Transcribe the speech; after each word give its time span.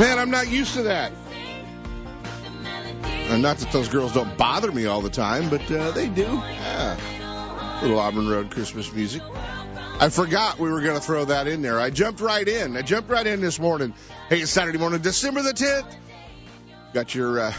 Man, 0.00 0.18
I'm 0.18 0.30
not 0.30 0.48
used 0.48 0.72
to 0.74 0.84
that. 0.84 1.12
And 3.04 3.42
not 3.42 3.58
that 3.58 3.70
those 3.70 3.90
girls 3.90 4.14
don't 4.14 4.34
bother 4.38 4.72
me 4.72 4.86
all 4.86 5.02
the 5.02 5.10
time, 5.10 5.50
but 5.50 5.70
uh, 5.70 5.90
they 5.90 6.08
do. 6.08 6.22
Yeah. 6.22 7.78
Little 7.82 7.98
Auburn 7.98 8.26
Road 8.26 8.50
Christmas 8.50 8.90
music. 8.94 9.20
I 10.00 10.08
forgot 10.08 10.58
we 10.58 10.70
were 10.70 10.80
going 10.80 10.94
to 10.94 11.02
throw 11.02 11.26
that 11.26 11.48
in 11.48 11.60
there. 11.60 11.78
I 11.78 11.90
jumped 11.90 12.22
right 12.22 12.48
in. 12.48 12.78
I 12.78 12.80
jumped 12.80 13.10
right 13.10 13.26
in 13.26 13.42
this 13.42 13.60
morning. 13.60 13.92
Hey, 14.30 14.40
it's 14.40 14.50
Saturday 14.50 14.78
morning, 14.78 15.02
December 15.02 15.42
the 15.42 15.52
10th. 15.52 15.94
Got 16.94 17.14
your, 17.14 17.38
uh, 17.38 17.52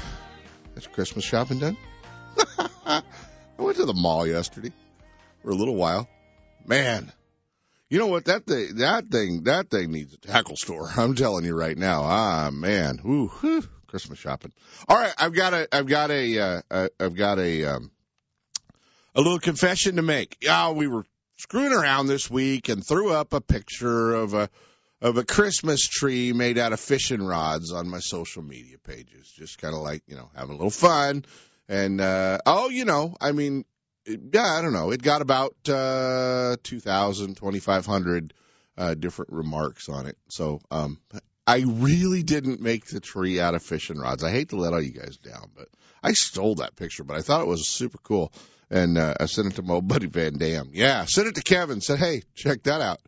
your 0.75 0.91
Christmas 0.93 1.23
shopping 1.23 1.59
done? 1.59 1.77
I 2.87 3.03
went 3.59 3.77
to 3.77 3.85
the 3.85 3.93
mall 3.93 4.25
yesterday 4.25 4.71
for 5.43 5.51
a 5.51 5.55
little 5.55 5.75
while. 5.75 6.09
Man, 6.65 7.11
you 7.91 7.99
know 7.99 8.07
what? 8.07 8.23
That 8.25 8.45
thing, 8.45 8.75
that 8.75 9.09
thing, 9.09 9.43
that 9.43 9.69
thing 9.69 9.91
needs 9.91 10.13
a 10.13 10.17
tackle 10.17 10.55
store. 10.55 10.89
I'm 10.97 11.13
telling 11.13 11.43
you 11.43 11.53
right 11.53 11.77
now. 11.77 12.03
Ah, 12.03 12.49
man. 12.49 13.01
Ooh, 13.05 13.27
whew, 13.27 13.63
Christmas 13.87 14.17
shopping. 14.17 14.53
All 14.87 14.97
right, 14.97 15.13
I've 15.19 15.33
got 15.33 15.53
a, 15.53 15.67
I've 15.75 15.87
got 15.87 16.09
a, 16.09 16.39
uh, 16.39 16.61
uh, 16.71 16.87
I've 17.01 17.15
got 17.15 17.37
a, 17.37 17.65
um, 17.65 17.91
a 19.13 19.19
little 19.19 19.39
confession 19.39 19.97
to 19.97 20.01
make. 20.01 20.37
Yeah, 20.39 20.71
we 20.71 20.87
were 20.87 21.03
screwing 21.35 21.73
around 21.73 22.07
this 22.07 22.29
week 22.29 22.69
and 22.69 22.85
threw 22.85 23.11
up 23.11 23.33
a 23.33 23.41
picture 23.41 24.13
of 24.13 24.35
a, 24.35 24.49
of 25.01 25.17
a 25.17 25.25
Christmas 25.25 25.85
tree 25.85 26.31
made 26.31 26.57
out 26.57 26.71
of 26.71 26.79
fishing 26.79 27.21
rods 27.21 27.73
on 27.73 27.89
my 27.89 27.99
social 27.99 28.41
media 28.41 28.77
pages. 28.77 29.29
Just 29.35 29.57
kind 29.57 29.75
of 29.75 29.81
like, 29.81 30.03
you 30.07 30.15
know, 30.15 30.29
having 30.33 30.51
a 30.51 30.57
little 30.57 30.69
fun. 30.69 31.25
And, 31.67 31.99
uh, 31.99 32.37
oh, 32.45 32.69
you 32.69 32.85
know, 32.85 33.17
I 33.19 33.33
mean, 33.33 33.65
yeah, 34.33 34.53
I 34.57 34.61
don't 34.61 34.73
know. 34.73 34.91
It 34.91 35.01
got 35.01 35.21
about, 35.21 35.55
uh, 35.67 36.57
2,000, 36.63 37.35
2,500, 37.35 38.33
uh, 38.77 38.93
different 38.95 39.31
remarks 39.31 39.89
on 39.89 40.07
it. 40.07 40.17
So, 40.29 40.61
um, 40.71 40.99
I 41.45 41.63
really 41.65 42.23
didn't 42.23 42.61
make 42.61 42.85
the 42.85 42.99
tree 42.99 43.39
out 43.39 43.55
of 43.55 43.63
fishing 43.63 43.97
rods. 43.97 44.23
I 44.23 44.31
hate 44.31 44.49
to 44.49 44.55
let 44.55 44.73
all 44.73 44.81
you 44.81 44.91
guys 44.91 45.17
down, 45.17 45.51
but 45.55 45.67
I 46.03 46.13
stole 46.13 46.55
that 46.55 46.75
picture, 46.75 47.03
but 47.03 47.17
I 47.17 47.21
thought 47.21 47.41
it 47.41 47.47
was 47.47 47.67
super 47.67 47.97
cool. 47.97 48.31
And, 48.69 48.97
uh, 48.97 49.15
I 49.19 49.25
sent 49.25 49.47
it 49.47 49.55
to 49.55 49.63
my 49.63 49.75
old 49.75 49.87
buddy 49.87 50.07
VanDam. 50.07 50.69
Yeah. 50.71 51.05
Sent 51.05 51.27
it 51.27 51.35
to 51.35 51.43
Kevin. 51.43 51.81
Said, 51.81 51.99
Hey, 51.99 52.23
check 52.35 52.63
that 52.63 52.81
out. 52.81 52.99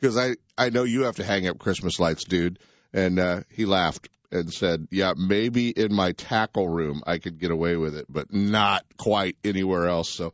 Cause 0.00 0.18
I, 0.18 0.34
I 0.58 0.70
know 0.70 0.82
you 0.82 1.02
have 1.02 1.16
to 1.16 1.24
hang 1.24 1.46
up 1.46 1.58
Christmas 1.58 2.00
lights, 2.00 2.24
dude. 2.24 2.58
And, 2.92 3.20
uh, 3.20 3.42
he 3.50 3.66
laughed 3.66 4.08
and 4.32 4.52
said, 4.52 4.88
yeah, 4.90 5.12
maybe 5.16 5.68
in 5.68 5.94
my 5.94 6.12
tackle 6.12 6.66
room 6.66 7.02
I 7.06 7.18
could 7.18 7.38
get 7.38 7.50
away 7.50 7.76
with 7.76 7.94
it, 7.94 8.06
but 8.08 8.32
not 8.32 8.84
quite 8.96 9.36
anywhere 9.44 9.86
else. 9.86 10.08
So, 10.08 10.32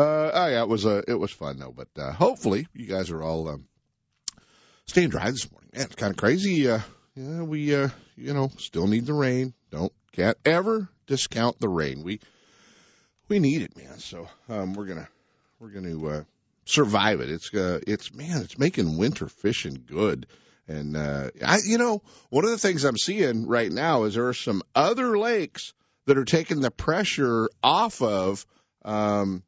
uh, 0.00 0.30
oh 0.34 0.46
yeah, 0.48 0.62
it 0.62 0.68
was, 0.68 0.86
uh, 0.86 1.02
it 1.06 1.14
was 1.14 1.30
fun 1.30 1.58
though, 1.58 1.74
but, 1.76 1.88
uh, 1.96 2.12
hopefully 2.12 2.66
you 2.74 2.86
guys 2.86 3.10
are 3.10 3.22
all, 3.22 3.48
um, 3.48 3.66
staying 4.86 5.10
dry 5.10 5.30
this 5.30 5.50
morning. 5.50 5.70
Man, 5.72 5.84
it's 5.84 5.94
kind 5.94 6.10
of 6.10 6.16
crazy. 6.16 6.70
Uh, 6.70 6.80
yeah, 7.14 7.42
we, 7.42 7.74
uh, 7.74 7.88
you 8.16 8.34
know, 8.34 8.50
still 8.58 8.86
need 8.86 9.06
the 9.06 9.14
rain. 9.14 9.54
Don't, 9.70 9.92
can't 10.12 10.38
ever 10.44 10.88
discount 11.06 11.60
the 11.60 11.68
rain. 11.68 12.02
We, 12.02 12.20
we 13.28 13.38
need 13.38 13.62
it, 13.62 13.76
man. 13.76 13.98
So, 13.98 14.28
um, 14.48 14.74
we're 14.74 14.86
gonna, 14.86 15.08
we're 15.58 15.68
gonna, 15.70 16.06
uh, 16.06 16.24
survive 16.64 17.20
it. 17.20 17.30
It's, 17.30 17.52
uh, 17.54 17.80
it's, 17.86 18.14
man, 18.14 18.42
it's 18.42 18.58
making 18.58 18.96
winter 18.96 19.28
fishing 19.28 19.84
good. 19.86 20.26
And, 20.68 20.96
uh, 20.96 21.30
I, 21.44 21.58
you 21.64 21.78
know, 21.78 22.02
one 22.30 22.44
of 22.44 22.50
the 22.50 22.58
things 22.58 22.84
I'm 22.84 22.96
seeing 22.96 23.46
right 23.46 23.70
now 23.70 24.04
is 24.04 24.14
there 24.14 24.28
are 24.28 24.34
some 24.34 24.62
other 24.74 25.18
lakes 25.18 25.72
that 26.06 26.16
are 26.16 26.24
taking 26.24 26.60
the 26.60 26.70
pressure 26.70 27.48
off 27.62 28.02
of, 28.02 28.46
um, 28.84 29.42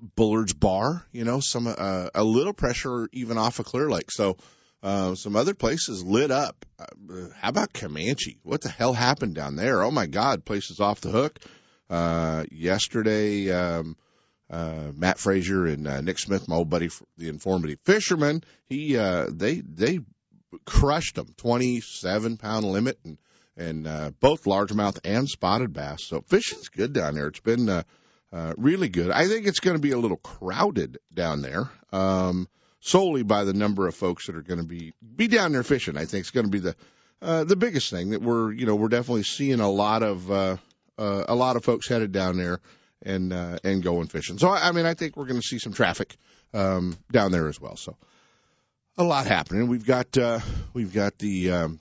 Bullard's 0.00 0.54
Bar, 0.54 1.04
you 1.12 1.24
know, 1.24 1.40
some, 1.40 1.66
uh, 1.66 2.08
a 2.14 2.24
little 2.24 2.52
pressure 2.52 3.08
even 3.12 3.38
off 3.38 3.58
of 3.58 3.66
Clear 3.66 3.90
Lake. 3.90 4.10
So, 4.10 4.36
uh, 4.82 5.14
some 5.14 5.34
other 5.34 5.54
places 5.54 6.04
lit 6.04 6.30
up. 6.30 6.64
Uh, 6.78 7.28
how 7.34 7.48
about 7.48 7.72
Camanche? 7.72 8.38
What 8.44 8.60
the 8.60 8.68
hell 8.68 8.92
happened 8.92 9.34
down 9.34 9.56
there? 9.56 9.82
Oh 9.82 9.90
my 9.90 10.06
God, 10.06 10.44
places 10.44 10.78
off 10.78 11.00
the 11.00 11.10
hook. 11.10 11.40
Uh, 11.90 12.44
yesterday, 12.50 13.50
um, 13.50 13.96
uh, 14.50 14.92
Matt 14.94 15.18
Frazier 15.18 15.66
and 15.66 15.86
uh, 15.86 16.00
Nick 16.00 16.18
Smith, 16.18 16.48
my 16.48 16.56
old 16.56 16.70
buddy, 16.70 16.90
the 17.16 17.28
informative 17.28 17.80
fisherman, 17.84 18.44
he, 18.68 18.96
uh, 18.96 19.26
they, 19.30 19.60
they 19.60 19.98
crushed 20.64 21.16
them, 21.16 21.34
27 21.36 22.36
pound 22.36 22.64
limit 22.64 22.98
and, 23.04 23.18
and, 23.56 23.86
uh, 23.86 24.10
both 24.20 24.44
largemouth 24.44 24.98
and 25.04 25.28
spotted 25.28 25.72
bass. 25.72 26.04
So 26.04 26.20
fishing's 26.20 26.68
good 26.68 26.92
down 26.92 27.14
there. 27.14 27.26
It's 27.26 27.40
been, 27.40 27.68
uh, 27.68 27.82
uh, 28.32 28.54
really 28.56 28.88
good. 28.88 29.10
I 29.10 29.26
think 29.26 29.46
it's 29.46 29.60
going 29.60 29.76
to 29.76 29.82
be 29.82 29.92
a 29.92 29.98
little 29.98 30.16
crowded 30.16 30.98
down 31.12 31.42
there, 31.42 31.70
um, 31.92 32.48
solely 32.80 33.22
by 33.22 33.44
the 33.44 33.54
number 33.54 33.86
of 33.86 33.94
folks 33.94 34.26
that 34.26 34.36
are 34.36 34.42
going 34.42 34.60
to 34.60 34.66
be, 34.66 34.94
be 35.16 35.28
down 35.28 35.52
there 35.52 35.62
fishing. 35.62 35.96
I 35.96 36.04
think 36.04 36.22
it's 36.22 36.30
going 36.30 36.46
to 36.46 36.52
be 36.52 36.60
the, 36.60 36.76
uh, 37.22 37.44
the 37.44 37.56
biggest 37.56 37.90
thing 37.90 38.10
that 38.10 38.22
we're, 38.22 38.52
you 38.52 38.66
know, 38.66 38.76
we're 38.76 38.88
definitely 38.88 39.24
seeing 39.24 39.60
a 39.60 39.70
lot 39.70 40.02
of, 40.02 40.30
uh, 40.30 40.56
uh, 40.98 41.24
a 41.28 41.34
lot 41.34 41.56
of 41.56 41.64
folks 41.64 41.88
headed 41.88 42.12
down 42.12 42.36
there 42.36 42.60
and 43.02 43.32
uh, 43.32 43.58
and 43.64 43.82
going 43.82 44.08
fishing. 44.08 44.38
So 44.38 44.50
I 44.50 44.72
mean, 44.72 44.86
I 44.86 44.94
think 44.94 45.16
we're 45.16 45.26
going 45.26 45.40
to 45.40 45.46
see 45.46 45.58
some 45.58 45.72
traffic 45.72 46.16
um, 46.52 46.96
down 47.10 47.32
there 47.32 47.48
as 47.48 47.60
well. 47.60 47.76
So 47.76 47.96
a 48.96 49.04
lot 49.04 49.26
happening. 49.26 49.68
We've 49.68 49.86
got 49.86 50.16
uh, 50.18 50.40
we've 50.74 50.92
got 50.92 51.18
the 51.18 51.52
um, 51.52 51.80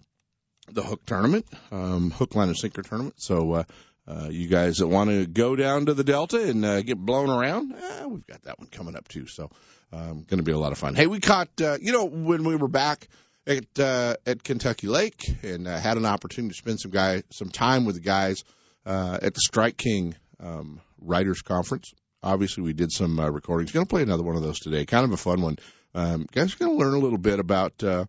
the 0.71 0.83
hook 0.83 1.05
tournament, 1.05 1.45
um, 1.71 2.11
hook 2.11 2.35
line 2.35 2.49
and 2.49 2.57
sinker 2.57 2.83
tournament. 2.83 3.15
So 3.17 3.53
uh, 3.53 3.63
uh, 4.07 4.29
you 4.29 4.47
guys 4.47 4.77
that 4.77 4.87
want 4.87 5.09
to 5.09 5.25
go 5.25 5.55
down 5.55 5.87
to 5.87 5.93
the 5.93 6.03
Delta 6.03 6.41
and 6.41 6.63
uh, 6.63 6.81
get 6.81 6.97
blown 6.97 7.29
around, 7.29 7.73
eh, 7.73 8.05
we've 8.05 8.25
got 8.25 8.41
that 8.43 8.57
one 8.57 8.69
coming 8.69 8.95
up 8.95 9.07
too. 9.07 9.27
So 9.27 9.49
um, 9.91 10.23
going 10.23 10.37
to 10.37 10.43
be 10.43 10.53
a 10.53 10.57
lot 10.57 10.71
of 10.71 10.77
fun. 10.77 10.95
Hey, 10.95 11.07
we 11.07 11.19
caught 11.19 11.49
uh, 11.61 11.77
you 11.81 11.91
know 11.91 12.05
when 12.05 12.43
we 12.43 12.55
were 12.55 12.67
back 12.67 13.07
at 13.45 13.79
uh, 13.79 14.15
at 14.25 14.43
Kentucky 14.43 14.87
Lake 14.87 15.23
and 15.43 15.67
uh, 15.67 15.77
had 15.77 15.97
an 15.97 16.05
opportunity 16.05 16.53
to 16.53 16.57
spend 16.57 16.79
some 16.79 16.91
guy 16.91 17.23
some 17.31 17.49
time 17.49 17.85
with 17.85 17.95
the 17.95 18.01
guys 18.01 18.43
uh, 18.85 19.17
at 19.21 19.33
the 19.33 19.41
Strike 19.41 19.77
King 19.77 20.15
um, 20.39 20.81
Writers 20.99 21.41
Conference. 21.41 21.93
Obviously, 22.23 22.63
we 22.63 22.73
did 22.73 22.91
some 22.91 23.19
uh, 23.19 23.29
recordings. 23.29 23.71
Going 23.71 23.85
to 23.85 23.89
play 23.89 24.03
another 24.03 24.23
one 24.23 24.35
of 24.35 24.41
those 24.41 24.59
today. 24.59 24.85
Kind 24.85 25.05
of 25.05 25.11
a 25.11 25.17
fun 25.17 25.41
one. 25.41 25.57
Um, 25.93 26.27
guys 26.31 26.55
going 26.55 26.71
to 26.71 26.77
learn 26.77 26.93
a 26.93 26.99
little 26.99 27.17
bit 27.17 27.39
about 27.39 27.83
uh, 27.83 28.05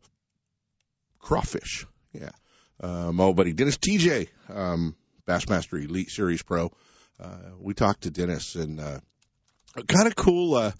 crawfish. 1.18 1.86
Yeah. 2.12 2.30
My 2.80 3.24
old 3.24 3.36
buddy 3.36 3.52
Dennis 3.52 3.76
Tietje, 3.76 4.28
um, 4.48 4.96
Bassmaster 5.28 5.82
Elite 5.84 6.10
Series 6.10 6.42
Pro. 6.42 6.72
Uh, 7.20 7.36
we 7.60 7.74
talked 7.74 8.02
to 8.02 8.10
Dennis 8.10 8.54
and 8.54 8.80
uh, 8.80 9.00
kind 9.86 10.06
of 10.06 10.16
cool. 10.16 10.54
Uh, 10.54 10.72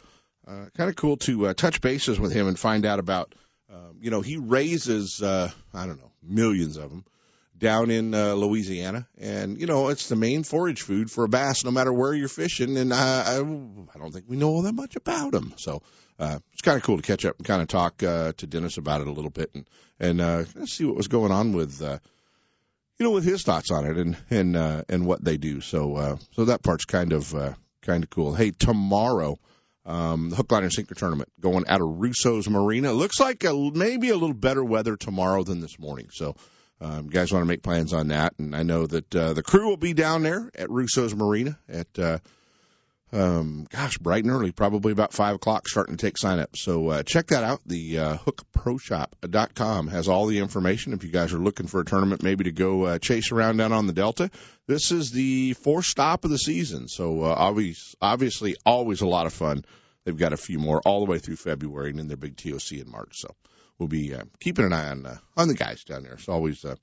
kind 0.46 0.88
of 0.88 0.96
cool 0.96 1.18
to 1.18 1.52
touch 1.52 1.82
bases 1.82 2.18
with 2.18 2.32
him 2.32 2.48
and 2.48 2.58
find 2.58 2.86
out 2.86 2.98
about. 2.98 3.34
Um, 3.70 3.98
you 4.00 4.10
know, 4.10 4.22
he 4.22 4.38
raises 4.38 5.22
I 5.22 5.52
don't 5.74 5.98
know 5.98 6.12
millions 6.22 6.78
of 6.78 6.88
them 6.88 7.04
down 7.58 7.90
in 7.90 8.14
uh, 8.14 8.34
Louisiana, 8.34 9.06
and 9.18 9.60
you 9.60 9.66
know 9.66 9.88
it's 9.88 10.08
the 10.08 10.16
main 10.16 10.44
forage 10.44 10.82
food 10.82 11.10
for 11.10 11.24
a 11.24 11.28
bass, 11.28 11.64
no 11.64 11.70
matter 11.70 11.92
where 11.92 12.14
you're 12.14 12.28
fishing. 12.28 12.76
And 12.76 12.94
I, 12.94 13.24
I, 13.26 13.34
I 13.36 13.98
don't 13.98 14.12
think 14.12 14.26
we 14.28 14.36
know 14.36 14.48
all 14.48 14.62
that 14.62 14.74
much 14.74 14.96
about 14.96 15.32
them, 15.32 15.54
so 15.56 15.82
uh, 16.18 16.38
it's 16.52 16.62
kind 16.62 16.76
of 16.76 16.82
cool 16.82 16.96
to 16.96 17.02
catch 17.02 17.24
up 17.24 17.36
and 17.38 17.46
kind 17.46 17.62
of 17.62 17.68
talk 17.68 18.02
uh, 18.02 18.32
to 18.36 18.46
Dennis 18.46 18.76
about 18.76 19.00
it 19.00 19.08
a 19.08 19.12
little 19.12 19.30
bit 19.30 19.50
and 19.54 19.68
and 20.00 20.20
uh, 20.20 20.44
see 20.66 20.84
what 20.84 20.96
was 20.96 21.08
going 21.08 21.32
on 21.32 21.52
with 21.52 21.82
uh, 21.82 21.98
you 22.98 23.06
know 23.06 23.12
with 23.12 23.24
his 23.24 23.42
thoughts 23.42 23.70
on 23.70 23.86
it 23.86 23.96
and 23.96 24.16
and 24.30 24.56
uh, 24.56 24.82
and 24.88 25.06
what 25.06 25.24
they 25.24 25.36
do. 25.36 25.60
So 25.60 25.96
uh, 25.96 26.16
so 26.32 26.46
that 26.46 26.62
part's 26.62 26.84
kind 26.84 27.12
of 27.12 27.34
uh, 27.34 27.54
kind 27.82 28.04
of 28.04 28.10
cool. 28.10 28.34
Hey, 28.34 28.50
tomorrow. 28.50 29.38
Um, 29.86 30.28
the 30.28 30.36
hook 30.36 30.52
line 30.52 30.64
and 30.64 30.72
sinker 30.72 30.94
tournament 30.94 31.32
going 31.40 31.66
out 31.66 31.80
of 31.80 31.88
Russo's 31.88 32.46
Marina. 32.46 32.92
Looks 32.92 33.18
like 33.18 33.42
a, 33.44 33.54
maybe 33.54 34.10
a 34.10 34.16
little 34.16 34.34
better 34.34 34.62
weather 34.62 34.98
tomorrow 34.98 35.44
than 35.44 35.62
this 35.62 35.78
morning. 35.78 36.08
So, 36.12 36.36
um, 36.78 37.06
you 37.06 37.10
guys 37.10 37.32
want 37.32 37.42
to 37.42 37.48
make 37.48 37.62
plans 37.62 37.94
on 37.94 38.08
that. 38.08 38.34
And 38.38 38.54
I 38.54 38.64
know 38.64 38.86
that, 38.86 39.16
uh, 39.16 39.32
the 39.32 39.42
crew 39.42 39.66
will 39.66 39.78
be 39.78 39.94
down 39.94 40.24
there 40.24 40.50
at 40.54 40.68
Russo's 40.68 41.14
Marina 41.14 41.58
at, 41.70 41.98
uh, 41.98 42.18
um, 43.12 43.66
gosh, 43.70 43.98
bright 43.98 44.24
and 44.24 44.32
early, 44.32 44.52
probably 44.52 44.92
about 44.92 45.12
five 45.12 45.36
o'clock 45.36 45.66
starting 45.68 45.96
to 45.96 46.06
take 46.06 46.18
sign 46.18 46.38
up. 46.38 46.56
So, 46.56 46.88
uh, 46.88 47.02
check 47.02 47.28
that 47.28 47.44
out. 47.44 47.60
The, 47.64 47.98
uh, 47.98 48.16
hookproshop.com 48.18 49.88
has 49.88 50.08
all 50.08 50.26
the 50.26 50.38
information. 50.38 50.92
If 50.92 51.04
you 51.04 51.10
guys 51.10 51.32
are 51.32 51.38
looking 51.38 51.66
for 51.66 51.80
a 51.80 51.84
tournament, 51.84 52.22
maybe 52.22 52.44
to 52.44 52.52
go, 52.52 52.84
uh, 52.84 52.98
chase 52.98 53.32
around 53.32 53.56
down 53.56 53.72
on 53.72 53.86
the 53.86 53.92
Delta, 53.92 54.30
this 54.66 54.92
is 54.92 55.10
the 55.10 55.54
fourth 55.54 55.86
stop 55.86 56.24
of 56.24 56.30
the 56.30 56.38
season. 56.38 56.88
So, 56.88 57.22
uh, 57.22 57.34
obvious, 57.36 57.94
obviously 58.00 58.56
always 58.66 59.00
a 59.00 59.08
lot 59.08 59.26
of 59.26 59.32
fun. 59.32 59.64
They've 60.04 60.16
got 60.16 60.32
a 60.32 60.38
few 60.38 60.58
more 60.58 60.80
all 60.84 61.04
the 61.04 61.10
way 61.10 61.18
through 61.18 61.36
February 61.36 61.90
and 61.90 61.98
then 61.98 62.08
their 62.08 62.16
big 62.16 62.36
TOC 62.36 62.72
in 62.72 62.90
March. 62.90 63.16
So, 63.16 63.34
we'll 63.78 63.88
be 63.88 64.14
uh, 64.14 64.24
keeping 64.40 64.64
an 64.64 64.72
eye 64.72 64.88
on 64.88 65.06
uh, 65.06 65.18
on 65.36 65.48
the 65.48 65.54
guys 65.54 65.84
down 65.84 66.02
there. 66.02 66.14
It's 66.14 66.28
always 66.28 66.64
uh, 66.64 66.76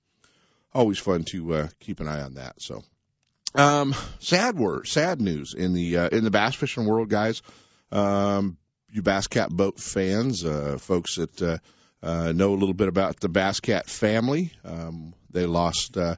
always 0.73 0.99
fun 0.99 1.23
to 1.25 1.53
uh, 1.53 1.67
keep 1.79 1.99
an 1.99 2.07
eye 2.07 2.21
on 2.21 2.35
that. 2.35 2.61
So, 2.61 2.83
um, 3.55 3.95
sad 4.19 4.57
word, 4.57 4.87
sad 4.87 5.21
news 5.21 5.53
in 5.53 5.73
the 5.73 5.97
uh, 5.97 6.09
in 6.09 6.23
the 6.23 6.31
bass 6.31 6.55
fishing 6.55 6.85
world, 6.85 7.09
guys. 7.09 7.41
Um, 7.91 8.57
you 8.91 9.01
Bass 9.01 9.27
Cat 9.27 9.49
boat 9.49 9.79
fans, 9.79 10.45
uh, 10.45 10.77
folks 10.79 11.15
that 11.15 11.41
uh, 11.41 11.57
uh, 12.01 12.31
know 12.31 12.53
a 12.53 12.55
little 12.55 12.73
bit 12.73 12.87
about 12.87 13.19
the 13.19 13.29
Bass 13.29 13.59
Cat 13.59 13.89
family, 13.89 14.51
um, 14.63 15.13
they 15.31 15.45
lost 15.45 15.97
uh, 15.97 16.15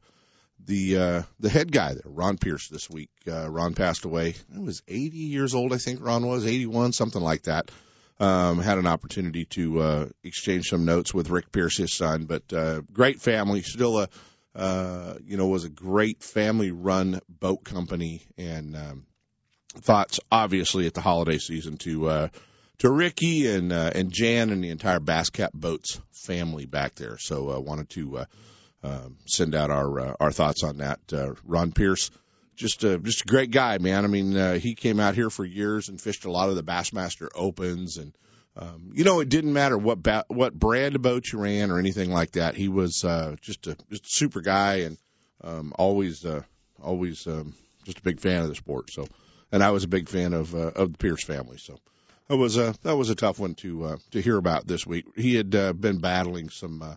the 0.66 0.98
uh, 0.98 1.24
the 1.40 1.50
head 1.50 1.72
guy 1.72 1.94
there, 1.94 2.04
Ron 2.06 2.38
Pierce, 2.38 2.68
this 2.68 2.90
week. 2.90 3.10
Uh, 3.28 3.50
Ron 3.50 3.74
passed 3.74 4.06
away. 4.06 4.36
He 4.54 4.60
was 4.60 4.84
80 4.88 5.18
years 5.18 5.56
old, 5.56 5.74
I 5.74 5.78
think. 5.78 6.04
Ron 6.04 6.28
was 6.28 6.46
81, 6.46 6.94
something 6.94 7.22
like 7.22 7.44
that. 7.44 7.72
Um, 8.20 8.60
had 8.60 8.80
an 8.80 8.88
opportunity 8.88 9.46
to 9.46 9.80
uh, 9.80 10.06
exchange 10.24 10.66
some 10.70 10.86
notes 10.86 11.14
with 11.14 11.30
Rick 11.30 11.52
Pierce, 11.52 11.78
his 11.78 11.96
son, 11.96 12.26
but 12.26 12.52
uh, 12.52 12.82
great 12.92 13.22
family. 13.22 13.62
Still 13.62 14.00
a 14.00 14.10
uh, 14.58 15.14
you 15.24 15.38
know 15.38 15.48
was 15.48 15.64
a 15.64 15.70
great 15.70 16.24
family 16.24 16.72
run 16.72 17.22
boat 17.30 17.64
company, 17.64 18.24
and 18.38 18.76
um, 18.76 19.06
thoughts 19.76 20.20
obviously 20.32 20.88
at 20.88 20.96
the 20.96 21.02
holiday 21.02 21.38
season 21.38 21.78
to 21.78 22.08
uh, 22.08 22.28
to 22.80 22.92
Ricky 22.92 23.48
and 23.48 23.72
uh, 23.72 23.92
and 23.94 24.12
Jan 24.12 24.50
and 24.50 24.64
the 24.64 24.72
entire 24.72 25.00
Bass 25.00 25.30
Cat 25.30 25.52
Boats 25.54 26.02
family 26.12 26.66
back 26.66 26.96
there. 26.96 27.18
So 27.20 27.52
uh, 27.52 27.60
wanted 27.60 27.90
to 27.92 28.18
uh, 28.18 28.26
um, 28.84 29.18
send 29.28 29.54
out 29.54 29.70
our 29.70 30.00
uh, 30.00 30.14
our 30.20 30.32
thoughts 30.32 30.64
on 30.64 30.78
that. 30.78 31.00
Uh, 31.14 31.34
Ron 31.46 31.72
Pierce, 31.72 32.10
just 32.56 32.84
a 32.84 32.98
just 32.98 33.22
a 33.22 33.28
great 33.28 33.52
guy, 33.52 33.78
man. 33.78 34.04
I 34.04 34.08
mean, 34.08 34.36
uh, 34.36 34.54
he 34.56 34.74
came 34.74 35.00
out 35.00 35.14
here 35.14 35.30
for 35.30 35.46
years 35.46 35.90
and 35.90 36.02
fished 36.02 36.26
a 36.26 36.32
lot 36.32 36.50
of 36.50 36.56
the 36.56 36.64
Bassmaster 36.64 37.28
Opens, 37.36 37.98
and 37.98 38.12
um, 38.58 38.92
you 38.94 39.04
know, 39.04 39.20
it 39.20 39.30
didn't 39.30 39.54
matter 39.54 39.78
what 39.78 40.02
ba- 40.02 40.26
what 40.30 40.54
brand 40.54 40.96
of 40.96 41.02
boat 41.02 41.32
you 41.32 41.40
ran 41.40 41.70
or 41.70 41.78
anything 41.78 42.12
like 42.12 42.32
that. 42.32 42.56
He 42.56 42.68
was 42.68 43.04
uh, 43.04 43.36
just 43.42 43.68
a 43.68 43.78
just 43.90 44.06
a 44.06 44.10
super 44.10 44.42
guy 44.42 44.78
and 44.78 44.98
um, 45.44 45.74
always 45.78 46.26
uh, 46.26 46.42
always 46.82 47.26
um, 47.28 47.54
just 47.86 48.00
a 48.00 48.04
big 48.04 48.20
fan 48.20 48.42
of 48.42 48.50
the 48.50 48.56
sport. 48.56 48.92
So, 48.92 49.08
and 49.52 49.64
I 49.64 49.72
was 49.72 49.84
a 49.84 49.88
big 49.88 50.10
fan 50.10 50.34
of 50.34 50.56
uh, 50.56 50.72
of 50.76 50.94
the 50.94 50.98
Pierce 50.98 51.24
family. 51.24 51.58
So. 51.58 51.78
That 52.30 52.36
was 52.36 52.58
a 52.58 52.76
that 52.84 52.98
was 52.98 53.10
a 53.10 53.16
tough 53.16 53.40
one 53.40 53.56
to 53.56 53.86
uh, 53.86 53.98
to 54.12 54.22
hear 54.22 54.36
about 54.36 54.68
this 54.68 54.86
week. 54.86 55.06
He 55.16 55.36
had 55.36 55.56
uh, 55.56 55.72
been 55.72 56.00
battling 56.00 56.50
some 56.50 56.82
uh, 56.82 56.96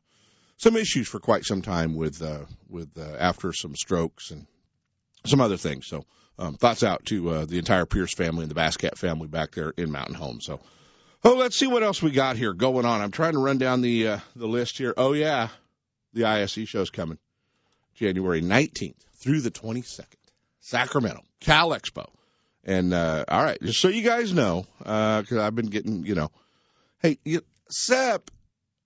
some 0.57 0.77
issues 0.77 1.07
for 1.07 1.21
quite 1.21 1.45
some 1.45 1.63
time 1.63 1.95
with 1.95 2.21
uh, 2.21 2.47
with 2.69 2.91
uh, 2.99 3.17
after 3.17 3.53
some 3.53 3.77
strokes 3.77 4.33
and 4.33 4.47
some 5.25 5.41
other 5.41 5.57
things. 5.57 5.87
So 5.87 6.05
um, 6.37 6.57
thoughts 6.57 6.83
out 6.83 7.07
to 7.07 7.31
uh, 7.31 7.45
the 7.45 7.59
entire 7.59 7.87
Pierce 7.87 8.13
family 8.13 8.43
and 8.43 8.51
the 8.51 8.57
Bass 8.57 8.77
Cat 8.77 8.99
family 8.99 9.29
back 9.29 9.53
there 9.53 9.73
in 9.77 9.93
Mountain 9.93 10.17
Home. 10.17 10.41
So 10.41 10.59
oh, 11.25 11.35
let's 11.35 11.57
see 11.57 11.67
what 11.67 11.83
else 11.83 12.03
we 12.03 12.11
got 12.11 12.37
here 12.37 12.53
going 12.53 12.85
on. 12.85 13.01
I'm 13.01 13.11
trying 13.11 13.33
to 13.33 13.39
run 13.39 13.59
down 13.59 13.81
the 13.81 14.09
uh, 14.09 14.19
the 14.37 14.47
list 14.47 14.79
here. 14.79 14.95
Oh 14.97 15.13
yeah, 15.13 15.49
the 16.13 16.25
ISE 16.25 16.67
show's 16.67 16.91
coming, 16.91 17.19
January 17.95 18.43
19th 18.43 18.95
through 19.15 19.41
the 19.41 19.51
22nd, 19.51 20.05
Sacramento 20.61 21.23
Cal 21.41 21.71
Expo. 21.71 22.07
And 22.65 22.93
uh, 22.93 23.25
all 23.29 23.43
right, 23.43 23.59
just 23.63 23.81
so 23.81 23.89
you 23.89 24.03
guys 24.03 24.33
know, 24.33 24.67
because 24.79 25.39
I've 25.39 25.55
been 25.55 25.67
getting, 25.67 26.05
you 26.05 26.15
know, 26.15 26.31
hey, 27.01 27.19
you, 27.25 27.41
Sep 27.71 28.31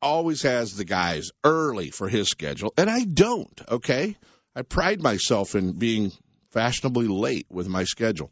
always 0.01 0.43
has 0.43 0.77
the 0.77 0.85
guys 0.85 1.31
early 1.43 1.91
for 1.91 2.09
his 2.09 2.29
schedule, 2.29 2.73
and 2.77 2.89
I 2.89 3.05
don't. 3.05 3.61
Okay, 3.69 4.17
I 4.55 4.63
pride 4.63 5.03
myself 5.03 5.55
in 5.55 5.73
being 5.73 6.13
fashionably 6.51 7.09
late 7.09 7.47
with 7.51 7.69
my 7.69 7.85
schedule. 7.85 8.31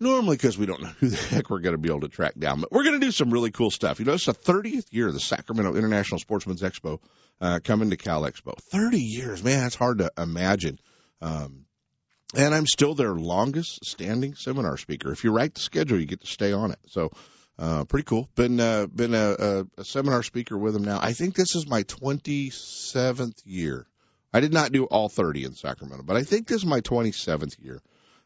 Normally, 0.00 0.36
because 0.36 0.56
we 0.56 0.66
don't 0.66 0.82
know 0.82 0.92
who 1.00 1.08
the 1.08 1.16
heck 1.30 1.50
we're 1.50 1.58
going 1.58 1.74
to 1.74 1.78
be 1.78 1.88
able 1.88 2.00
to 2.00 2.08
track 2.08 2.34
down, 2.38 2.60
but 2.60 2.70
we're 2.70 2.84
going 2.84 3.00
to 3.00 3.04
do 3.04 3.10
some 3.10 3.30
really 3.30 3.50
cool 3.50 3.70
stuff. 3.70 3.98
You 3.98 4.04
know, 4.04 4.12
it's 4.12 4.26
the 4.26 4.32
30th 4.34 4.86
year 4.92 5.08
of 5.08 5.14
the 5.14 5.20
Sacramento 5.20 5.74
International 5.74 6.20
Sportsman's 6.20 6.62
Expo 6.62 7.00
uh, 7.40 7.58
coming 7.64 7.90
to 7.90 7.96
Cal 7.96 8.22
Expo. 8.22 8.56
30 8.70 9.00
years, 9.00 9.42
man, 9.42 9.60
that's 9.60 9.74
hard 9.74 9.98
to 9.98 10.12
imagine. 10.16 10.78
Um, 11.20 11.64
and 12.36 12.54
I'm 12.54 12.66
still 12.66 12.94
their 12.94 13.14
longest 13.14 13.84
standing 13.84 14.34
seminar 14.34 14.76
speaker. 14.76 15.10
If 15.10 15.24
you 15.24 15.32
write 15.32 15.54
the 15.54 15.60
schedule, 15.60 15.98
you 15.98 16.06
get 16.06 16.20
to 16.20 16.26
stay 16.26 16.52
on 16.52 16.70
it. 16.70 16.78
So, 16.88 17.10
uh, 17.58 17.84
pretty 17.84 18.04
cool. 18.04 18.28
Been 18.36 18.60
uh, 18.60 18.86
been 18.86 19.14
a, 19.14 19.34
a, 19.38 19.66
a 19.78 19.84
seminar 19.84 20.22
speaker 20.22 20.56
with 20.56 20.74
them 20.74 20.84
now. 20.84 21.00
I 21.02 21.12
think 21.12 21.34
this 21.34 21.56
is 21.56 21.66
my 21.66 21.82
27th 21.82 23.42
year. 23.44 23.86
I 24.32 24.40
did 24.40 24.52
not 24.52 24.70
do 24.70 24.84
all 24.84 25.08
30 25.08 25.44
in 25.44 25.54
Sacramento, 25.54 26.04
but 26.04 26.16
I 26.16 26.22
think 26.22 26.46
this 26.46 26.58
is 26.58 26.66
my 26.66 26.82
27th 26.82 27.56
year 27.58 27.82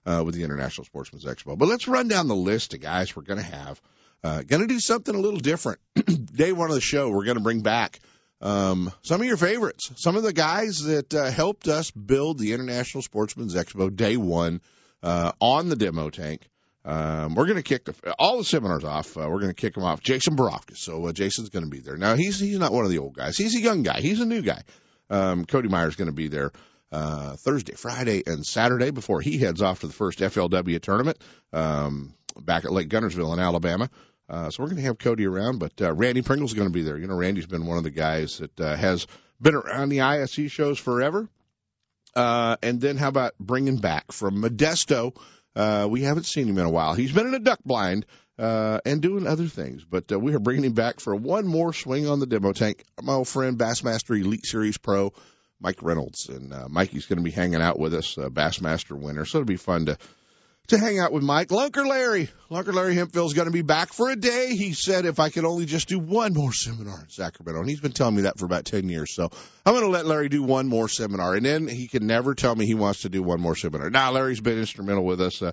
uh, 0.06 0.22
with 0.24 0.34
the 0.34 0.44
International 0.44 0.84
Sportsman's 0.84 1.24
Expo. 1.24 1.56
But 1.56 1.68
let's 1.68 1.88
run 1.88 2.08
down 2.08 2.28
the 2.28 2.34
list 2.34 2.74
of 2.74 2.80
guys 2.80 3.14
we're 3.14 3.22
going 3.22 3.40
to 3.40 3.44
have. 3.44 3.80
Uh, 4.24 4.42
going 4.42 4.62
to 4.62 4.68
do 4.68 4.78
something 4.78 5.14
a 5.14 5.20
little 5.20 5.40
different. 5.40 5.80
Day 6.34 6.52
one 6.52 6.68
of 6.68 6.74
the 6.74 6.80
show, 6.80 7.10
we're 7.10 7.24
going 7.24 7.38
to 7.38 7.42
bring 7.42 7.62
back 7.62 7.98
um, 8.40 8.92
some 9.02 9.20
of 9.20 9.26
your 9.26 9.36
favorites, 9.36 9.90
some 9.96 10.16
of 10.16 10.22
the 10.22 10.32
guys 10.32 10.82
that 10.84 11.14
uh, 11.14 11.30
helped 11.30 11.68
us 11.68 11.90
build 11.90 12.38
the 12.38 12.52
International 12.52 13.02
Sportsman's 13.02 13.54
Expo 13.54 13.94
day 13.94 14.16
one 14.16 14.60
uh, 15.02 15.32
on 15.40 15.68
the 15.68 15.76
demo 15.76 16.10
tank. 16.10 16.48
Um, 16.84 17.36
we're 17.36 17.46
going 17.46 17.56
to 17.56 17.62
kick 17.62 17.84
the, 17.84 17.94
all 18.18 18.38
the 18.38 18.44
seminars 18.44 18.82
off. 18.82 19.16
Uh, 19.16 19.28
we're 19.28 19.38
going 19.38 19.54
to 19.54 19.60
kick 19.60 19.74
them 19.74 19.84
off. 19.84 20.02
Jason 20.02 20.36
Borofka. 20.36 20.76
So 20.76 21.06
uh, 21.06 21.12
Jason's 21.12 21.50
going 21.50 21.64
to 21.64 21.70
be 21.70 21.78
there. 21.78 21.96
Now 21.96 22.16
he's 22.16 22.40
he's 22.40 22.58
not 22.58 22.72
one 22.72 22.84
of 22.84 22.90
the 22.90 22.98
old 22.98 23.14
guys. 23.14 23.36
He's 23.36 23.54
a 23.54 23.60
young 23.60 23.84
guy. 23.84 24.00
He's 24.00 24.20
a 24.20 24.26
new 24.26 24.42
guy. 24.42 24.62
Um, 25.08 25.44
Cody 25.44 25.68
Meyer's 25.68 25.94
going 25.94 26.10
to 26.10 26.12
be 26.12 26.26
there 26.26 26.50
uh, 26.92 27.36
Thursday, 27.36 27.74
Friday, 27.74 28.22
and 28.26 28.44
Saturday 28.46 28.90
before 28.90 29.20
he 29.20 29.38
heads 29.38 29.62
off 29.62 29.80
to 29.80 29.86
the 29.86 29.92
first 29.92 30.18
FLW 30.18 30.80
tournament 30.80 31.18
um, 31.52 32.14
back 32.38 32.64
at 32.64 32.72
Lake 32.72 32.88
Guntersville 32.88 33.32
in 33.32 33.40
Alabama. 33.40 33.88
Uh, 34.28 34.50
so 34.50 34.62
we're 34.62 34.68
going 34.68 34.80
to 34.80 34.84
have 34.84 34.98
Cody 34.98 35.26
around, 35.26 35.58
but 35.58 35.72
uh, 35.80 35.92
Randy 35.92 36.22
Pringle's 36.22 36.54
going 36.54 36.68
to 36.68 36.72
be 36.72 36.82
there. 36.82 36.96
You 36.96 37.06
know, 37.06 37.16
Randy's 37.16 37.46
been 37.46 37.66
one 37.66 37.78
of 37.78 37.84
the 37.84 37.90
guys 37.90 38.38
that 38.38 38.60
uh, 38.60 38.76
has 38.76 39.06
been 39.40 39.54
around 39.54 39.88
the 39.88 40.02
ISE 40.02 40.50
shows 40.50 40.78
forever. 40.78 41.28
Uh, 42.14 42.56
and 42.62 42.80
then 42.80 42.96
how 42.96 43.08
about 43.08 43.32
bringing 43.40 43.78
back 43.78 44.12
from 44.12 44.42
Modesto? 44.42 45.16
Uh, 45.56 45.86
we 45.90 46.02
haven't 46.02 46.26
seen 46.26 46.48
him 46.48 46.58
in 46.58 46.66
a 46.66 46.70
while. 46.70 46.94
He's 46.94 47.12
been 47.12 47.26
in 47.26 47.34
a 47.34 47.38
duck 47.38 47.60
blind 47.64 48.06
uh, 48.38 48.80
and 48.84 49.02
doing 49.02 49.26
other 49.26 49.46
things, 49.46 49.84
but 49.84 50.10
uh, 50.12 50.18
we 50.18 50.34
are 50.34 50.38
bringing 50.38 50.64
him 50.64 50.72
back 50.72 51.00
for 51.00 51.14
one 51.14 51.46
more 51.46 51.72
swing 51.72 52.08
on 52.08 52.20
the 52.20 52.26
demo 52.26 52.52
tank. 52.52 52.84
My 53.02 53.14
old 53.14 53.28
friend 53.28 53.58
Bassmaster 53.58 54.18
Elite 54.18 54.46
Series 54.46 54.78
Pro 54.78 55.12
Mike 55.62 55.82
Reynolds, 55.82 56.28
and 56.28 56.52
uh, 56.52 56.68
Mikey's 56.68 57.06
going 57.06 57.18
to 57.18 57.24
be 57.24 57.30
hanging 57.30 57.62
out 57.62 57.78
with 57.78 57.94
us, 57.94 58.18
uh, 58.18 58.28
Bassmaster 58.28 58.98
winner. 58.98 59.24
So 59.24 59.38
it'll 59.38 59.46
be 59.46 59.56
fun 59.56 59.86
to 59.86 59.98
to 60.68 60.78
hang 60.78 60.98
out 60.98 61.12
with 61.12 61.22
Mike. 61.22 61.48
Lunker 61.48 61.86
Larry. 61.86 62.30
Lunker 62.50 62.72
Larry 62.72 62.94
Hempville's 62.94 63.34
going 63.34 63.46
to 63.46 63.52
be 63.52 63.62
back 63.62 63.92
for 63.92 64.10
a 64.10 64.16
day. 64.16 64.54
He 64.54 64.72
said 64.72 65.06
if 65.06 65.18
I 65.18 65.28
could 65.28 65.44
only 65.44 65.66
just 65.66 65.88
do 65.88 65.98
one 65.98 66.34
more 66.34 66.52
seminar 66.52 67.00
in 67.00 67.08
Sacramento. 67.08 67.60
And 67.60 67.68
he's 67.68 67.80
been 67.80 67.92
telling 67.92 68.14
me 68.14 68.22
that 68.22 68.38
for 68.38 68.46
about 68.46 68.64
10 68.64 68.88
years. 68.88 69.12
So 69.12 69.28
I'm 69.66 69.74
going 69.74 69.84
to 69.84 69.90
let 69.90 70.06
Larry 70.06 70.28
do 70.28 70.42
one 70.42 70.68
more 70.68 70.88
seminar. 70.88 71.34
And 71.34 71.44
then 71.44 71.66
he 71.66 71.88
can 71.88 72.06
never 72.06 72.34
tell 72.34 72.54
me 72.54 72.64
he 72.64 72.74
wants 72.74 73.02
to 73.02 73.08
do 73.08 73.22
one 73.22 73.40
more 73.40 73.56
seminar. 73.56 73.90
Now, 73.90 74.12
Larry's 74.12 74.40
been 74.40 74.58
instrumental 74.58 75.04
with 75.04 75.20
us. 75.20 75.42
Uh, 75.42 75.52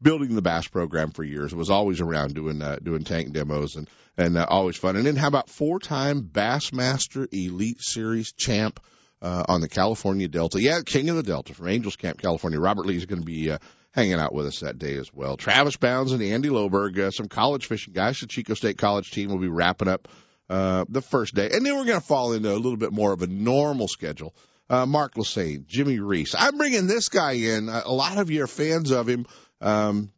building 0.00 0.34
the 0.34 0.42
bass 0.42 0.68
program 0.68 1.10
for 1.10 1.24
years 1.24 1.54
was 1.54 1.70
always 1.70 2.00
around 2.00 2.34
doing 2.34 2.62
uh, 2.62 2.76
doing 2.80 3.02
tank 3.02 3.32
demos 3.32 3.74
and 3.74 3.88
and 4.16 4.36
uh, 4.36 4.46
always 4.48 4.76
fun 4.76 4.94
and 4.94 5.04
then 5.04 5.16
how 5.16 5.26
about 5.26 5.48
four 5.48 5.80
time 5.80 6.22
bassmaster 6.22 7.26
elite 7.32 7.80
series 7.80 8.30
champ 8.30 8.78
uh, 9.22 9.44
on 9.48 9.60
the 9.60 9.68
california 9.68 10.28
delta 10.28 10.60
yeah 10.60 10.80
king 10.84 11.08
of 11.08 11.16
the 11.16 11.22
delta 11.22 11.54
from 11.54 11.68
angels 11.68 11.96
camp 11.96 12.20
california 12.20 12.60
robert 12.60 12.86
lee 12.86 12.96
is 12.96 13.06
going 13.06 13.20
to 13.20 13.26
be 13.26 13.50
uh, 13.50 13.58
hanging 13.98 14.14
out 14.14 14.32
with 14.32 14.46
us 14.46 14.60
that 14.60 14.78
day 14.78 14.96
as 14.96 15.12
well. 15.12 15.36
Travis 15.36 15.76
Bounds 15.76 16.12
and 16.12 16.22
Andy 16.22 16.48
Loberg, 16.48 16.98
uh, 16.98 17.10
some 17.10 17.28
college 17.28 17.66
fishing 17.66 17.92
guys. 17.92 18.20
The 18.20 18.26
Chico 18.26 18.54
State 18.54 18.78
College 18.78 19.10
team 19.10 19.30
will 19.30 19.38
be 19.38 19.48
wrapping 19.48 19.88
up 19.88 20.08
uh, 20.48 20.84
the 20.88 21.02
first 21.02 21.34
day, 21.34 21.50
and 21.52 21.64
then 21.64 21.76
we're 21.76 21.84
going 21.84 22.00
to 22.00 22.06
fall 22.06 22.32
into 22.32 22.52
a 22.52 22.54
little 22.54 22.76
bit 22.76 22.92
more 22.92 23.12
of 23.12 23.22
a 23.22 23.26
normal 23.26 23.88
schedule. 23.88 24.34
Uh, 24.70 24.86
Mark 24.86 25.14
Lassagne, 25.14 25.66
Jimmy 25.66 25.98
Reese. 25.98 26.34
I'm 26.38 26.58
bringing 26.58 26.86
this 26.86 27.08
guy 27.08 27.32
in. 27.32 27.68
A 27.68 27.90
lot 27.90 28.18
of 28.18 28.30
you 28.30 28.44
are 28.44 28.46
fans 28.46 28.90
of 28.90 29.08
him. 29.08 29.26
Um, 29.60 30.12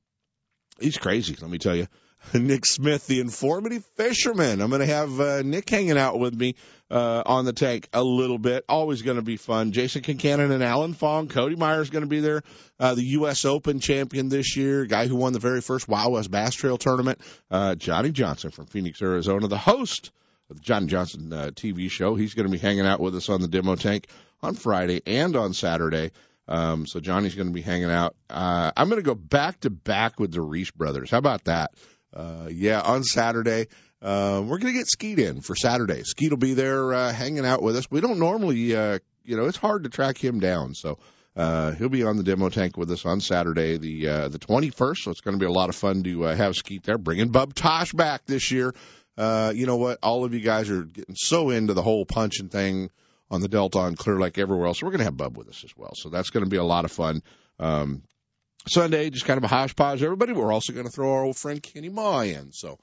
he's 0.80 0.98
crazy, 0.98 1.36
let 1.40 1.50
me 1.50 1.58
tell 1.58 1.76
you. 1.76 1.86
Nick 2.34 2.66
Smith, 2.66 3.06
the 3.06 3.20
informative 3.20 3.84
fisherman. 3.96 4.60
I'm 4.60 4.68
going 4.68 4.80
to 4.80 4.86
have 4.86 5.20
uh, 5.20 5.42
Nick 5.42 5.70
hanging 5.70 5.96
out 5.96 6.18
with 6.18 6.34
me 6.34 6.56
uh, 6.90 7.22
on 7.24 7.44
the 7.44 7.52
tank 7.52 7.88
a 7.92 8.02
little 8.02 8.38
bit. 8.38 8.64
Always 8.68 9.02
going 9.02 9.16
to 9.16 9.22
be 9.22 9.36
fun. 9.36 9.72
Jason 9.72 10.02
Kincannon 10.02 10.50
and 10.50 10.62
Alan 10.62 10.94
Fong. 10.94 11.28
Cody 11.28 11.56
Meyer's 11.56 11.90
going 11.90 12.02
to 12.02 12.08
be 12.08 12.20
there. 12.20 12.42
Uh, 12.78 12.94
the 12.94 13.04
U.S. 13.04 13.44
Open 13.44 13.80
champion 13.80 14.28
this 14.28 14.56
year, 14.56 14.86
guy 14.86 15.06
who 15.06 15.16
won 15.16 15.32
the 15.32 15.38
very 15.38 15.60
first 15.60 15.88
Wild 15.88 16.12
West 16.12 16.30
Bass 16.30 16.54
Trail 16.54 16.78
tournament. 16.78 17.20
Uh, 17.50 17.74
Johnny 17.74 18.10
Johnson 18.10 18.50
from 18.50 18.66
Phoenix, 18.66 19.00
Arizona, 19.00 19.48
the 19.48 19.58
host 19.58 20.10
of 20.50 20.56
the 20.56 20.62
Johnny 20.62 20.86
Johnson 20.86 21.32
uh, 21.32 21.50
TV 21.54 21.90
show. 21.90 22.14
He's 22.14 22.34
going 22.34 22.46
to 22.46 22.52
be 22.52 22.58
hanging 22.58 22.86
out 22.86 23.00
with 23.00 23.14
us 23.14 23.28
on 23.28 23.40
the 23.40 23.48
demo 23.48 23.76
tank 23.76 24.08
on 24.42 24.54
Friday 24.54 25.02
and 25.06 25.36
on 25.36 25.54
Saturday. 25.54 26.12
Um, 26.48 26.86
so 26.86 26.98
Johnny's 26.98 27.36
going 27.36 27.46
to 27.46 27.54
be 27.54 27.62
hanging 27.62 27.90
out. 27.90 28.16
Uh, 28.28 28.72
I'm 28.76 28.88
going 28.88 29.00
to 29.00 29.06
go 29.06 29.14
back 29.14 29.60
to 29.60 29.70
back 29.70 30.18
with 30.18 30.32
the 30.32 30.40
Reese 30.40 30.72
brothers. 30.72 31.10
How 31.10 31.18
about 31.18 31.44
that? 31.44 31.70
uh, 32.14 32.48
yeah, 32.50 32.80
on 32.80 33.04
Saturday. 33.04 33.68
Uh, 34.02 34.42
we're 34.44 34.58
going 34.58 34.72
to 34.72 34.78
get 34.78 34.88
Skeet 34.88 35.18
in 35.18 35.40
for 35.40 35.54
Saturday. 35.54 36.02
Skeet 36.04 36.30
will 36.30 36.38
be 36.38 36.54
there 36.54 36.94
uh, 36.94 37.12
hanging 37.12 37.44
out 37.44 37.62
with 37.62 37.76
us. 37.76 37.90
We 37.90 38.00
don't 38.00 38.18
normally, 38.18 38.74
uh, 38.74 38.98
you 39.24 39.36
know, 39.36 39.44
it's 39.44 39.58
hard 39.58 39.84
to 39.84 39.90
track 39.90 40.16
him 40.16 40.40
down. 40.40 40.74
So 40.74 40.98
uh, 41.36 41.72
he'll 41.72 41.90
be 41.90 42.04
on 42.04 42.16
the 42.16 42.22
demo 42.22 42.48
tank 42.48 42.76
with 42.76 42.90
us 42.90 43.04
on 43.04 43.20
Saturday, 43.20 43.76
the 43.76 44.08
uh, 44.08 44.28
the 44.28 44.38
21st. 44.38 44.96
So 44.96 45.10
it's 45.10 45.20
going 45.20 45.38
to 45.38 45.40
be 45.40 45.46
a 45.46 45.52
lot 45.52 45.68
of 45.68 45.74
fun 45.74 46.02
to 46.02 46.24
uh, 46.26 46.34
have 46.34 46.56
Skeet 46.56 46.82
there. 46.84 46.98
Bringing 46.98 47.28
Bub 47.28 47.54
Tosh 47.54 47.92
back 47.92 48.24
this 48.26 48.50
year. 48.50 48.74
uh, 49.18 49.52
you 49.54 49.66
know 49.66 49.76
what? 49.76 49.98
All 50.02 50.24
of 50.24 50.32
you 50.32 50.40
guys 50.40 50.70
are 50.70 50.82
getting 50.82 51.14
so 51.14 51.50
into 51.50 51.74
the 51.74 51.82
whole 51.82 52.06
punching 52.06 52.48
thing 52.48 52.90
on 53.30 53.42
the 53.42 53.48
Delta 53.48 53.80
and 53.80 53.98
Clear 53.98 54.18
Lake 54.18 54.38
everywhere 54.38 54.66
else. 54.66 54.82
We're 54.82 54.90
going 54.90 55.00
to 55.00 55.04
have 55.04 55.16
Bub 55.16 55.36
with 55.36 55.48
us 55.48 55.62
as 55.62 55.76
well. 55.76 55.92
So 55.94 56.08
that's 56.08 56.30
going 56.30 56.44
to 56.44 56.50
be 56.50 56.56
a 56.56 56.64
lot 56.64 56.84
of 56.84 56.90
fun. 56.90 57.22
Um, 57.58 58.02
Sunday, 58.66 59.10
just 59.10 59.24
kind 59.24 59.38
of 59.38 59.44
a 59.44 59.48
hodgepodge, 59.48 60.02
everybody. 60.02 60.32
We're 60.32 60.52
also 60.52 60.72
going 60.72 60.86
to 60.86 60.92
throw 60.92 61.12
our 61.12 61.24
old 61.24 61.36
friend 61.36 61.62
Kenny 61.62 61.88
Ma 61.88 62.20
in. 62.20 62.52
So 62.52 62.78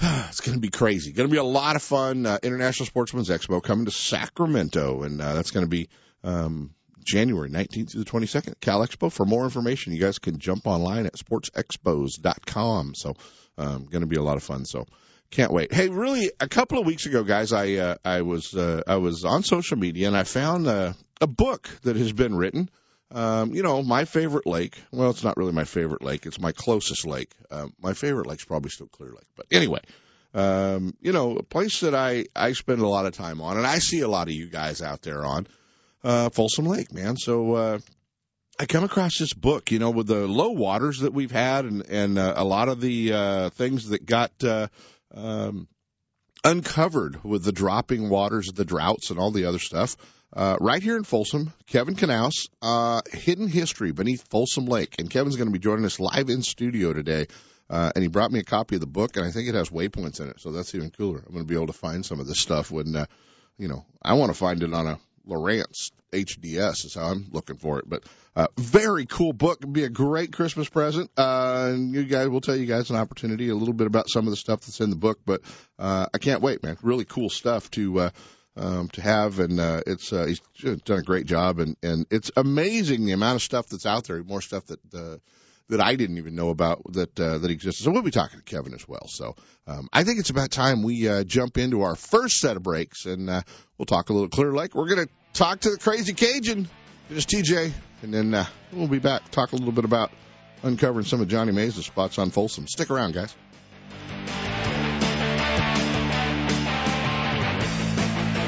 it's 0.28 0.40
going 0.40 0.54
to 0.54 0.60
be 0.60 0.70
crazy. 0.70 1.12
Going 1.12 1.28
to 1.28 1.32
be 1.32 1.38
a 1.38 1.44
lot 1.44 1.76
of 1.76 1.82
fun. 1.82 2.24
Uh, 2.24 2.38
International 2.42 2.86
Sportsman's 2.86 3.28
Expo 3.28 3.62
coming 3.62 3.84
to 3.84 3.90
Sacramento, 3.90 5.02
and 5.02 5.20
uh, 5.20 5.34
that's 5.34 5.50
going 5.50 5.66
to 5.66 5.70
be 5.70 5.88
um, 6.24 6.74
January 7.04 7.50
19th 7.50 7.92
through 7.92 8.04
the 8.04 8.10
22nd 8.10 8.52
at 8.52 8.60
Cal 8.60 8.86
Expo. 8.86 9.12
For 9.12 9.26
more 9.26 9.44
information, 9.44 9.92
you 9.92 10.00
guys 10.00 10.18
can 10.18 10.38
jump 10.38 10.66
online 10.66 11.06
at 11.06 11.14
sportsexpos.com. 11.14 12.94
So, 12.94 13.14
um, 13.58 13.84
going 13.86 14.00
to 14.00 14.06
be 14.06 14.16
a 14.16 14.22
lot 14.22 14.38
of 14.38 14.42
fun. 14.42 14.64
So, 14.64 14.86
can't 15.30 15.52
wait. 15.52 15.72
Hey, 15.72 15.88
really, 15.88 16.30
a 16.40 16.48
couple 16.48 16.78
of 16.78 16.86
weeks 16.86 17.04
ago, 17.06 17.22
guys, 17.22 17.52
I 17.52 17.74
uh, 17.74 17.96
I 18.04 18.22
was 18.22 18.54
uh, 18.54 18.82
I 18.86 18.96
was 18.96 19.24
on 19.24 19.42
social 19.42 19.76
media 19.76 20.06
and 20.06 20.16
I 20.16 20.24
found 20.24 20.66
uh, 20.66 20.94
a 21.20 21.26
book 21.26 21.68
that 21.82 21.96
has 21.96 22.12
been 22.12 22.34
written. 22.34 22.70
Um, 23.12 23.54
you 23.54 23.62
know, 23.62 23.82
my 23.82 24.04
favorite 24.04 24.46
lake. 24.46 24.80
Well, 24.92 25.10
it's 25.10 25.24
not 25.24 25.36
really 25.36 25.52
my 25.52 25.64
favorite 25.64 26.02
lake. 26.02 26.26
It's 26.26 26.40
my 26.40 26.52
closest 26.52 27.06
lake. 27.06 27.32
Um, 27.50 27.72
my 27.80 27.94
favorite 27.94 28.26
lake's 28.26 28.44
probably 28.44 28.70
still 28.70 28.86
Clear 28.86 29.10
Lake. 29.10 29.26
But 29.36 29.46
anyway, 29.50 29.80
um, 30.32 30.94
you 31.00 31.12
know, 31.12 31.36
a 31.36 31.42
place 31.42 31.80
that 31.80 31.94
I 31.94 32.26
I 32.36 32.52
spend 32.52 32.80
a 32.80 32.88
lot 32.88 33.06
of 33.06 33.14
time 33.14 33.40
on, 33.40 33.56
and 33.56 33.66
I 33.66 33.78
see 33.78 34.00
a 34.00 34.08
lot 34.08 34.28
of 34.28 34.34
you 34.34 34.46
guys 34.46 34.80
out 34.80 35.02
there 35.02 35.24
on 35.24 35.48
uh, 36.04 36.30
Folsom 36.30 36.66
Lake, 36.66 36.92
man. 36.92 37.16
So 37.16 37.54
uh, 37.54 37.78
I 38.58 38.66
come 38.66 38.84
across 38.84 39.18
this 39.18 39.32
book, 39.32 39.72
you 39.72 39.80
know, 39.80 39.90
with 39.90 40.06
the 40.06 40.28
low 40.28 40.50
waters 40.50 41.00
that 41.00 41.12
we've 41.12 41.32
had, 41.32 41.64
and 41.64 41.84
and 41.88 42.18
uh, 42.18 42.34
a 42.36 42.44
lot 42.44 42.68
of 42.68 42.80
the 42.80 43.12
uh, 43.12 43.50
things 43.50 43.88
that 43.88 44.06
got 44.06 44.32
uh, 44.44 44.68
um, 45.12 45.66
uncovered 46.44 47.24
with 47.24 47.44
the 47.44 47.52
dropping 47.52 48.08
waters, 48.08 48.48
the 48.54 48.64
droughts, 48.64 49.10
and 49.10 49.18
all 49.18 49.30
the 49.30 49.46
other 49.46 49.58
stuff. 49.58 49.96
Uh, 50.32 50.56
right 50.60 50.82
here 50.82 50.96
in 50.96 51.04
Folsom, 51.04 51.52
Kevin 51.66 51.96
Knauss, 51.96 52.48
uh, 52.62 53.02
Hidden 53.12 53.48
History 53.48 53.90
Beneath 53.90 54.28
Folsom 54.28 54.66
Lake. 54.66 54.94
And 54.98 55.10
Kevin's 55.10 55.36
going 55.36 55.48
to 55.48 55.52
be 55.52 55.58
joining 55.58 55.84
us 55.84 55.98
live 55.98 56.28
in 56.30 56.42
studio 56.42 56.92
today. 56.92 57.26
Uh, 57.68 57.92
and 57.94 58.02
he 58.02 58.08
brought 58.08 58.32
me 58.32 58.40
a 58.40 58.44
copy 58.44 58.74
of 58.76 58.80
the 58.80 58.86
book, 58.86 59.16
and 59.16 59.24
I 59.24 59.30
think 59.30 59.48
it 59.48 59.54
has 59.54 59.70
waypoints 59.70 60.20
in 60.20 60.28
it, 60.28 60.40
so 60.40 60.50
that's 60.50 60.74
even 60.74 60.90
cooler. 60.90 61.18
I'm 61.24 61.32
going 61.32 61.44
to 61.44 61.48
be 61.48 61.54
able 61.54 61.68
to 61.68 61.72
find 61.72 62.04
some 62.04 62.18
of 62.18 62.26
this 62.26 62.40
stuff 62.40 62.70
when, 62.70 62.96
uh, 62.96 63.06
you 63.58 63.68
know, 63.68 63.84
I 64.02 64.14
want 64.14 64.32
to 64.32 64.38
find 64.38 64.62
it 64.62 64.74
on 64.74 64.86
a 64.88 64.98
Lowrance 65.28 65.92
HDS 66.12 66.84
is 66.84 66.94
how 66.94 67.06
I'm 67.06 67.28
looking 67.30 67.56
for 67.56 67.78
it. 67.78 67.88
But 67.88 68.04
uh, 68.34 68.48
very 68.56 69.06
cool 69.06 69.32
book. 69.32 69.58
It'd 69.60 69.72
be 69.72 69.84
a 69.84 69.88
great 69.88 70.32
Christmas 70.32 70.68
present. 70.68 71.10
Uh, 71.16 71.70
and 71.72 71.94
you 71.94 72.04
guys, 72.04 72.28
we'll 72.28 72.40
tell 72.40 72.56
you 72.56 72.66
guys 72.66 72.90
an 72.90 72.96
opportunity, 72.96 73.48
a 73.48 73.54
little 73.54 73.74
bit 73.74 73.86
about 73.86 74.08
some 74.08 74.26
of 74.26 74.30
the 74.30 74.36
stuff 74.36 74.62
that's 74.62 74.80
in 74.80 74.90
the 74.90 74.96
book. 74.96 75.20
But 75.24 75.42
uh, 75.78 76.06
I 76.12 76.18
can't 76.18 76.42
wait, 76.42 76.62
man. 76.62 76.76
Really 76.82 77.04
cool 77.04 77.30
stuff 77.30 77.70
to. 77.72 78.00
Uh, 78.00 78.10
um, 78.56 78.88
to 78.90 79.00
have, 79.00 79.38
and 79.38 79.58
uh, 79.60 79.82
it's 79.86 80.12
uh, 80.12 80.26
he's 80.26 80.40
done 80.84 80.98
a 80.98 81.02
great 81.02 81.26
job, 81.26 81.58
and 81.58 81.76
and 81.82 82.06
it's 82.10 82.30
amazing 82.36 83.04
the 83.04 83.12
amount 83.12 83.36
of 83.36 83.42
stuff 83.42 83.68
that's 83.68 83.86
out 83.86 84.04
there, 84.04 84.22
more 84.22 84.40
stuff 84.40 84.66
that 84.66 84.94
uh, 84.94 85.16
that 85.70 85.80
I 85.80 85.94
didn't 85.94 86.18
even 86.18 86.34
know 86.34 86.50
about 86.50 86.82
that 86.92 87.18
uh, 87.18 87.38
that 87.38 87.50
exists. 87.50 87.82
So 87.82 87.90
we'll 87.90 88.02
be 88.02 88.10
talking 88.10 88.38
to 88.38 88.44
Kevin 88.44 88.74
as 88.74 88.86
well. 88.86 89.06
So 89.06 89.36
um, 89.66 89.88
I 89.92 90.04
think 90.04 90.18
it's 90.18 90.30
about 90.30 90.50
time 90.50 90.82
we 90.82 91.08
uh, 91.08 91.24
jump 91.24 91.58
into 91.58 91.82
our 91.82 91.94
first 91.96 92.38
set 92.38 92.56
of 92.56 92.62
breaks, 92.62 93.06
and 93.06 93.30
uh, 93.30 93.42
we'll 93.78 93.86
talk 93.86 94.10
a 94.10 94.12
little 94.12 94.28
Clear 94.28 94.52
Lake. 94.52 94.74
We're 94.74 94.88
to 94.88 95.08
talk 95.32 95.60
to 95.60 95.70
the 95.70 95.78
Crazy 95.78 96.12
Cajun, 96.12 96.68
just 97.10 97.30
TJ, 97.30 97.72
and 98.02 98.12
then 98.12 98.34
uh, 98.34 98.44
we'll 98.72 98.88
be 98.88 98.98
back 98.98 99.30
talk 99.30 99.52
a 99.52 99.56
little 99.56 99.72
bit 99.72 99.84
about 99.84 100.12
uncovering 100.62 101.06
some 101.06 101.20
of 101.20 101.28
Johnny 101.28 101.52
Mays' 101.52 101.86
spots 101.86 102.18
on 102.18 102.30
Folsom. 102.30 102.66
Stick 102.66 102.90
around, 102.90 103.14
guys. 103.14 103.34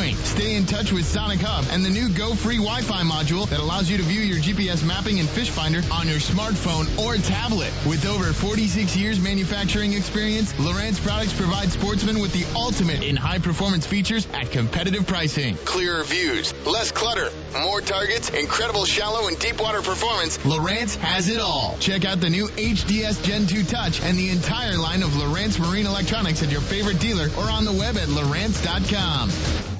Stay 0.00 0.56
in 0.56 0.64
touch 0.64 0.92
with 0.92 1.04
Sonic 1.04 1.40
Hub 1.40 1.66
and 1.70 1.84
the 1.84 1.90
new 1.90 2.08
Go 2.08 2.34
Free 2.34 2.56
Wi-Fi 2.56 3.02
module 3.02 3.46
that 3.50 3.60
allows 3.60 3.90
you 3.90 3.98
to 3.98 4.02
view 4.02 4.22
your 4.22 4.38
GPS 4.38 4.82
mapping 4.82 5.20
and 5.20 5.28
fish 5.28 5.50
finder 5.50 5.82
on 5.92 6.08
your 6.08 6.16
smartphone 6.16 6.88
or 6.98 7.16
tablet. 7.16 7.70
With 7.86 8.06
over 8.06 8.32
46 8.32 8.96
years 8.96 9.20
manufacturing 9.20 9.92
experience, 9.92 10.54
Lowrance 10.54 10.98
products 11.02 11.34
provide 11.34 11.70
sportsmen 11.70 12.20
with 12.20 12.32
the 12.32 12.46
ultimate 12.56 13.02
in 13.02 13.14
high 13.14 13.40
performance 13.40 13.86
features 13.86 14.26
at 14.32 14.50
competitive 14.50 15.06
pricing. 15.06 15.56
Clearer 15.56 16.02
views, 16.04 16.54
less 16.64 16.90
clutter, 16.92 17.28
more 17.60 17.82
targets, 17.82 18.30
incredible 18.30 18.86
shallow 18.86 19.28
and 19.28 19.38
deep 19.38 19.60
water 19.60 19.82
performance. 19.82 20.38
Lowrance 20.38 20.96
has 20.96 21.28
it 21.28 21.40
all. 21.40 21.76
Check 21.78 22.06
out 22.06 22.20
the 22.20 22.30
new 22.30 22.48
HDS 22.48 23.22
Gen 23.22 23.46
2 23.46 23.64
Touch 23.64 24.00
and 24.00 24.16
the 24.16 24.30
entire 24.30 24.78
line 24.78 25.02
of 25.02 25.10
Lowrance 25.10 25.60
Marine 25.60 25.84
Electronics 25.84 26.42
at 26.42 26.50
your 26.50 26.62
favorite 26.62 27.00
dealer 27.00 27.28
or 27.36 27.50
on 27.50 27.66
the 27.66 27.72
web 27.72 27.98
at 27.98 28.08
Lowrance.com. 28.08 29.79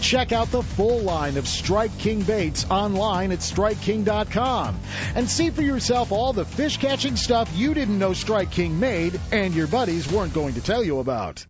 Check 0.00 0.32
out 0.32 0.50
the 0.50 0.62
full 0.62 1.00
line 1.00 1.36
of 1.36 1.46
Strike 1.48 1.96
King 1.98 2.22
baits 2.22 2.66
online 2.70 3.32
at 3.32 3.40
StrikeKing.com 3.40 4.78
and 5.14 5.28
see 5.28 5.50
for 5.50 5.62
yourself 5.62 6.12
all 6.12 6.32
the 6.32 6.44
fish 6.44 6.76
catching 6.76 7.16
stuff 7.16 7.50
you 7.54 7.74
didn't 7.74 7.98
know 7.98 8.12
Strike 8.12 8.50
King 8.50 8.80
made 8.80 9.20
and 9.30 9.54
your 9.54 9.66
buddies 9.66 10.10
weren't 10.10 10.34
going 10.34 10.54
to 10.54 10.62
tell 10.62 10.84
you 10.84 10.98
about. 10.98 11.46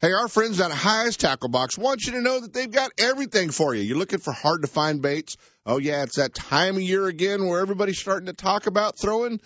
Hey, 0.00 0.12
our 0.12 0.28
friends 0.28 0.60
at 0.60 0.70
Hi's 0.70 1.16
Tackle 1.16 1.48
Box 1.48 1.76
want 1.76 2.06
you 2.06 2.12
to 2.12 2.20
know 2.20 2.38
that 2.38 2.52
they've 2.52 2.70
got 2.70 2.92
everything 2.98 3.50
for 3.50 3.74
you. 3.74 3.82
You're 3.82 3.98
looking 3.98 4.20
for 4.20 4.32
hard 4.32 4.62
to 4.62 4.68
find 4.68 5.02
baits. 5.02 5.36
Oh 5.66 5.78
yeah, 5.78 6.04
it's 6.04 6.16
that 6.16 6.34
time 6.34 6.76
of 6.76 6.82
year 6.82 7.08
again 7.08 7.44
where 7.44 7.60
everybody's 7.60 7.98
starting 7.98 8.26
to 8.26 8.32
talk 8.32 8.68
about 8.68 8.96
throwing 8.96 9.40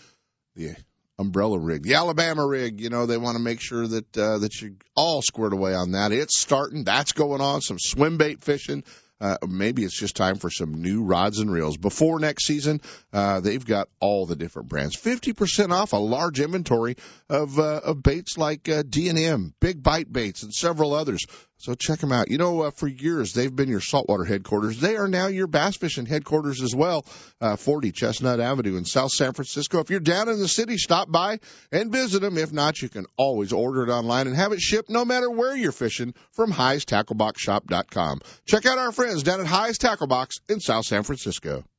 umbrella 1.22 1.58
rig, 1.58 1.82
the 1.82 1.94
Alabama 1.94 2.46
rig. 2.46 2.80
You 2.80 2.90
know, 2.90 3.06
they 3.06 3.16
want 3.16 3.36
to 3.36 3.42
make 3.42 3.60
sure 3.60 3.86
that 3.86 4.18
uh, 4.18 4.38
that 4.38 4.60
you're 4.60 4.72
all 4.94 5.22
squared 5.22 5.54
away 5.54 5.74
on 5.74 5.92
that. 5.92 6.12
It's 6.12 6.38
starting. 6.38 6.84
That's 6.84 7.12
going 7.12 7.40
on. 7.40 7.62
Some 7.62 7.78
swim 7.78 8.18
bait 8.18 8.44
fishing. 8.44 8.84
Uh, 9.22 9.36
maybe 9.48 9.84
it's 9.84 9.96
just 9.96 10.16
time 10.16 10.34
for 10.34 10.50
some 10.50 10.82
new 10.82 11.04
rods 11.04 11.38
and 11.38 11.50
reels. 11.50 11.76
Before 11.76 12.18
next 12.18 12.44
season, 12.44 12.80
uh, 13.12 13.38
they've 13.38 13.64
got 13.64 13.88
all 14.00 14.26
the 14.26 14.34
different 14.34 14.68
brands. 14.68 14.96
50% 14.96 15.70
off 15.70 15.92
a 15.92 15.96
large 15.96 16.40
inventory 16.40 16.96
of, 17.28 17.56
uh, 17.56 17.82
of 17.84 18.02
baits 18.02 18.36
like 18.36 18.68
uh, 18.68 18.82
D&M, 18.82 19.54
Big 19.60 19.80
Bite 19.80 20.12
Baits, 20.12 20.42
and 20.42 20.52
several 20.52 20.92
others. 20.92 21.24
So 21.62 21.74
check 21.74 22.00
them 22.00 22.10
out. 22.10 22.28
You 22.28 22.38
know, 22.38 22.62
uh, 22.62 22.70
for 22.72 22.88
years 22.88 23.34
they've 23.34 23.54
been 23.54 23.68
your 23.68 23.80
saltwater 23.80 24.24
headquarters. 24.24 24.80
They 24.80 24.96
are 24.96 25.06
now 25.06 25.28
your 25.28 25.46
bass 25.46 25.76
fishing 25.76 26.06
headquarters 26.06 26.60
as 26.60 26.74
well. 26.74 27.06
Uh, 27.40 27.54
40 27.54 27.92
Chestnut 27.92 28.40
Avenue 28.40 28.76
in 28.76 28.84
South 28.84 29.12
San 29.12 29.32
Francisco. 29.32 29.78
If 29.78 29.88
you're 29.88 30.00
down 30.00 30.28
in 30.28 30.40
the 30.40 30.48
city, 30.48 30.76
stop 30.76 31.08
by 31.08 31.38
and 31.70 31.92
visit 31.92 32.20
them. 32.20 32.36
If 32.36 32.52
not, 32.52 32.82
you 32.82 32.88
can 32.88 33.06
always 33.16 33.52
order 33.52 33.84
it 33.84 33.90
online 33.90 34.26
and 34.26 34.34
have 34.34 34.50
it 34.50 34.60
shipped 34.60 34.90
no 34.90 35.04
matter 35.04 35.30
where 35.30 35.56
you're 35.56 35.70
fishing 35.70 36.14
from 36.32 36.52
HighesTackleBoxShop.com. 36.52 38.22
Check 38.44 38.66
out 38.66 38.78
our 38.78 38.90
friends 38.90 39.22
down 39.22 39.38
at 39.38 39.46
Hi's 39.46 39.78
Tackle 39.78 40.08
Box 40.08 40.40
in 40.48 40.58
South 40.58 40.84
San 40.84 41.04
Francisco. 41.04 41.62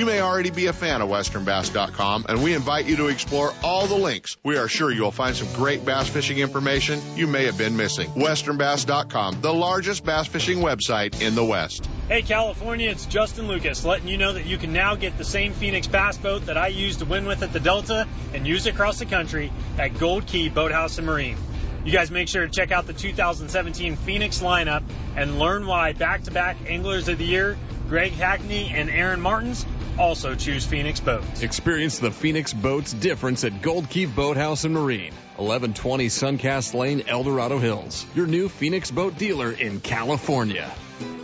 You 0.00 0.06
may 0.06 0.22
already 0.22 0.48
be 0.48 0.64
a 0.64 0.72
fan 0.72 1.02
of 1.02 1.10
westernbass.com 1.10 2.24
and 2.26 2.42
we 2.42 2.54
invite 2.54 2.86
you 2.86 2.96
to 2.96 3.08
explore 3.08 3.52
all 3.62 3.86
the 3.86 3.96
links. 3.96 4.38
We 4.42 4.56
are 4.56 4.66
sure 4.66 4.90
you'll 4.90 5.10
find 5.10 5.36
some 5.36 5.52
great 5.52 5.84
bass 5.84 6.08
fishing 6.08 6.38
information 6.38 7.02
you 7.16 7.26
may 7.26 7.44
have 7.44 7.58
been 7.58 7.76
missing. 7.76 8.08
westernbass.com, 8.12 9.42
the 9.42 9.52
largest 9.52 10.02
bass 10.02 10.26
fishing 10.26 10.60
website 10.60 11.20
in 11.20 11.34
the 11.34 11.44
West. 11.44 11.86
Hey 12.08 12.22
California, 12.22 12.88
it's 12.88 13.04
Justin 13.04 13.46
Lucas 13.46 13.84
letting 13.84 14.08
you 14.08 14.16
know 14.16 14.32
that 14.32 14.46
you 14.46 14.56
can 14.56 14.72
now 14.72 14.94
get 14.94 15.18
the 15.18 15.24
same 15.24 15.52
Phoenix 15.52 15.86
bass 15.86 16.16
boat 16.16 16.46
that 16.46 16.56
I 16.56 16.68
used 16.68 17.00
to 17.00 17.04
win 17.04 17.26
with 17.26 17.42
at 17.42 17.52
the 17.52 17.60
Delta 17.60 18.08
and 18.32 18.46
use 18.46 18.64
across 18.64 19.00
the 19.00 19.04
country 19.04 19.52
at 19.76 19.98
Gold 19.98 20.26
Key 20.26 20.48
Boathouse 20.48 20.96
and 20.96 21.06
Marine. 21.06 21.36
You 21.84 21.92
guys 21.92 22.10
make 22.10 22.28
sure 22.28 22.46
to 22.46 22.50
check 22.50 22.72
out 22.72 22.86
the 22.86 22.94
2017 22.94 23.96
Phoenix 23.96 24.40
lineup 24.40 24.82
and 25.14 25.38
learn 25.38 25.66
why 25.66 25.92
back-to-back 25.92 26.56
Anglers 26.66 27.08
of 27.08 27.18
the 27.18 27.24
Year, 27.26 27.58
Greg 27.90 28.12
Hackney 28.12 28.70
and 28.72 28.88
Aaron 28.88 29.20
Martens, 29.20 29.66
also 29.98 30.34
choose 30.34 30.64
Phoenix 30.64 31.00
boats. 31.00 31.42
Experience 31.42 31.98
the 31.98 32.10
Phoenix 32.10 32.52
Boats 32.52 32.92
difference 32.92 33.44
at 33.44 33.62
Gold 33.62 33.88
Key 33.90 34.06
Boathouse 34.06 34.64
and 34.64 34.74
Marine, 34.74 35.12
1120 35.36 36.06
Suncast 36.08 36.74
Lane, 36.74 37.04
El 37.06 37.24
Dorado 37.24 37.58
Hills. 37.58 38.06
Your 38.14 38.26
new 38.26 38.48
Phoenix 38.48 38.90
boat 38.90 39.18
dealer 39.18 39.52
in 39.52 39.80
California. 39.80 40.70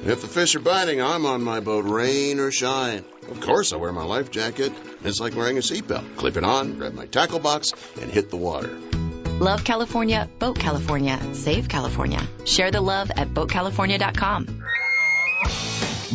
If 0.04 0.22
the 0.22 0.28
fish 0.28 0.54
are 0.54 0.60
biting, 0.60 1.02
I'm 1.02 1.26
on 1.26 1.42
my 1.42 1.60
boat, 1.60 1.84
rain 1.84 2.38
or 2.38 2.50
shine. 2.50 3.04
Of 3.30 3.40
course, 3.40 3.72
I 3.72 3.76
wear 3.76 3.92
my 3.92 4.04
life 4.04 4.30
jacket. 4.30 4.72
It's 5.02 5.20
like 5.20 5.34
wearing 5.34 5.58
a 5.58 5.60
seatbelt. 5.60 6.16
Clip 6.16 6.36
it 6.36 6.44
on, 6.44 6.78
grab 6.78 6.94
my 6.94 7.06
tackle 7.06 7.40
box, 7.40 7.72
and 8.00 8.10
hit 8.10 8.30
the 8.30 8.36
water. 8.36 8.78
Love 9.40 9.64
California, 9.64 10.30
Boat 10.38 10.58
California, 10.58 11.20
Save 11.34 11.68
California. 11.68 12.22
Share 12.44 12.70
the 12.70 12.80
love 12.80 13.10
at 13.10 13.28
BoatCalifornia.com. 13.34 14.62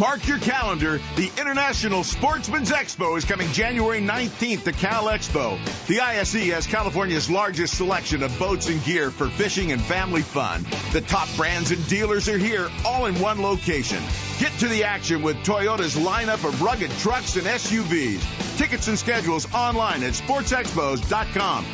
Mark 0.01 0.27
your 0.27 0.39
calendar. 0.39 0.99
The 1.15 1.29
International 1.39 2.03
Sportsman's 2.03 2.71
Expo 2.71 3.15
is 3.19 3.23
coming 3.23 3.47
January 3.51 4.01
19th 4.01 4.63
to 4.63 4.71
Cal 4.71 5.03
Expo. 5.03 5.59
The 5.85 5.99
ISE 5.99 6.49
has 6.49 6.65
California's 6.65 7.29
largest 7.29 7.77
selection 7.77 8.23
of 8.23 8.39
boats 8.39 8.67
and 8.67 8.83
gear 8.83 9.11
for 9.11 9.29
fishing 9.29 9.71
and 9.71 9.79
family 9.79 10.23
fun. 10.23 10.65
The 10.91 11.01
top 11.01 11.27
brands 11.37 11.69
and 11.69 11.87
dealers 11.87 12.27
are 12.29 12.37
here, 12.39 12.67
all 12.83 13.05
in 13.05 13.19
one 13.19 13.43
location. 13.43 13.99
Get 14.39 14.51
to 14.53 14.67
the 14.67 14.85
action 14.85 15.21
with 15.21 15.37
Toyota's 15.43 15.95
lineup 15.95 16.49
of 16.49 16.63
rugged 16.63 16.89
trucks 16.97 17.35
and 17.35 17.45
SUVs. 17.45 18.57
Tickets 18.57 18.87
and 18.87 18.97
schedules 18.97 19.53
online 19.53 20.01
at 20.01 20.13
sportsexpos.com. 20.13 21.65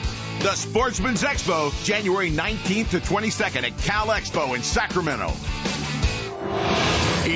The 0.42 0.54
Sportsman's 0.54 1.24
Expo, 1.24 1.72
January 1.86 2.30
19th 2.30 2.90
to 2.90 3.00
22nd 3.00 3.64
at 3.64 3.78
Cal 3.84 4.08
Expo 4.08 4.54
in 4.54 4.64
Sacramento. 4.64 5.32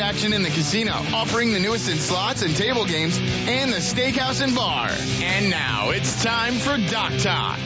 action 0.00 0.32
in 0.32 0.42
the 0.42 0.50
casino, 0.50 0.92
offering 0.92 1.52
the 1.52 1.60
newest 1.60 1.90
in 1.90 1.96
slots 1.96 2.42
and 2.42 2.54
table 2.56 2.84
games 2.84 3.18
and 3.18 3.72
the 3.72 3.78
steakhouse 3.78 4.42
and 4.42 4.54
bar. 4.54 4.88
And 5.22 5.50
now 5.50 5.90
it's 5.90 6.22
time 6.22 6.54
for 6.54 6.76
Dock 6.90 7.12
Talk. 7.18 7.58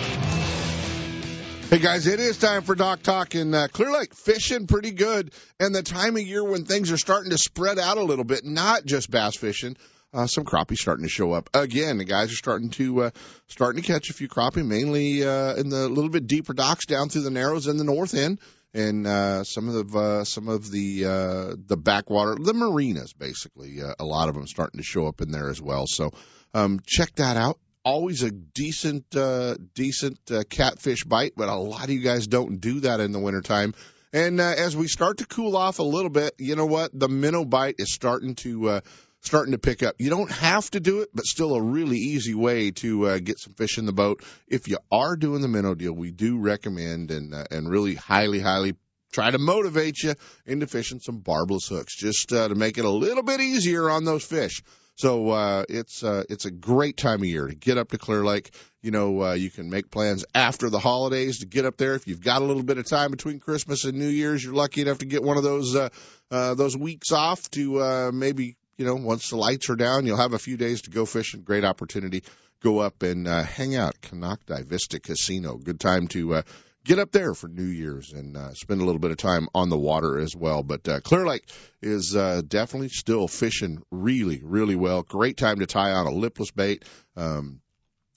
Hey 1.69 1.79
guys, 1.79 2.07
it 2.07 2.21
is 2.21 2.39
time 2.39 2.63
for 2.63 2.77
Dock 2.77 3.03
Talk 3.03 3.35
in 3.35 3.53
uh, 3.53 3.67
Clear 3.73 3.91
Lake. 3.91 4.15
Fishing 4.15 4.69
pretty 4.69 4.93
good, 4.93 5.33
and 5.59 5.75
the 5.75 5.83
time 5.83 6.17
of 6.17 6.23
year 6.23 6.45
when 6.45 6.65
things 6.65 6.93
are 6.93 6.97
starting 6.97 7.31
to 7.31 7.39
spread 7.39 7.79
out 7.79 7.99
a 7.99 8.05
little 8.05 8.25
bit. 8.25 8.45
Not 8.45 8.85
just 8.85 9.11
bass 9.11 9.37
fishing, 9.37 9.77
uh, 10.15 10.27
some 10.27 10.45
crappie 10.45 10.77
starting 10.77 11.05
to 11.05 11.11
show 11.11 11.33
up 11.33 11.51
again. 11.55 11.99
The 11.99 12.05
guys 12.05 12.33
are 12.33 12.37
starting 12.37 12.71
to 12.71 13.03
uh, 13.03 13.11
starting 13.49 13.83
to 13.83 13.87
catch 13.87 14.11
a 14.11 14.15
few 14.15 14.29
crappie, 14.29 14.65
mainly 14.65 15.25
uh, 15.25 15.55
in 15.57 15.69
the 15.69 15.89
little 15.89 16.11
bit 16.11 16.27
deeper 16.27 16.55
docks 16.55 16.87
down 16.87 17.09
through 17.09 17.23
the 17.23 17.31
narrows 17.31 17.67
in 17.67 17.77
the 17.77 17.85
north 17.85 18.15
end, 18.15 18.39
and 18.77 19.07
uh, 19.07 19.43
some 19.43 19.69
of 19.69 19.91
the 19.91 19.99
uh, 19.99 20.25
some 20.25 20.49
of 20.49 20.71
the 20.71 21.05
uh, 21.05 21.57
the 21.57 21.77
backwater, 21.77 22.37
the 22.39 22.53
marinas, 22.53 23.13
basically. 23.15 23.81
Uh, 23.83 23.95
a 23.99 24.05
lot 24.05 24.29
of 24.29 24.35
them 24.35 24.47
starting 24.47 24.79
to 24.79 24.85
show 24.85 25.07
up 25.07 25.23
in 25.23 25.31
there 25.31 25.49
as 25.49 25.61
well. 25.61 25.87
So 25.87 26.11
um, 26.53 26.81
check 26.87 27.15
that 27.17 27.37
out 27.37 27.59
always 27.87 28.25
a 28.25 28.33
decent 28.33 29.15
uh 29.15 29.55
decent 29.75 30.19
uh, 30.33 30.43
catfish 30.51 31.05
bite 31.05 31.35
but 31.37 31.49
a 31.49 31.55
lot 31.55 31.85
of 31.85 31.91
you 31.91 32.01
guys 32.01 32.27
don't 32.27 32.61
do 32.61 32.81
that 32.81 32.99
in 32.99 33.13
the 33.13 33.21
wintertime 33.21 33.73
and 34.13 34.41
uh, 34.41 34.55
as 34.59 34.77
we 34.77 34.89
start 34.89 35.19
to 35.19 35.27
cool 35.27 35.57
off 35.57 35.79
a 35.79 35.85
little 35.85 36.11
bit 36.11 36.35
you 36.37 36.57
know 36.57 36.67
what 36.67 36.91
the 36.93 37.09
minnow 37.09 37.45
bite 37.45 37.77
is 37.79 37.93
starting 37.93 38.35
to 38.35 38.71
uh 38.71 38.81
starting 39.27 39.53
to 39.53 39.59
pick 39.59 39.83
up 39.83 39.95
you 39.99 40.09
don't 40.09 40.31
have 40.31 40.71
to 40.71 40.81
do 40.81 41.01
it 41.01 41.09
but 41.15 41.25
still 41.25 41.55
a 41.55 41.63
really 41.63 41.99
easy 41.99 42.35
way 42.35 42.71
to 42.71 43.07
uh, 43.07 43.19
get 43.19 43.39
some 43.39 43.53
fish 43.55 43.79
in 43.79 43.87
the 43.87 43.93
boat 43.93 44.23
if 44.49 44.69
you 44.69 44.79
are 44.91 45.17
doing 45.17 45.43
the 45.43 45.49
minnow 45.49 45.75
deal 45.75 45.93
we 45.93 46.11
do 46.11 46.39
recommend 46.39 47.11
and 47.11 47.35
uh, 47.35 47.45
and 47.51 47.69
really 47.69 47.95
highly 47.95 48.41
highly 48.41 48.75
try 49.13 49.31
to 49.31 49.39
motivate 49.39 50.03
you 50.03 50.15
into 50.47 50.67
fishing 50.67 51.01
some 51.01 51.19
barbless 51.19 51.69
hooks 51.69 51.97
just 51.97 52.33
uh, 52.33 52.49
to 52.49 52.55
make 52.55 52.79
it 52.79 52.85
a 52.85 52.91
little 52.91 53.23
bit 53.23 53.41
easier 53.41 53.91
on 53.91 54.05
those 54.05 54.25
fish 54.25 54.63
so 54.97 55.29
uh, 55.29 55.65
it's 55.69 56.03
uh, 56.03 56.25
it's 56.31 56.47
a 56.47 56.51
great 56.51 56.97
time 56.97 57.21
of 57.21 57.27
year 57.27 57.47
to 57.47 57.55
get 57.55 57.77
up 57.77 57.91
to 57.91 57.99
Clear 57.99 58.25
Lake. 58.25 58.51
You 58.81 58.91
know, 58.91 59.23
uh, 59.23 59.33
you 59.35 59.51
can 59.51 59.69
make 59.69 59.91
plans 59.91 60.25
after 60.35 60.71
the 60.71 60.79
holidays 60.79 61.41
to 61.41 61.47
get 61.47 61.67
up 61.67 61.77
there. 61.77 61.95
If 61.95 62.07
you've 62.07 62.23
got 62.23 62.41
a 62.41 62.47
little 62.47 62.63
bit 62.63 62.79
of 62.79 62.87
time 62.87 63.11
between 63.11 63.39
Christmas 63.39 63.85
and 63.85 63.99
New 63.99 64.09
Year's, 64.09 64.43
you're 64.43 64.55
lucky 64.55 64.81
enough 64.81 64.99
to 64.99 65.05
get 65.05 65.23
one 65.23 65.37
of 65.37 65.43
those 65.43 65.77
uh, 65.77 65.91
uh, 66.31 66.55
those 66.55 66.79
weeks 66.79 67.13
off 67.13 67.51
to 67.51 67.83
uh, 67.83 68.11
maybe 68.13 68.57
you 68.77 68.85
know 68.85 68.95
once 68.95 69.31
the 69.31 69.37
lights 69.37 69.71
are 69.71 69.77
down, 69.77 70.07
you'll 70.07 70.17
have 70.17 70.35
a 70.35 70.39
few 70.39 70.57
days 70.57 70.83
to 70.83 70.91
go 70.91 71.07
fishing. 71.07 71.43
Great 71.43 71.65
opportunity. 71.65 72.23
Go 72.63 72.79
up 72.79 73.03
and 73.03 73.29
uh, 73.29 73.43
hang 73.43 73.77
out. 73.77 74.01
Konocti 74.01 74.65
Vista 74.65 74.99
Casino. 74.99 75.57
Good 75.57 75.79
time 75.79 76.09
to 76.09 76.37
uh, 76.37 76.43
get 76.85 76.99
up 76.99 77.13
there 77.13 77.35
for 77.35 77.49
New 77.49 77.65
Year's 77.65 78.13
and 78.13 78.37
uh, 78.37 78.55
spend 78.55 78.81
a 78.81 78.85
little 78.85 79.01
bit 79.01 79.11
of 79.11 79.17
time 79.17 79.49
on 79.55 79.69
the 79.69 79.79
water 79.79 80.19
as 80.19 80.35
well. 80.35 80.63
But 80.63 80.89
uh, 80.89 81.01
Clear 81.01 81.27
Lake 81.27 81.49
is 81.83 82.15
uh, 82.17 82.43
definitely 82.47 82.89
still 82.89 83.29
fishing 83.29 83.83
really, 83.91 84.41
really 84.43 84.77
well. 84.77 85.03
Great 85.03 85.37
time 85.37 85.59
to 85.59 85.67
tie 85.67 85.93
on 85.93 86.07
a 86.07 86.13
lipless 86.13 86.51
bait. 86.51 86.85
Um, 87.17 87.61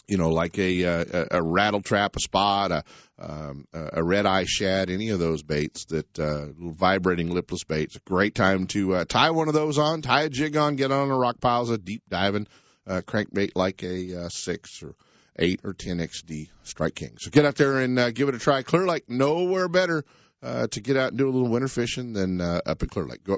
you 0.10 0.17
know, 0.17 0.30
like 0.30 0.58
a, 0.58 0.84
a 0.84 1.28
a 1.32 1.43
rattle 1.43 1.82
trap, 1.82 2.15
a 2.15 2.19
spot, 2.19 2.72
a 2.72 2.84
um, 3.19 3.65
a 3.74 4.04
red 4.04 4.26
eye 4.26 4.45
shad, 4.45 4.89
any 4.89 5.10
of 5.10 5.19
those 5.19 5.43
baits 5.43 5.86
that 5.86 6.19
uh, 6.19 6.48
vibrating 6.58 7.30
lipless 7.30 7.63
baits. 7.63 7.98
Great 8.06 8.34
time 8.34 8.67
to 8.67 8.95
uh, 8.95 9.06
tie 9.06 9.32
one 9.32 9.48
of 9.48 9.54
those 9.54 9.78
on, 9.78 10.02
tie 10.02 10.24
a 10.24 10.30
jig 10.30 10.58
on, 10.58 10.76
get 10.76 10.91
on 10.91 11.12
a 11.12 11.17
rock 11.17 11.39
piles, 11.39 11.69
a 11.69 11.78
deep 11.78 12.04
diving 12.10 12.48
uh, 12.88 13.02
crankbait 13.02 13.52
like 13.56 13.84
a 13.84 14.26
uh, 14.26 14.30
six 14.30 14.82
or 14.82 14.95
eight 15.38 15.62
or 15.63 15.74
ten 15.74 15.98
XD 15.98 16.50
Strike 16.63 16.95
King. 16.95 17.17
So 17.19 17.30
get 17.30 17.45
out 17.45 17.56
there 17.56 17.78
and 17.78 17.98
uh, 18.00 18.12
give 18.12 18.30
it 18.30 18.36
a 18.36 18.39
try. 18.39 18.63
Clear 18.63 18.88
Lake, 18.88 19.10
nowhere 19.10 19.67
better 19.67 20.04
uh, 20.41 20.67
to 20.67 20.82
get 20.82 20.98
out 20.98 21.10
and 21.10 21.17
do 21.17 21.30
a 21.30 21.32
little 21.32 21.50
winter 21.50 21.67
fishing 21.67 22.13
than 22.13 22.41
uh, 22.41 22.62
up 22.65 22.82
at 22.82 22.89
Clear 22.89 23.06
Lake. 23.06 23.24
Go 23.24 23.38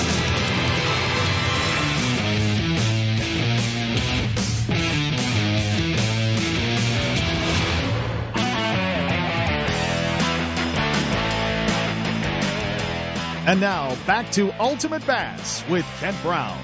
And 13.51 13.59
now 13.59 13.97
back 14.07 14.31
to 14.31 14.49
Ultimate 14.61 15.05
Bass 15.05 15.61
with 15.69 15.85
Kent 15.99 16.15
Brown. 16.21 16.57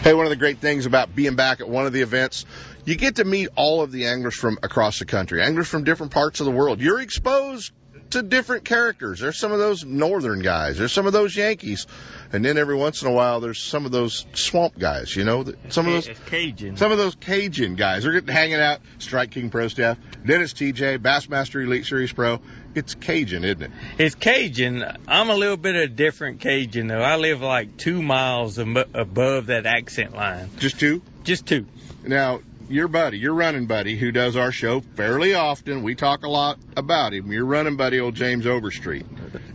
Hey, 0.00 0.14
one 0.14 0.24
of 0.24 0.30
the 0.30 0.36
great 0.36 0.56
things 0.56 0.86
about 0.86 1.14
being 1.14 1.36
back 1.36 1.60
at 1.60 1.68
one 1.68 1.84
of 1.84 1.92
the 1.92 2.00
events, 2.00 2.46
you 2.86 2.96
get 2.96 3.16
to 3.16 3.24
meet 3.26 3.50
all 3.56 3.82
of 3.82 3.92
the 3.92 4.06
anglers 4.06 4.34
from 4.34 4.56
across 4.62 4.98
the 4.98 5.04
country, 5.04 5.42
anglers 5.42 5.68
from 5.68 5.84
different 5.84 6.12
parts 6.12 6.40
of 6.40 6.46
the 6.46 6.50
world. 6.50 6.80
You're 6.80 7.02
exposed 7.02 7.72
to 8.10 8.22
different 8.22 8.64
characters. 8.64 9.20
There's 9.20 9.38
some 9.38 9.52
of 9.52 9.58
those 9.58 9.84
northern 9.84 10.40
guys. 10.40 10.78
There's 10.78 10.92
some 10.92 11.06
of 11.06 11.12
those 11.12 11.36
Yankees, 11.36 11.86
and 12.32 12.44
then 12.44 12.58
every 12.58 12.76
once 12.76 13.02
in 13.02 13.08
a 13.08 13.12
while, 13.12 13.40
there's 13.40 13.60
some 13.60 13.86
of 13.86 13.92
those 13.92 14.26
swamp 14.34 14.78
guys. 14.78 15.14
You 15.14 15.24
know, 15.24 15.44
some 15.68 15.86
of 15.86 15.92
those 15.92 16.08
Cajun. 16.26 16.76
some 16.76 16.92
of 16.92 16.98
those 16.98 17.14
Cajun 17.14 17.74
guys. 17.74 18.02
They're 18.02 18.12
getting 18.12 18.28
hanging 18.28 18.60
out. 18.60 18.80
Strike 18.98 19.30
King 19.32 19.50
Pro 19.50 19.68
Staff, 19.68 19.98
Dennis 20.24 20.52
Tietje, 20.52 20.98
Bassmaster 20.98 21.62
Elite 21.62 21.86
Series 21.86 22.12
Pro. 22.12 22.40
It's 22.74 22.94
Cajun, 22.94 23.42
isn't 23.44 23.62
it? 23.62 23.70
It's 23.98 24.14
Cajun. 24.14 24.84
I'm 25.08 25.30
a 25.30 25.34
little 25.34 25.56
bit 25.56 25.76
of 25.76 25.82
a 25.82 25.88
different 25.88 26.40
Cajun 26.40 26.88
though. 26.88 27.00
I 27.00 27.16
live 27.16 27.40
like 27.40 27.76
two 27.76 28.02
miles 28.02 28.58
above 28.58 29.46
that 29.46 29.66
accent 29.66 30.14
line. 30.14 30.50
Just 30.58 30.78
two. 30.78 31.02
Just 31.24 31.46
two. 31.46 31.66
Now, 32.04 32.40
your 32.68 32.88
buddy, 32.88 33.18
your 33.18 33.34
running 33.34 33.66
buddy, 33.66 33.96
who 33.96 34.12
does 34.12 34.36
our 34.36 34.52
show 34.52 34.80
fairly 34.80 35.34
often, 35.34 35.82
we 35.82 35.94
talk 35.94 36.24
a 36.24 36.28
lot 36.28 36.58
about 36.76 37.12
him. 37.14 37.30
Your 37.32 37.44
running 37.44 37.76
buddy, 37.76 38.00
old 38.00 38.14
James 38.14 38.46
Overstreet. 38.46 39.06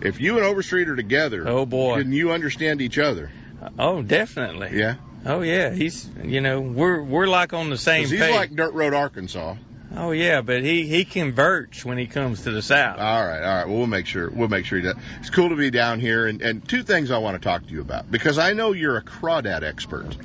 If 0.02 0.20
you 0.20 0.38
and 0.38 0.46
Overstreet 0.46 0.88
are 0.90 0.96
together, 0.96 1.48
Oh 1.48 1.66
boy. 1.66 2.00
can 2.02 2.12
you 2.12 2.32
understand 2.32 2.82
each 2.82 2.98
other? 2.98 3.32
Oh, 3.78 4.02
definitely. 4.02 4.78
Yeah. 4.80 4.96
Oh 5.26 5.42
yeah. 5.42 5.72
He's 5.72 6.10
you 6.24 6.42
know 6.42 6.62
we're 6.62 7.02
we're 7.04 7.28
like 7.28 7.54
on 7.54 7.70
the 7.70 7.78
same. 7.78 8.08
he's 8.08 8.20
page. 8.20 8.34
like 8.34 8.56
Dirt 8.56 8.74
Road, 8.74 8.94
Arkansas. 8.96 9.56
oh 9.96 10.12
yeah, 10.12 10.42
but 10.42 10.64
he 10.64 10.88
he 10.88 11.06
converts 11.06 11.86
when 11.86 12.00
he 12.00 12.08
comes 12.08 12.42
to 12.46 12.52
the 12.52 12.64
south. 12.64 12.98
All 12.98 13.24
right, 13.24 13.44
all 13.44 13.56
right. 13.58 13.68
Well, 13.68 13.78
we'll 13.78 13.88
make 13.88 14.08
sure 14.08 14.32
we'll 14.32 14.48
make 14.48 14.66
sure 14.66 14.80
he 14.80 14.84
does. 14.86 14.96
It's 15.20 15.30
cool 15.30 15.50
to 15.50 15.56
be 15.56 15.70
down 15.70 16.00
here, 16.00 16.26
and, 16.26 16.42
and 16.42 16.68
two 16.68 16.82
things 16.82 17.12
I 17.12 17.20
want 17.20 17.40
to 17.40 17.44
talk 17.48 17.68
to 17.68 17.72
you 17.72 17.82
about 17.82 18.10
because 18.10 18.40
I 18.40 18.54
know 18.54 18.72
you're 18.72 18.98
a 18.98 19.04
crawdad 19.04 19.62
expert, 19.62 20.16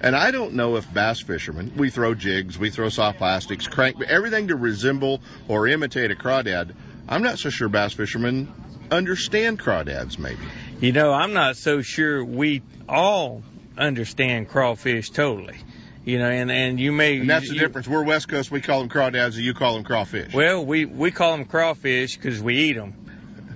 and 0.00 0.16
I 0.16 0.30
don't 0.30 0.54
know 0.54 0.76
if 0.76 0.92
bass 0.92 1.20
fishermen 1.20 1.72
we 1.76 1.90
throw 1.90 2.14
jigs, 2.14 2.58
we 2.58 2.70
throw 2.70 2.88
soft 2.88 3.18
plastics, 3.18 3.66
crank, 3.66 4.00
everything 4.02 4.48
to 4.48 4.56
resemble 4.56 5.20
or 5.48 5.66
imitate 5.68 6.10
a 6.10 6.14
crawdad. 6.14 6.74
I'm 7.08 7.22
not 7.22 7.38
so 7.38 7.50
sure 7.50 7.68
bass 7.68 7.92
fishermen 7.92 8.52
understand 8.90 9.58
crawdads. 9.58 10.18
Maybe. 10.18 10.38
You 10.80 10.92
know, 10.92 11.12
I'm 11.12 11.32
not 11.32 11.56
so 11.56 11.82
sure 11.82 12.24
we 12.24 12.62
all 12.88 13.42
understand 13.76 14.48
crawfish 14.48 15.10
totally. 15.10 15.56
You 16.04 16.18
know, 16.18 16.30
and 16.30 16.50
and 16.50 16.80
you 16.80 16.92
may 16.92 17.18
And 17.18 17.28
that's 17.28 17.48
the 17.48 17.54
you- 17.54 17.60
difference. 17.60 17.86
We're 17.86 18.02
West 18.02 18.28
Coast. 18.28 18.50
We 18.50 18.60
call 18.62 18.80
them 18.80 18.88
crawdads, 18.88 19.34
and 19.36 19.44
you 19.44 19.52
call 19.54 19.74
them 19.74 19.84
crawfish. 19.84 20.32
Well, 20.32 20.64
we 20.64 20.86
we 20.86 21.10
call 21.10 21.36
them 21.36 21.44
crawfish 21.44 22.16
because 22.16 22.42
we 22.42 22.56
eat 22.56 22.76
them. 22.76 22.94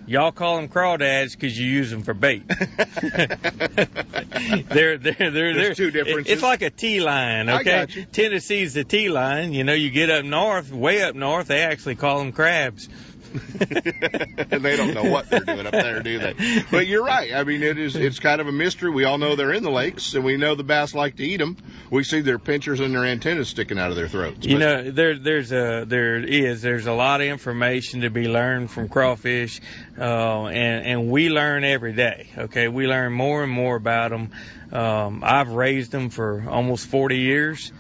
Y'all 0.06 0.32
call 0.32 0.56
them 0.56 0.68
crawdads 0.68 1.32
because 1.32 1.58
you 1.58 1.66
use 1.66 1.90
them 1.90 2.02
for 2.02 2.12
bait. 2.12 2.42
they're 2.46 2.58
they're 4.68 4.98
they're, 4.98 5.30
they're 5.30 5.54
There's 5.54 5.76
two 5.76 5.90
differences. 5.90 6.32
It's 6.32 6.42
like 6.42 6.62
a 6.62 6.70
T 6.70 7.00
line, 7.00 7.48
okay? 7.48 8.06
Tennessee's 8.12 8.74
the 8.74 8.84
T 8.84 9.08
line. 9.08 9.54
You 9.54 9.64
know, 9.64 9.72
you 9.72 9.90
get 9.90 10.10
up 10.10 10.24
north, 10.24 10.72
way 10.72 11.02
up 11.02 11.14
north, 11.14 11.48
they 11.48 11.62
actually 11.62 11.94
call 11.94 12.18
them 12.18 12.32
crabs. 12.32 12.88
And 13.34 14.62
they 14.64 14.76
don't 14.76 14.94
know 14.94 15.10
what 15.10 15.28
they're 15.28 15.40
doing 15.40 15.66
up 15.66 15.72
there, 15.72 16.02
do 16.02 16.18
they? 16.18 16.62
But 16.70 16.86
you're 16.86 17.04
right. 17.04 17.32
I 17.34 17.44
mean, 17.44 17.62
it 17.62 17.78
is. 17.78 17.96
It's 17.96 18.18
kind 18.18 18.40
of 18.40 18.46
a 18.46 18.52
mystery. 18.52 18.90
We 18.90 19.04
all 19.04 19.18
know 19.18 19.34
they're 19.36 19.52
in 19.52 19.62
the 19.62 19.70
lakes, 19.70 20.14
and 20.14 20.24
we 20.24 20.36
know 20.36 20.54
the 20.54 20.64
bass 20.64 20.94
like 20.94 21.16
to 21.16 21.24
eat 21.24 21.38
them. 21.38 21.56
We 21.90 22.04
see 22.04 22.20
their 22.20 22.38
pinchers 22.38 22.80
and 22.80 22.94
their 22.94 23.04
antennas 23.04 23.48
sticking 23.48 23.78
out 23.78 23.90
of 23.90 23.96
their 23.96 24.08
throats. 24.08 24.46
You 24.46 24.58
But- 24.58 24.60
know, 24.60 24.90
there 24.90 25.18
there's 25.18 25.52
a 25.52 25.84
there 25.86 26.16
is 26.18 26.62
there's 26.62 26.86
a 26.86 26.92
lot 26.92 27.20
of 27.20 27.26
information 27.26 28.02
to 28.02 28.10
be 28.10 28.28
learned 28.28 28.70
from 28.70 28.88
crawfish, 28.88 29.60
uh, 29.98 30.44
and 30.46 30.86
and 30.86 31.10
we 31.10 31.28
learn 31.28 31.64
every 31.64 31.92
day. 31.92 32.28
Okay, 32.38 32.68
we 32.68 32.86
learn 32.86 33.12
more 33.12 33.42
and 33.42 33.52
more 33.52 33.76
about 33.76 34.10
them. 34.10 34.30
Um, 34.72 35.22
I've 35.24 35.50
raised 35.50 35.92
them 35.92 36.10
for 36.10 36.44
almost 36.48 36.86
40 36.88 37.18
years, 37.18 37.70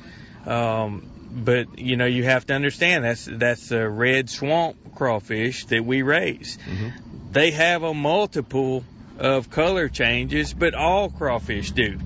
um, 0.46 1.06
but 1.34 1.78
you 1.78 1.96
know 1.96 2.06
you 2.06 2.22
have 2.24 2.46
to 2.46 2.54
understand 2.54 3.04
that's 3.04 3.28
that's 3.30 3.72
a 3.72 3.88
red 3.88 4.30
swamp 4.30 4.76
crawfish 4.94 5.66
that 5.66 5.84
we 5.84 6.02
raise. 6.02 6.58
Mm-hmm. 6.58 7.32
They 7.32 7.50
have 7.50 7.82
a 7.82 7.92
multiple 7.92 8.84
of 9.18 9.50
color 9.50 9.88
changes, 9.88 10.54
but 10.54 10.74
all 10.74 11.08
crawfish 11.10 11.72
do. 11.72 11.98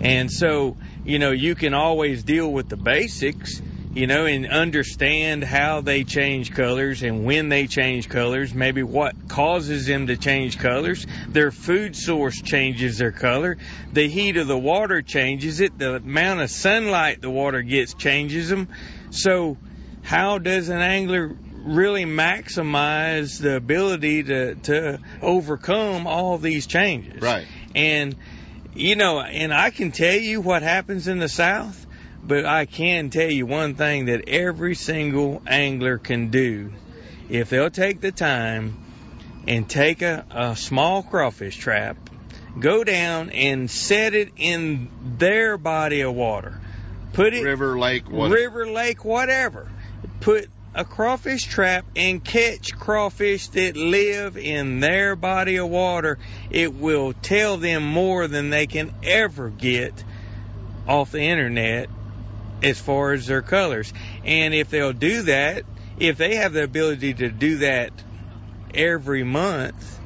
And 0.00 0.30
so, 0.30 0.76
you 1.04 1.18
know, 1.18 1.30
you 1.30 1.54
can 1.54 1.74
always 1.74 2.22
deal 2.22 2.50
with 2.50 2.68
the 2.68 2.76
basics, 2.76 3.60
you 3.94 4.08
know, 4.08 4.26
and 4.26 4.46
understand 4.48 5.44
how 5.44 5.80
they 5.80 6.02
change 6.02 6.50
colors 6.52 7.02
and 7.02 7.24
when 7.24 7.48
they 7.48 7.68
change 7.68 8.08
colors, 8.08 8.52
maybe 8.52 8.82
what 8.82 9.28
causes 9.28 9.86
them 9.86 10.08
to 10.08 10.16
change 10.16 10.58
colors. 10.58 11.06
Their 11.28 11.52
food 11.52 11.94
source 11.94 12.40
changes 12.42 12.98
their 12.98 13.12
color. 13.12 13.56
The 13.92 14.08
heat 14.08 14.36
of 14.36 14.48
the 14.48 14.58
water 14.58 15.00
changes 15.00 15.60
it. 15.60 15.78
The 15.78 15.96
amount 15.96 16.40
of 16.40 16.50
sunlight 16.50 17.20
the 17.20 17.30
water 17.30 17.62
gets 17.62 17.94
changes 17.94 18.48
them. 18.48 18.68
So, 19.10 19.58
how 20.02 20.38
does 20.38 20.68
an 20.68 20.80
angler 20.80 21.34
really 21.64 22.04
maximize 22.04 23.40
the 23.40 23.56
ability 23.56 24.24
to, 24.24 24.54
to 24.56 25.00
overcome 25.22 26.08
all 26.08 26.36
these 26.36 26.66
changes? 26.66 27.22
Right. 27.22 27.46
And 27.76 28.16
you 28.74 28.96
know, 28.96 29.20
and 29.20 29.54
I 29.54 29.70
can 29.70 29.92
tell 29.92 30.16
you 30.16 30.40
what 30.40 30.62
happens 30.62 31.06
in 31.06 31.20
the 31.20 31.28
South, 31.28 31.83
but 32.26 32.46
I 32.46 32.64
can 32.64 33.10
tell 33.10 33.30
you 33.30 33.46
one 33.46 33.74
thing 33.74 34.06
that 34.06 34.28
every 34.28 34.74
single 34.74 35.42
angler 35.46 35.98
can 35.98 36.30
do 36.30 36.72
if 37.28 37.50
they'll 37.50 37.70
take 37.70 38.00
the 38.00 38.12
time 38.12 38.76
and 39.46 39.68
take 39.68 40.02
a, 40.02 40.24
a 40.30 40.56
small 40.56 41.02
crawfish 41.02 41.56
trap, 41.56 41.96
go 42.58 42.84
down 42.84 43.30
and 43.30 43.70
set 43.70 44.14
it 44.14 44.32
in 44.36 44.88
their 45.18 45.58
body 45.58 46.00
of 46.00 46.14
water. 46.14 46.60
Put 47.12 47.34
it 47.34 47.44
river, 47.44 47.78
lake, 47.78 48.10
what? 48.10 48.30
river, 48.30 48.66
lake, 48.66 49.04
whatever. 49.04 49.68
Put 50.20 50.48
a 50.74 50.84
crawfish 50.84 51.44
trap 51.44 51.84
and 51.94 52.24
catch 52.24 52.74
crawfish 52.74 53.48
that 53.48 53.76
live 53.76 54.36
in 54.36 54.80
their 54.80 55.14
body 55.14 55.56
of 55.56 55.68
water. 55.68 56.18
It 56.50 56.74
will 56.74 57.12
tell 57.12 57.58
them 57.58 57.86
more 57.86 58.26
than 58.26 58.50
they 58.50 58.66
can 58.66 58.92
ever 59.02 59.50
get 59.50 60.02
off 60.88 61.12
the 61.12 61.20
internet 61.20 61.88
as 62.62 62.78
far 62.78 63.12
as 63.12 63.26
their 63.26 63.42
colors. 63.42 63.92
And 64.24 64.54
if 64.54 64.70
they'll 64.70 64.92
do 64.92 65.22
that, 65.22 65.64
if 65.98 66.16
they 66.16 66.36
have 66.36 66.52
the 66.52 66.64
ability 66.64 67.14
to 67.14 67.28
do 67.30 67.58
that 67.58 67.92
every 68.74 69.24
month, 69.24 70.00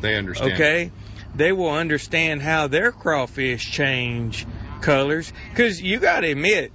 They 0.00 0.16
understand. 0.16 0.52
okay, 0.52 0.90
they 1.34 1.52
will 1.52 1.70
understand 1.70 2.42
how 2.42 2.68
their 2.68 2.92
crawfish 2.92 3.70
change 3.70 4.46
colors. 4.80 5.32
Because 5.50 5.80
you 5.80 5.98
got 5.98 6.20
to 6.20 6.30
admit, 6.30 6.72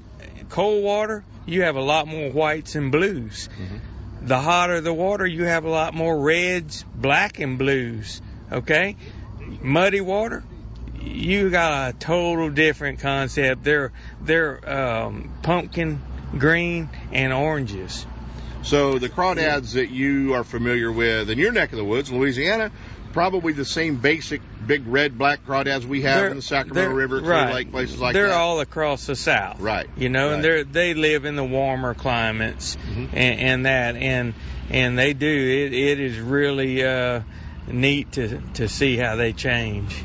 cold 0.50 0.84
water, 0.84 1.24
you 1.46 1.64
have 1.64 1.76
a 1.76 1.82
lot 1.82 2.08
more 2.08 2.30
whites 2.32 2.76
and 2.76 2.92
blues. 2.92 3.50
Mm-hmm. 3.60 4.28
The 4.28 4.40
hotter 4.40 4.82
the 4.82 4.94
water, 4.94 5.26
you 5.26 5.46
have 5.46 5.64
a 5.64 5.70
lot 5.70 5.94
more 5.94 6.20
reds, 6.20 6.84
black, 6.94 7.40
and 7.40 7.58
blues. 7.58 8.22
Okay, 8.52 8.98
muddy 9.62 10.02
water, 10.02 10.44
you 11.02 11.50
got 11.50 11.90
a 11.90 11.98
total 11.98 12.50
different 12.50 13.00
concept. 13.00 13.64
They're 13.64 13.92
they're 14.22 14.70
um, 14.70 15.34
pumpkin 15.42 16.02
green 16.38 16.90
and 17.12 17.34
oranges. 17.34 18.06
So 18.64 19.00
the 19.00 19.10
crawdads 19.10 19.74
that 19.74 19.90
you 19.90 20.34
are 20.36 20.44
familiar 20.44 20.92
with 20.92 21.30
in 21.30 21.38
your 21.40 21.52
neck 21.52 21.72
of 21.72 21.78
the 21.78 21.86
woods, 21.86 22.12
Louisiana, 22.12 22.72
probably 23.14 23.54
the 23.54 23.64
same 23.66 23.96
basic 23.96 24.42
big 24.68 24.86
red 24.86 25.18
black 25.18 25.46
crawdads 25.46 25.86
we 25.86 26.02
have 26.02 26.20
They're- 26.22 26.30
in 26.32 26.36
the 26.36 26.42
Sacramento 26.42 26.90
they're- 26.90 26.94
River, 26.96 27.20
Clear 27.22 27.32
right. 27.32 27.54
Lake, 27.56 27.72
places 27.72 27.98
like 28.00 28.14
that. 28.14 28.20
they're 28.22 28.34
all 28.34 28.60
across 28.60 29.08
the 29.08 29.16
South, 29.16 29.60
Right. 29.62 29.88
You 29.98 30.10
know, 30.10 30.34
and 30.34 30.44
they're 30.44 30.64
they 30.66 30.94
live 30.94 31.26
in 31.26 31.36
the 31.36 31.44
warmer 31.44 31.94
climates 31.94 32.76
Mm-hmm. 32.76 33.06
and, 33.18 33.40
and 33.40 33.66
that, 33.66 33.96
and 33.96 34.34
and 34.70 35.00
they 35.00 35.14
do. 35.14 35.28
It 35.28 35.74
it 35.74 36.00
is 36.00 36.20
really 36.20 36.86
uh, 36.86 37.22
neat 37.68 38.12
to 38.14 38.42
to 38.56 38.68
see 38.68 38.98
how 38.98 39.16
they 39.16 39.32
change. 39.34 39.96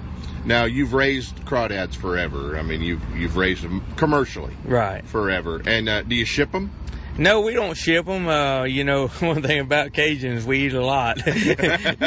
Now 0.45 0.65
you've 0.65 0.93
raised 0.93 1.37
crawdads 1.45 1.95
forever. 1.95 2.59
I 2.59 2.63
mean, 2.63 2.83
you've 2.83 3.17
you've 3.17 3.37
raised 3.37 3.63
them 3.63 3.83
commercially 3.97 4.55
Right. 4.65 5.05
forever. 5.07 5.63
And 5.65 5.89
uh, 5.89 6.03
do 6.03 6.15
you 6.15 6.25
ship 6.25 6.53
them? 6.53 6.71
No, 7.17 7.43
we 7.43 7.55
don't 7.55 7.77
ship 7.77 8.07
them. 8.07 8.27
Uh, 8.29 8.65
you 8.65 8.85
know, 8.85 9.07
one 9.21 9.43
thing 9.43 9.61
about 9.61 9.93
Cajuns, 9.93 10.45
we 10.45 10.67
eat 10.67 10.75
a 10.75 10.85
lot. 10.85 11.25
you 11.27 11.55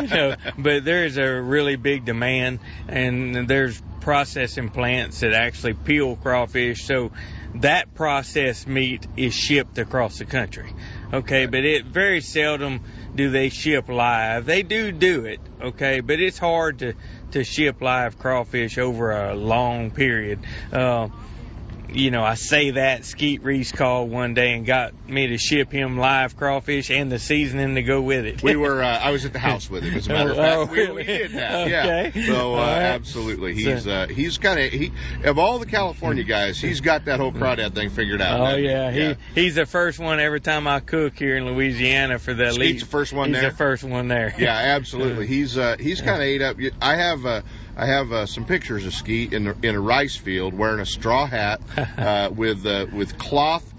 know, 0.07 0.35
but 0.57 0.83
there's 0.83 1.17
a 1.17 1.41
really 1.41 1.77
big 1.77 2.03
demand, 2.05 2.59
and 2.87 3.47
there's 3.47 3.81
processing 4.01 4.69
plants 4.69 5.21
that 5.21 5.33
actually 5.33 5.73
peel 5.73 6.15
crawfish. 6.17 6.85
So 6.85 7.11
that 7.55 7.93
processed 7.93 8.67
meat 8.67 9.07
is 9.15 9.33
shipped 9.33 9.77
across 9.77 10.17
the 10.17 10.25
country. 10.25 10.73
Okay, 11.13 11.45
but 11.45 11.63
it 11.63 11.85
very 11.85 12.19
seldom 12.19 12.81
do 13.15 13.29
they 13.29 13.47
ship 13.49 13.87
live. 13.87 14.45
They 14.45 14.61
do 14.61 14.91
do 14.91 15.25
it. 15.25 15.39
Okay, 15.61 16.01
but 16.01 16.19
it's 16.19 16.37
hard 16.37 16.79
to 16.79 16.93
to 17.31 17.43
ship 17.43 17.81
live 17.81 18.17
crawfish 18.17 18.77
over 18.77 19.11
a 19.11 19.35
long 19.35 19.91
period. 19.91 20.39
Uh, 20.71 21.09
you 21.89 22.11
know, 22.11 22.23
I 22.23 22.35
say 22.35 22.71
that 22.71 23.05
Skeet 23.05 23.43
Reese 23.43 23.71
called 23.71 24.09
one 24.11 24.33
day 24.33 24.53
and 24.53 24.65
got 24.65 24.93
me 25.07 25.27
to 25.27 25.37
ship 25.37 25.71
him 25.71 25.97
live 25.97 26.35
crawfish 26.35 26.91
and 26.91 27.11
the 27.11 27.19
seasoning 27.19 27.75
to 27.75 27.81
go 27.83 28.01
with 28.01 28.25
it. 28.25 28.43
We 28.43 28.55
were. 28.57 28.83
Uh, 28.83 28.87
I 28.99 29.11
was 29.11 29.25
at 29.25 29.33
the 29.33 29.39
house 29.39 29.69
with 29.69 29.83
him. 29.83 29.93
As 29.95 30.07
a 30.07 30.11
matter 30.13 30.31
of 30.31 30.37
Oh, 30.37 30.65
fact, 30.65 30.71
we, 30.71 30.91
we 30.91 31.03
did 31.03 31.31
that. 31.31 31.53
Okay. 31.67 32.11
Yeah. 32.13 32.25
So 32.27 32.55
uh, 32.55 32.57
right. 32.57 32.81
absolutely, 32.81 33.53
he's 33.53 33.87
uh, 33.87 34.07
he's 34.07 34.37
kind 34.37 34.59
of 34.59 34.71
he 34.71 34.91
of 35.23 35.39
all 35.39 35.59
the 35.59 35.65
California 35.65 36.23
guys, 36.23 36.59
he's 36.59 36.81
got 36.81 37.05
that 37.05 37.19
whole 37.19 37.31
crawdad 37.31 37.73
thing 37.73 37.89
figured 37.89 38.21
out. 38.21 38.53
Oh 38.53 38.55
yeah, 38.57 38.91
he 38.91 39.15
he's 39.33 39.55
the 39.55 39.65
first 39.65 39.99
one 39.99 40.19
every 40.19 40.41
time 40.41 40.67
I 40.67 40.79
cook 40.81 41.17
here 41.17 41.37
in 41.37 41.45
Louisiana 41.45 42.19
for 42.19 42.33
the 42.33 42.51
Skeet's 42.51 42.57
elite. 42.57 42.79
the 42.81 42.85
first 42.85 43.13
one 43.13 43.29
he's 43.29 43.41
there? 43.41 43.49
the 43.51 43.55
first 43.57 43.83
one 43.83 44.07
there. 44.07 44.35
Yeah, 44.37 44.53
absolutely. 44.55 45.27
He's 45.37 45.57
uh, 45.57 45.75
he's 45.79 46.01
kind 46.01 46.17
of 46.21 46.27
ate 46.27 46.41
up. 46.41 46.57
I 46.81 46.95
have 46.95 47.25
uh, 47.25 47.41
I 47.79 47.85
have 47.85 48.11
uh, 48.11 48.25
some 48.25 48.43
pictures 48.45 48.85
of 48.87 48.93
Skeet 48.93 49.33
in 49.33 49.45
a, 49.47 49.55
in 49.61 49.75
a 49.75 49.79
rice 49.79 50.15
field 50.15 50.53
wearing 50.55 50.79
a 50.79 50.85
straw 50.85 51.27
hat 51.27 51.61
uh, 51.97 52.29
with 52.35 52.65
uh, 52.65 52.87
with 52.91 53.17
cloth 53.19 53.71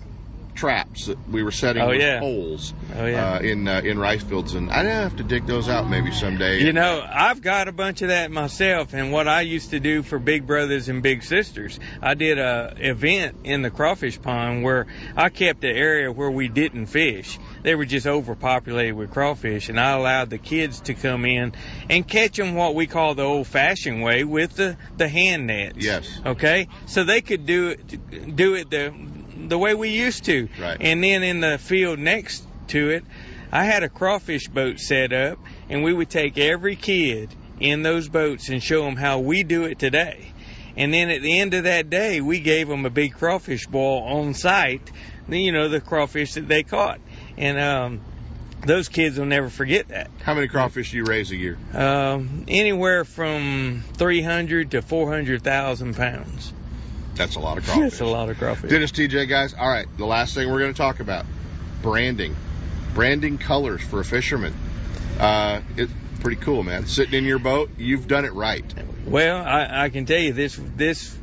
traps 0.55 1.07
that 1.07 1.17
we 1.29 1.43
were 1.45 1.53
setting 1.53 1.81
Oh, 1.83 1.89
with 1.91 2.01
yeah. 2.01 2.19
poles 2.19 2.75
Oh, 2.97 3.07
yeah. 3.07 3.35
uh, 3.35 3.41
in 3.41 3.69
uh, 3.69 3.81
in 3.85 3.97
rice 3.99 4.23
fields, 4.23 4.55
and 4.55 4.71
I'd 4.71 4.87
have 4.87 5.17
to 5.17 5.23
dig 5.25 5.47
those 5.47 5.69
out 5.69 5.89
maybe 5.89 6.11
someday. 6.13 6.61
You 6.63 6.73
know, 6.73 7.05
I've 7.09 7.41
got 7.43 7.69
a 7.69 7.73
bunch 7.73 8.03
of 8.03 8.09
that 8.09 8.31
myself, 8.33 8.93
and 8.93 9.13
what 9.13 9.29
I 9.29 9.43
used 9.43 9.71
to 9.71 9.81
do 9.81 10.03
for 10.03 10.19
big 10.19 10.47
brothers 10.47 10.89
and 10.89 11.01
big 11.03 11.23
sisters, 11.23 11.79
I 12.03 12.15
did 12.15 12.39
a 12.39 12.75
event 12.77 13.37
in 13.45 13.63
the 13.63 13.71
crawfish 13.71 14.21
pond 14.21 14.63
where 14.65 14.87
I 15.17 15.29
kept 15.29 15.61
the 15.61 15.71
area 15.71 16.11
where 16.11 16.31
we 16.31 16.49
didn't 16.49 16.87
fish. 16.87 17.39
They 17.69 17.75
were 17.75 17.85
just 17.85 18.07
overpopulated 18.07 18.95
with 18.95 19.11
crawfish, 19.11 19.69
and 19.69 19.79
I 19.79 19.91
allowed 19.91 20.31
the 20.31 20.39
kids 20.39 20.81
to 20.81 20.95
come 20.95 21.27
in 21.27 21.53
and 21.91 22.09
catch 22.09 22.39
them 22.39 22.55
what 22.55 22.75
we 22.75 22.87
call 22.87 23.15
the 23.15 23.25
old-fashioned 23.25 24.03
way 24.03 24.25
with 24.25 24.57
the 24.57 24.79
the 24.97 25.07
hand 25.07 25.49
nets. 25.49 25.77
Yes. 25.77 26.09
Okay, 26.25 26.69
so 26.87 27.05
they 27.05 27.21
could 27.21 27.45
do 27.45 27.69
it 27.69 28.35
do 28.35 28.55
it 28.55 28.71
the 28.71 28.95
the 29.49 29.59
way 29.59 29.75
we 29.75 29.91
used 29.91 30.25
to. 30.25 30.49
Right. 30.59 30.79
And 30.81 31.05
then 31.05 31.23
in 31.23 31.41
the 31.41 31.59
field 31.59 31.99
next 31.99 32.43
to 32.69 32.89
it, 32.89 33.05
I 33.53 33.65
had 33.65 33.83
a 33.83 33.91
crawfish 33.91 34.49
boat 34.49 34.81
set 34.81 35.13
up, 35.13 35.39
and 35.69 35.85
we 35.85 35.93
would 35.93 36.09
take 36.09 36.39
every 36.39 36.75
kid 36.75 37.29
in 37.61 37.83
those 37.83 38.09
boats 38.09 38.49
and 38.49 38.63
show 38.63 38.83
them 38.85 38.97
how 38.97 39.19
we 39.19 39.43
do 39.43 39.65
it 39.65 39.79
today. 39.79 40.33
And 40.75 40.95
then 40.95 41.11
at 41.11 41.21
the 41.21 41.39
end 41.39 41.53
of 41.53 41.65
that 41.65 41.91
day, 41.91 42.23
we 42.23 42.41
gave 42.41 42.67
them 42.67 42.87
a 42.87 42.91
big 42.91 43.13
crawfish 43.13 43.67
boil 43.67 44.05
on 44.05 44.33
site, 44.33 44.91
you 45.29 45.53
know, 45.53 45.69
the 45.69 45.83
crawfish 45.83 46.33
that 46.33 46.49
they 46.49 46.63
caught. 46.63 47.01
And 47.39 47.59
um, 47.59 48.01
those 48.67 48.89
kids 48.89 49.19
will 49.19 49.27
never 49.27 49.49
forget 49.49 49.89
that. 49.89 50.11
How 50.23 50.35
many 50.35 50.49
crawfish 50.49 50.91
do 50.91 50.97
you 50.97 51.05
raise 51.05 51.31
a 51.31 51.37
year? 51.37 51.57
Um, 51.73 52.45
anywhere 52.49 53.05
from 53.05 53.85
300 53.95 54.73
to 54.73 54.83
400,000 54.83 55.95
pounds. 55.95 56.53
That's 57.15 57.37
a 57.37 57.41
lot 57.41 57.59
of 57.59 57.65
crawfish. 57.65 57.83
That's 57.91 58.01
a 58.01 58.07
lot 58.07 58.29
of 58.29 58.39
crawfish. 58.39 58.71
Dennis 58.71 58.93
Tietje 58.93 59.29
guys. 59.29 59.55
All 59.55 59.69
right, 59.69 59.87
the 59.97 60.07
last 60.07 60.35
thing 60.35 60.51
we're 60.51 60.59
going 60.61 60.73
to 60.73 60.79
talk 60.79 61.01
about 61.01 61.27
branding, 61.83 62.35
branding 62.95 63.39
colors 63.39 63.81
for 63.83 64.01
a 64.01 64.05
fisherman. 64.05 64.55
Uh, 65.19 65.61
it's 65.77 65.93
pretty 66.21 66.41
cool, 66.41 66.63
man. 66.63 66.87
Sitting 66.87 67.15
in 67.15 67.25
your 67.25 67.39
boat, 67.39 67.71
you've 67.79 68.09
done 68.09 68.25
it 68.25 68.33
right. 68.33 68.65
Well, 69.07 69.37
I, 69.37 69.85
I 69.85 69.89
can 69.89 70.07
tell 70.07 70.19
you 70.19 70.33
this 70.33 70.59
this 70.77 71.17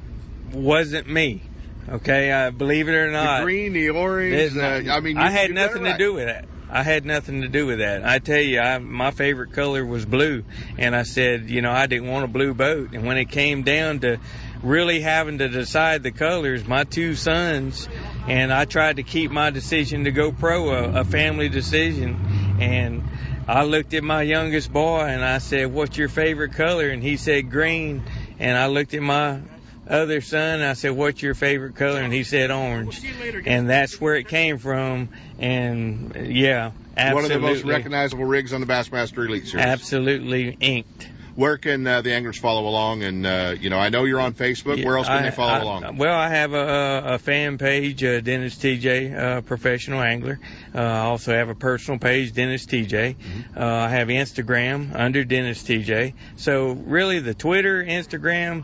wasn't 0.52 1.10
me. 1.10 1.42
Okay, 1.88 2.32
uh, 2.32 2.52
believe 2.52 2.90
it 2.90 2.94
or 2.94 3.12
not. 3.12 3.40
the 3.40 3.44
green, 3.46 3.74
the 3.74 3.90
orange. 3.90 4.58
Uh, 4.58 4.92
I 4.92 5.00
mean, 5.02 5.18
I 5.18 5.30
had 5.30 5.50
you've 5.50 5.56
done 5.56 5.66
it 5.66 5.68
nothing 5.68 5.84
right. 5.84 5.92
to 5.92 5.98
do 5.98 6.14
with 6.14 6.26
that. 6.26 6.46
I 6.68 6.82
had 6.82 7.06
nothing 7.06 7.42
to 7.42 7.48
do 7.48 7.68
with 7.68 7.78
that. 7.78 8.04
I 8.04 8.18
tell 8.18 8.42
you, 8.42 8.60
I, 8.60 8.80
my 8.80 9.12
favorite 9.12 9.54
color 9.54 9.86
was 9.86 10.04
blue, 10.06 10.44
and 10.80 10.96
I 10.96 11.04
said, 11.04 11.50
you 11.50 11.62
know, 11.62 11.72
I 11.72 11.86
didn't 11.86 12.10
want 12.10 12.26
a 12.26 12.28
blue 12.28 12.56
boat. 12.56 12.94
And 12.94 13.06
when 13.06 13.18
it 13.18 13.30
came 13.30 13.62
down 13.62 14.00
to 14.00 14.20
really 14.64 15.00
having 15.00 15.38
to 15.38 15.48
decide 15.48 16.02
the 16.02 16.12
colors, 16.12 16.66
my 16.66 16.84
two 16.84 17.14
sons, 17.14 17.88
and 18.28 18.52
I 18.52 18.66
tried 18.66 18.96
to 18.96 19.04
keep 19.04 19.30
my 19.30 19.52
decision 19.52 20.06
to 20.06 20.12
go 20.12 20.32
pro 20.32 20.70
a, 20.72 21.02
a 21.02 21.04
family 21.06 21.50
decision, 21.50 22.58
and 22.60 23.04
I 23.48 23.64
looked 23.64 23.94
at 23.94 24.04
my 24.04 24.24
youngest 24.24 24.74
boy 24.74 25.02
and 25.02 25.24
I 25.24 25.38
said, 25.38 25.72
"What's 25.72 25.98
your 25.98 26.10
favorite 26.10 26.54
color?" 26.54 26.90
And 26.90 27.04
he 27.04 27.16
said 27.16 27.52
green, 27.52 28.04
and 28.40 28.58
I 28.58 28.68
looked 28.68 28.96
at 28.96 29.04
my 29.04 29.42
other 29.88 30.22
son. 30.22 30.62
I 30.62 30.74
said, 30.74 30.92
"What's 30.92 31.22
your 31.22 31.34
favorite 31.34 31.76
color?" 31.76 32.02
And 32.02 32.14
he 32.14 32.24
said 32.24 32.52
orange, 32.52 33.02
and 33.46 33.70
that's 33.70 34.00
where 34.00 34.16
it 34.16 34.28
came 34.28 34.58
from. 34.58 35.10
And 35.40 36.16
yeah, 36.30 36.72
absolutely, 36.98 37.14
One 37.14 37.26
of 37.26 37.30
the 37.42 37.48
most 37.48 37.64
recognizable 37.64 38.26
rigs 38.26 38.54
on 38.54 38.62
the 38.62 38.68
Bassmaster 38.68 39.26
Elite 39.28 39.48
Series. 39.48 39.66
absolutely 39.66 40.58
inked. 40.60 41.10
Where 41.36 41.58
can 41.58 41.86
uh, 41.86 42.02
the 42.02 42.14
anglers 42.14 42.40
follow 42.40 42.66
along? 42.66 43.04
And 43.04 43.28
uh, 43.28 43.56
you 43.60 43.70
know, 43.70 43.78
I 43.78 43.90
know 43.90 44.06
you're 44.06 44.22
on 44.22 44.34
Facebook. 44.34 44.82
Where 44.86 44.96
else 44.98 45.08
can 45.08 45.18
I- 45.18 45.24
they 45.24 45.36
follow 45.36 45.52
I- 45.52 45.62
along? 45.62 45.98
Well, 45.98 46.16
I 46.16 46.30
have 46.30 46.54
a, 46.54 47.04
a 47.16 47.18
fan 47.18 47.58
page, 47.58 48.02
uh, 48.06 48.22
Dennis 48.22 48.56
Tietje, 48.56 49.14
uh, 49.14 49.42
professional 49.42 50.02
angler. 50.02 50.40
Uh, 50.74 50.80
I 50.80 51.00
also 51.00 51.34
have 51.34 51.50
a 51.50 51.56
personal 51.56 52.00
page, 52.00 52.32
Dennis 52.32 52.66
Tietje. 52.66 53.16
Mm-hmm. 53.18 53.60
Uh, 53.62 53.66
I 53.66 53.90
have 53.90 54.08
Instagram 54.08 54.96
under 54.96 55.26
Dennis 55.26 55.62
Tietje. 55.62 56.14
So 56.38 56.72
really, 56.72 57.20
the 57.20 57.34
Twitter, 57.34 57.84
Instagram, 57.84 58.64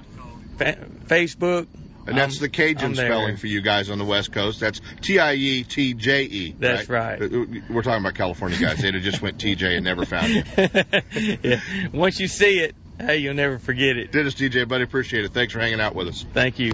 fa- 0.64 0.86
Facebook. 1.06 1.68
And 2.08 2.18
that's 2.18 2.38
I'm- 2.38 2.42
the 2.42 2.50
Cajun 2.50 2.96
spelling 2.96 3.38
for 3.38 3.46
you 3.48 3.62
guys 3.62 3.90
on 3.92 4.00
the 4.00 4.06
West 4.06 4.32
Coast. 4.32 4.60
That's 4.60 4.82
T 5.02 5.20
I 5.20 5.34
E 5.36 5.64
T 5.64 5.94
J 5.94 6.24
E. 6.24 6.56
That's 6.58 6.90
right. 6.90 7.22
Uh, 7.22 7.28
We're 7.70 7.84
talking 7.84 8.02
about 8.02 8.16
California 8.16 8.58
guys. 8.58 8.80
They'd 8.82 8.96
have 8.96 9.04
just 9.04 9.22
went 9.22 9.38
TJ 9.38 9.76
and 9.76 9.86
never 9.86 10.06
found 10.06 10.34
you. 10.34 10.44
yeah. 11.44 11.60
Once 11.94 12.20
you 12.20 12.28
see 12.28 12.60
it, 12.60 12.76
hey, 13.00 13.18
you'll 13.18 13.36
never 13.36 13.60
forget 13.60 13.98
it. 13.98 14.12
Dennis 14.12 14.34
Tietje, 14.34 14.68
buddy, 14.68 14.84
appreciate 14.84 15.26
it. 15.26 15.32
Thanks 15.34 15.54
for 15.54 15.60
hanging 15.60 15.80
out 15.80 15.94
with 15.94 16.08
us. 16.08 16.26
Thank 16.34 16.58
you. 16.58 16.74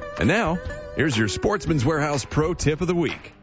And 0.21 0.27
now, 0.27 0.59
here's 0.95 1.17
your 1.17 1.27
Sportsman's 1.27 1.83
Warehouse 1.83 2.25
Pro 2.25 2.53
Tip 2.53 2.81
of 2.81 2.87
the 2.87 2.93
Week. 2.93 3.33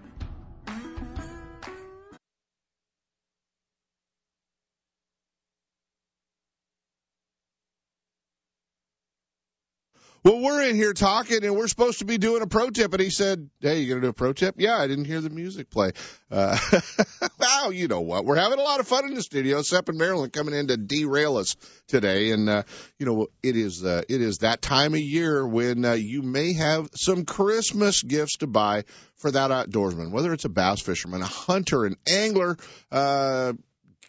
Well, 10.24 10.40
we're 10.40 10.68
in 10.68 10.74
here 10.74 10.94
talking, 10.94 11.44
and 11.44 11.54
we're 11.54 11.68
supposed 11.68 12.00
to 12.00 12.04
be 12.04 12.18
doing 12.18 12.42
a 12.42 12.46
pro 12.46 12.70
tip. 12.70 12.92
And 12.92 13.00
he 13.00 13.10
said, 13.10 13.48
"Hey, 13.60 13.80
you 13.80 13.88
gonna 13.88 14.00
do 14.00 14.08
a 14.08 14.12
pro 14.12 14.32
tip?" 14.32 14.56
Yeah, 14.58 14.76
I 14.76 14.88
didn't 14.88 15.04
hear 15.04 15.20
the 15.20 15.30
music 15.30 15.70
play. 15.70 15.92
Uh, 16.30 16.58
wow, 17.40 17.70
you 17.70 17.86
know 17.86 18.00
what? 18.00 18.24
We're 18.24 18.36
having 18.36 18.58
a 18.58 18.62
lot 18.62 18.80
of 18.80 18.88
fun 18.88 19.06
in 19.06 19.14
the 19.14 19.22
studio. 19.22 19.62
Sepp 19.62 19.88
and 19.88 19.96
Maryland 19.96 20.32
coming 20.32 20.54
in 20.54 20.66
to 20.68 20.76
derail 20.76 21.36
us 21.36 21.54
today, 21.86 22.32
and 22.32 22.48
uh, 22.48 22.64
you 22.98 23.06
know 23.06 23.28
it 23.44 23.56
is 23.56 23.84
uh, 23.84 24.02
it 24.08 24.20
is 24.20 24.38
that 24.38 24.60
time 24.60 24.94
of 24.94 25.00
year 25.00 25.46
when 25.46 25.84
uh, 25.84 25.92
you 25.92 26.22
may 26.22 26.52
have 26.54 26.88
some 26.94 27.24
Christmas 27.24 28.02
gifts 28.02 28.38
to 28.38 28.48
buy 28.48 28.84
for 29.16 29.30
that 29.30 29.52
outdoorsman, 29.52 30.10
whether 30.10 30.32
it's 30.32 30.44
a 30.44 30.50
bass 30.50 30.80
fisherman, 30.80 31.22
a 31.22 31.26
hunter, 31.26 31.84
an 31.84 31.96
angler. 32.08 32.56
Uh, 32.90 33.52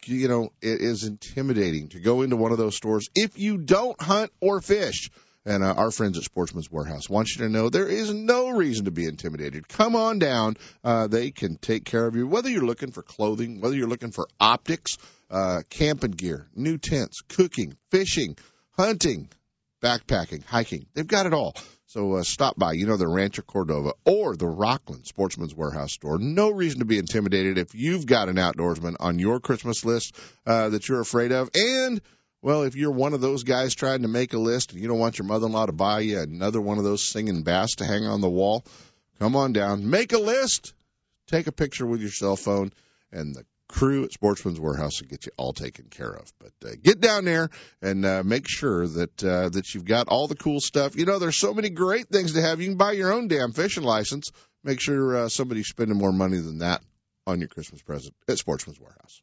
you 0.06 0.28
know, 0.28 0.50
it 0.60 0.80
is 0.80 1.04
intimidating 1.04 1.88
to 1.90 2.00
go 2.00 2.22
into 2.22 2.36
one 2.36 2.52
of 2.52 2.58
those 2.58 2.76
stores 2.76 3.08
if 3.14 3.38
you 3.38 3.58
don't 3.58 4.00
hunt 4.00 4.32
or 4.40 4.60
fish. 4.60 5.10
And 5.46 5.64
uh, 5.64 5.72
our 5.74 5.90
friends 5.90 6.18
at 6.18 6.24
Sportsman's 6.24 6.70
Warehouse 6.70 7.08
want 7.08 7.30
you 7.30 7.42
to 7.44 7.48
know 7.48 7.70
there 7.70 7.88
is 7.88 8.12
no 8.12 8.50
reason 8.50 8.84
to 8.84 8.90
be 8.90 9.06
intimidated. 9.06 9.68
Come 9.68 9.96
on 9.96 10.18
down. 10.18 10.56
Uh, 10.84 11.06
they 11.06 11.30
can 11.30 11.56
take 11.56 11.84
care 11.84 12.06
of 12.06 12.14
you. 12.14 12.26
Whether 12.26 12.50
you're 12.50 12.66
looking 12.66 12.92
for 12.92 13.02
clothing, 13.02 13.60
whether 13.60 13.74
you're 13.74 13.88
looking 13.88 14.12
for 14.12 14.28
optics, 14.38 14.98
uh, 15.30 15.62
camping 15.70 16.10
gear, 16.10 16.46
new 16.54 16.76
tents, 16.76 17.22
cooking, 17.22 17.76
fishing, 17.90 18.36
hunting, 18.72 19.30
backpacking, 19.82 20.44
hiking. 20.44 20.86
They've 20.94 21.06
got 21.06 21.26
it 21.26 21.32
all. 21.32 21.54
So 21.86 22.14
uh, 22.14 22.22
stop 22.22 22.56
by. 22.56 22.72
You 22.72 22.86
know 22.86 22.96
the 22.96 23.08
Rancho 23.08 23.42
Cordova 23.42 23.94
or 24.04 24.36
the 24.36 24.46
Rocklin 24.46 25.04
Sportsman's 25.06 25.54
Warehouse 25.54 25.92
store. 25.92 26.18
No 26.18 26.50
reason 26.50 26.80
to 26.80 26.84
be 26.84 26.98
intimidated 26.98 27.58
if 27.58 27.74
you've 27.74 28.06
got 28.06 28.28
an 28.28 28.36
outdoorsman 28.36 28.94
on 29.00 29.18
your 29.18 29.40
Christmas 29.40 29.84
list 29.84 30.14
uh, 30.46 30.68
that 30.68 30.88
you're 30.88 31.00
afraid 31.00 31.32
of. 31.32 31.50
And 31.54 32.00
well, 32.42 32.62
if 32.62 32.74
you're 32.74 32.90
one 32.90 33.12
of 33.12 33.20
those 33.20 33.42
guys 33.42 33.74
trying 33.74 34.02
to 34.02 34.08
make 34.08 34.32
a 34.32 34.38
list 34.38 34.72
and 34.72 34.80
you 34.80 34.88
don't 34.88 34.98
want 34.98 35.18
your 35.18 35.26
mother-in-law 35.26 35.66
to 35.66 35.72
buy 35.72 36.00
you 36.00 36.20
another 36.20 36.60
one 36.60 36.78
of 36.78 36.84
those 36.84 37.06
singing 37.06 37.42
bass 37.42 37.76
to 37.76 37.84
hang 37.84 38.06
on 38.06 38.20
the 38.20 38.28
wall, 38.28 38.64
come 39.18 39.36
on 39.36 39.52
down, 39.52 39.88
make 39.88 40.12
a 40.12 40.18
list, 40.18 40.72
take 41.26 41.46
a 41.46 41.52
picture 41.52 41.86
with 41.86 42.00
your 42.00 42.10
cell 42.10 42.36
phone, 42.36 42.72
and 43.12 43.34
the 43.34 43.44
crew 43.68 44.04
at 44.04 44.12
Sportsman's 44.12 44.58
Warehouse 44.58 45.00
will 45.00 45.08
get 45.08 45.26
you 45.26 45.32
all 45.36 45.52
taken 45.52 45.86
care 45.86 46.12
of. 46.12 46.32
But 46.38 46.68
uh, 46.68 46.74
get 46.82 47.00
down 47.00 47.24
there 47.24 47.50
and 47.80 48.04
uh, 48.04 48.22
make 48.24 48.48
sure 48.48 48.86
that 48.86 49.24
uh, 49.24 49.48
that 49.50 49.74
you've 49.74 49.84
got 49.84 50.08
all 50.08 50.26
the 50.26 50.34
cool 50.34 50.60
stuff. 50.60 50.96
You 50.96 51.06
know, 51.06 51.18
there's 51.18 51.38
so 51.38 51.54
many 51.54 51.70
great 51.70 52.08
things 52.08 52.32
to 52.32 52.42
have. 52.42 52.60
You 52.60 52.68
can 52.68 52.76
buy 52.76 52.92
your 52.92 53.12
own 53.12 53.28
damn 53.28 53.52
fishing 53.52 53.84
license. 53.84 54.32
make 54.64 54.80
sure 54.80 55.16
uh, 55.16 55.28
somebody's 55.28 55.68
spending 55.68 55.96
more 55.96 56.12
money 56.12 56.38
than 56.38 56.58
that 56.58 56.82
on 57.26 57.38
your 57.38 57.48
Christmas 57.48 57.82
present 57.82 58.14
at 58.28 58.38
Sportsman's 58.38 58.80
Warehouse. 58.80 59.22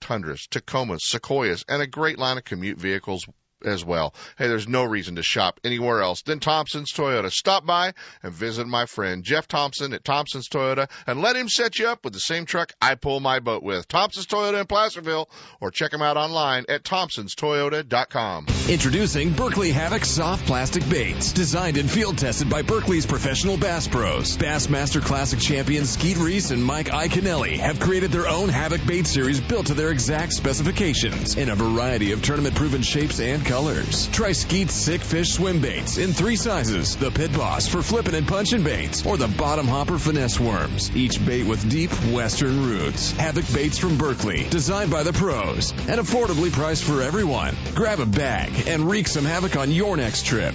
Tundras, 0.00 0.46
Tacomas, 0.48 1.02
Sequoias, 1.02 1.64
and 1.68 1.82
a 1.82 1.86
great 1.86 2.18
line 2.18 2.38
of 2.38 2.44
commute 2.44 2.78
vehicles 2.78 3.26
as 3.64 3.84
well. 3.84 4.14
Hey, 4.36 4.48
there's 4.48 4.68
no 4.68 4.84
reason 4.84 5.16
to 5.16 5.22
shop 5.22 5.60
anywhere 5.64 6.02
else 6.02 6.22
than 6.22 6.40
Thompson's 6.40 6.92
Toyota. 6.92 7.30
Stop 7.30 7.66
by 7.66 7.92
and 8.22 8.32
visit 8.32 8.66
my 8.66 8.86
friend 8.86 9.24
Jeff 9.24 9.48
Thompson 9.48 9.92
at 9.92 10.04
Thompson's 10.04 10.48
Toyota 10.48 10.88
and 11.06 11.20
let 11.20 11.36
him 11.36 11.48
set 11.48 11.78
you 11.78 11.88
up 11.88 12.04
with 12.04 12.12
the 12.12 12.20
same 12.20 12.46
truck 12.46 12.72
I 12.80 12.94
pull 12.94 13.20
my 13.20 13.40
boat 13.40 13.62
with. 13.62 13.88
Thompson's 13.88 14.26
Toyota 14.26 14.60
in 14.60 14.66
Placerville 14.66 15.28
or 15.60 15.70
check 15.70 15.92
him 15.92 16.02
out 16.02 16.16
online 16.16 16.64
at 16.68 16.84
thompsonstoyota.com. 16.84 18.46
Introducing 18.68 19.32
Berkley 19.32 19.70
Havoc 19.70 20.04
soft 20.04 20.46
plastic 20.46 20.88
baits, 20.88 21.32
designed 21.32 21.76
and 21.76 21.90
field 21.90 22.18
tested 22.18 22.50
by 22.50 22.62
Berkley's 22.62 23.06
professional 23.06 23.56
bass 23.56 23.88
pros. 23.88 24.36
Bassmaster 24.36 25.02
Classic 25.02 25.38
champions 25.38 25.90
Skeet 25.90 26.16
Reese 26.16 26.50
and 26.50 26.64
Mike 26.64 26.88
Iaconelli 26.88 27.58
have 27.58 27.80
created 27.80 28.10
their 28.10 28.28
own 28.28 28.48
Havoc 28.48 28.84
bait 28.86 29.06
series 29.06 29.40
built 29.40 29.66
to 29.66 29.74
their 29.74 29.90
exact 29.90 30.32
specifications 30.32 31.36
in 31.36 31.48
a 31.48 31.54
variety 31.54 32.12
of 32.12 32.22
tournament-proven 32.22 32.82
shapes 32.82 33.20
and 33.20 33.44
colors. 33.48 34.08
Try 34.08 34.32
Skeet's 34.32 34.74
Sick 34.74 35.00
Fish 35.00 35.32
swim 35.32 35.60
baits 35.60 35.96
in 35.96 36.12
three 36.12 36.36
sizes: 36.36 36.96
the 36.96 37.10
Pit 37.10 37.32
Boss 37.32 37.66
for 37.66 37.82
flipping 37.82 38.14
and 38.14 38.28
punching 38.28 38.62
baits, 38.62 39.04
or 39.04 39.16
the 39.16 39.26
Bottom 39.26 39.66
Hopper 39.66 39.98
finesse 39.98 40.38
worms. 40.38 40.94
Each 40.94 41.24
bait 41.24 41.46
with 41.46 41.68
deep 41.70 41.90
Western 42.12 42.68
roots. 42.68 43.12
Havoc 43.12 43.50
baits 43.52 43.78
from 43.78 43.96
Berkley, 43.96 44.46
designed 44.50 44.90
by 44.90 45.02
the 45.02 45.12
pros, 45.12 45.72
and 45.72 46.00
affordably 46.00 46.52
priced 46.52 46.84
for 46.84 47.02
everyone. 47.02 47.56
Grab 47.74 48.00
a 48.00 48.06
bag 48.06 48.68
and 48.68 48.88
wreak 48.88 49.08
some 49.08 49.24
havoc 49.24 49.56
on 49.56 49.72
your 49.72 49.96
next 49.96 50.26
trip. 50.26 50.54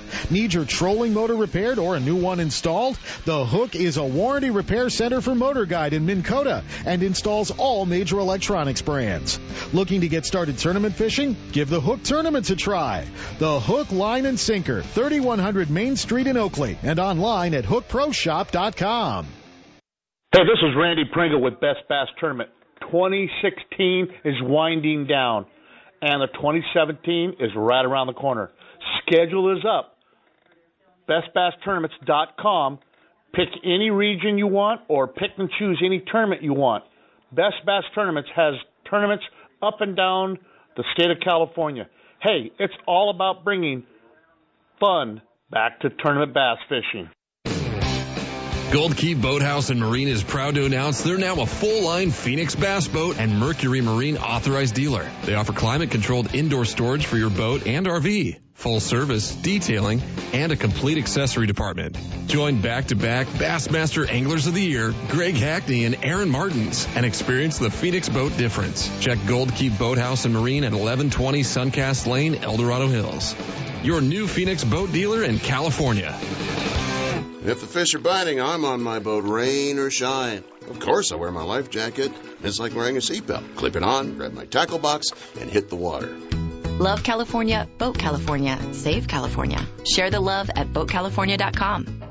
Need 0.29 0.53
your 0.53 0.65
trolling 0.65 1.13
motor 1.13 1.35
repaired 1.35 1.79
or 1.79 1.95
a 1.95 1.99
new 1.99 2.15
one 2.15 2.39
installed? 2.39 2.97
The 3.25 3.45
Hook 3.45 3.75
is 3.75 3.97
a 3.97 4.03
warranty 4.03 4.49
repair 4.49 4.89
center 4.89 5.21
for 5.21 5.35
Motor 5.35 5.65
Guide 5.65 5.93
in 5.93 6.05
Minn 6.05 6.23
Kota 6.23 6.63
and 6.85 7.03
installs 7.03 7.51
all 7.51 7.85
major 7.85 8.19
electronics 8.19 8.81
brands. 8.81 9.39
Looking 9.73 10.01
to 10.01 10.07
get 10.07 10.25
started 10.25 10.57
tournament 10.57 10.95
fishing? 10.95 11.35
Give 11.51 11.69
the 11.69 11.81
Hook 11.81 12.03
Tournaments 12.03 12.49
a 12.49 12.55
try. 12.55 13.05
The 13.39 13.59
Hook 13.59 13.91
Line 13.91 14.25
and 14.25 14.39
Sinker, 14.39 14.81
3100 14.81 15.69
Main 15.69 15.95
Street 15.95 16.27
in 16.27 16.37
Oakley 16.37 16.77
and 16.83 16.99
online 16.99 17.53
at 17.53 17.65
hookproshop.com. 17.65 19.27
Hey, 20.33 20.43
this 20.43 20.59
is 20.63 20.75
Randy 20.77 21.03
Pringle 21.11 21.41
with 21.41 21.59
Best 21.59 21.79
Bass 21.89 22.07
Tournament. 22.17 22.49
2016 22.81 24.07
is 24.23 24.35
winding 24.41 25.05
down, 25.05 25.45
and 26.01 26.21
the 26.21 26.27
2017 26.27 27.35
is 27.39 27.51
right 27.55 27.85
around 27.85 28.07
the 28.07 28.13
corner. 28.13 28.49
Schedule 29.01 29.57
is 29.57 29.65
up. 29.65 29.97
BestBassTournaments.com. 31.07 32.79
Pick 33.33 33.47
any 33.63 33.89
region 33.89 34.37
you 34.37 34.47
want, 34.47 34.81
or 34.89 35.07
pick 35.07 35.31
and 35.37 35.49
choose 35.57 35.81
any 35.85 36.03
tournament 36.11 36.43
you 36.43 36.53
want. 36.53 36.83
Best 37.31 37.55
Bass 37.65 37.83
Tournaments 37.95 38.29
has 38.35 38.55
tournaments 38.89 39.23
up 39.61 39.79
and 39.79 39.95
down 39.95 40.37
the 40.75 40.83
state 40.93 41.11
of 41.11 41.17
California. 41.23 41.87
Hey, 42.21 42.51
it's 42.59 42.73
all 42.85 43.09
about 43.09 43.45
bringing 43.45 43.83
fun 44.79 45.21
back 45.49 45.79
to 45.81 45.89
tournament 45.89 46.33
bass 46.33 46.57
fishing. 46.67 47.09
Gold 48.71 48.95
Key 48.95 49.15
Boathouse 49.15 49.69
and 49.69 49.81
Marine 49.81 50.07
is 50.07 50.23
proud 50.23 50.55
to 50.55 50.63
announce 50.63 51.01
they're 51.01 51.17
now 51.17 51.41
a 51.41 51.45
full 51.45 51.83
line 51.83 52.09
Phoenix 52.09 52.55
Bass 52.55 52.87
Boat 52.87 53.17
and 53.19 53.37
Mercury 53.37 53.81
Marine 53.81 54.15
authorized 54.15 54.75
dealer. 54.75 55.11
They 55.25 55.35
offer 55.35 55.51
climate 55.51 55.91
controlled 55.91 56.33
indoor 56.33 56.63
storage 56.63 57.05
for 57.05 57.17
your 57.17 57.29
boat 57.29 57.67
and 57.67 57.85
RV, 57.85 58.39
full 58.53 58.79
service, 58.79 59.35
detailing, 59.35 60.01
and 60.31 60.53
a 60.53 60.55
complete 60.55 60.97
accessory 60.97 61.47
department. 61.47 61.97
Join 62.27 62.61
back 62.61 62.85
to 62.87 62.95
back 62.95 63.27
Bassmaster 63.27 64.09
Anglers 64.09 64.47
of 64.47 64.53
the 64.53 64.63
Year, 64.63 64.93
Greg 65.09 65.35
Hackney 65.35 65.83
and 65.83 65.97
Aaron 66.01 66.29
Martens, 66.29 66.87
and 66.95 67.05
experience 67.05 67.59
the 67.59 67.69
Phoenix 67.69 68.07
boat 68.07 68.37
difference. 68.37 68.89
Check 69.01 69.19
Gold 69.27 69.53
Key 69.53 69.67
Boathouse 69.67 70.23
and 70.23 70.33
Marine 70.33 70.63
at 70.63 70.71
1120 70.71 71.41
Suncast 71.41 72.07
Lane, 72.07 72.35
El 72.35 72.55
Dorado 72.55 72.87
Hills. 72.87 73.35
Your 73.83 73.99
new 73.99 74.27
Phoenix 74.27 74.63
boat 74.63 74.93
dealer 74.93 75.25
in 75.25 75.39
California. 75.39 76.17
If 77.43 77.59
the 77.59 77.67
fish 77.67 77.95
are 77.95 77.99
biting, 77.99 78.39
I'm 78.39 78.65
on 78.65 78.83
my 78.83 78.99
boat, 78.99 79.23
rain 79.23 79.79
or 79.79 79.89
shine. 79.89 80.43
Of 80.69 80.79
course, 80.79 81.11
I 81.11 81.15
wear 81.15 81.31
my 81.31 81.43
life 81.43 81.71
jacket. 81.71 82.11
It's 82.43 82.59
like 82.59 82.75
wearing 82.75 82.97
a 82.97 82.99
seatbelt. 82.99 83.55
Clip 83.55 83.75
it 83.75 83.83
on, 83.83 84.15
grab 84.15 84.33
my 84.33 84.45
tackle 84.45 84.77
box, 84.77 85.07
and 85.39 85.49
hit 85.49 85.69
the 85.69 85.75
water. 85.75 86.15
Love 86.77 87.03
California, 87.03 87.67
Boat 87.79 87.97
California, 87.97 88.59
Save 88.73 89.07
California. 89.07 89.65
Share 89.91 90.11
the 90.11 90.19
love 90.19 90.51
at 90.55 90.71
BoatCalifornia.com. 90.71 92.10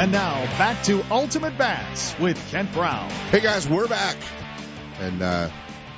And 0.00 0.12
now 0.12 0.42
back 0.56 0.82
to 0.84 1.04
Ultimate 1.10 1.58
Bass 1.58 2.18
with 2.18 2.38
Kent 2.50 2.72
Brown. 2.72 3.10
Hey 3.30 3.40
guys, 3.40 3.68
we're 3.68 3.86
back, 3.86 4.16
and 4.98 5.20
uh, 5.20 5.50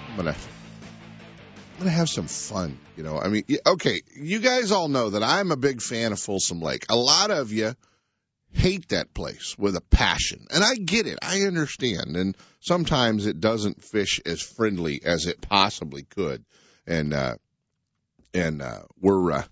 I'm 0.09 0.16
gonna 0.16 0.30
I'm 0.30 1.78
gonna 1.78 1.90
have 1.90 2.09
some 2.09 2.26
fun. 2.26 2.80
You 2.96 3.05
know, 3.05 3.20
I 3.20 3.28
mean, 3.28 3.44
okay, 3.64 4.03
you 4.16 4.40
guys 4.40 4.72
all 4.72 4.88
know 4.88 5.11
that 5.11 5.22
I'm 5.22 5.53
a 5.53 5.57
big 5.57 5.80
fan 5.80 6.11
of 6.11 6.18
Folsom 6.18 6.61
Lake. 6.61 6.86
A 6.90 6.96
lot 6.96 7.30
of 7.30 7.53
you 7.53 7.76
hate 8.50 8.88
that 8.88 9.14
place 9.14 9.55
with 9.57 9.76
a 9.76 9.80
passion, 9.80 10.48
and 10.50 10.64
I 10.64 10.74
get 10.74 11.07
it. 11.07 11.20
I 11.22 11.42
understand, 11.42 12.16
and 12.16 12.36
sometimes 12.59 13.26
it 13.26 13.38
doesn't 13.38 13.84
fish 13.84 14.20
as 14.26 14.42
friendly 14.42 15.00
as 15.05 15.26
it 15.26 15.40
possibly 15.40 16.03
could, 16.03 16.44
and 16.88 17.14
uh, 17.14 17.36
and 18.34 18.62
uh, 18.62 18.80
we're 19.00 19.30
uh, 19.30 19.44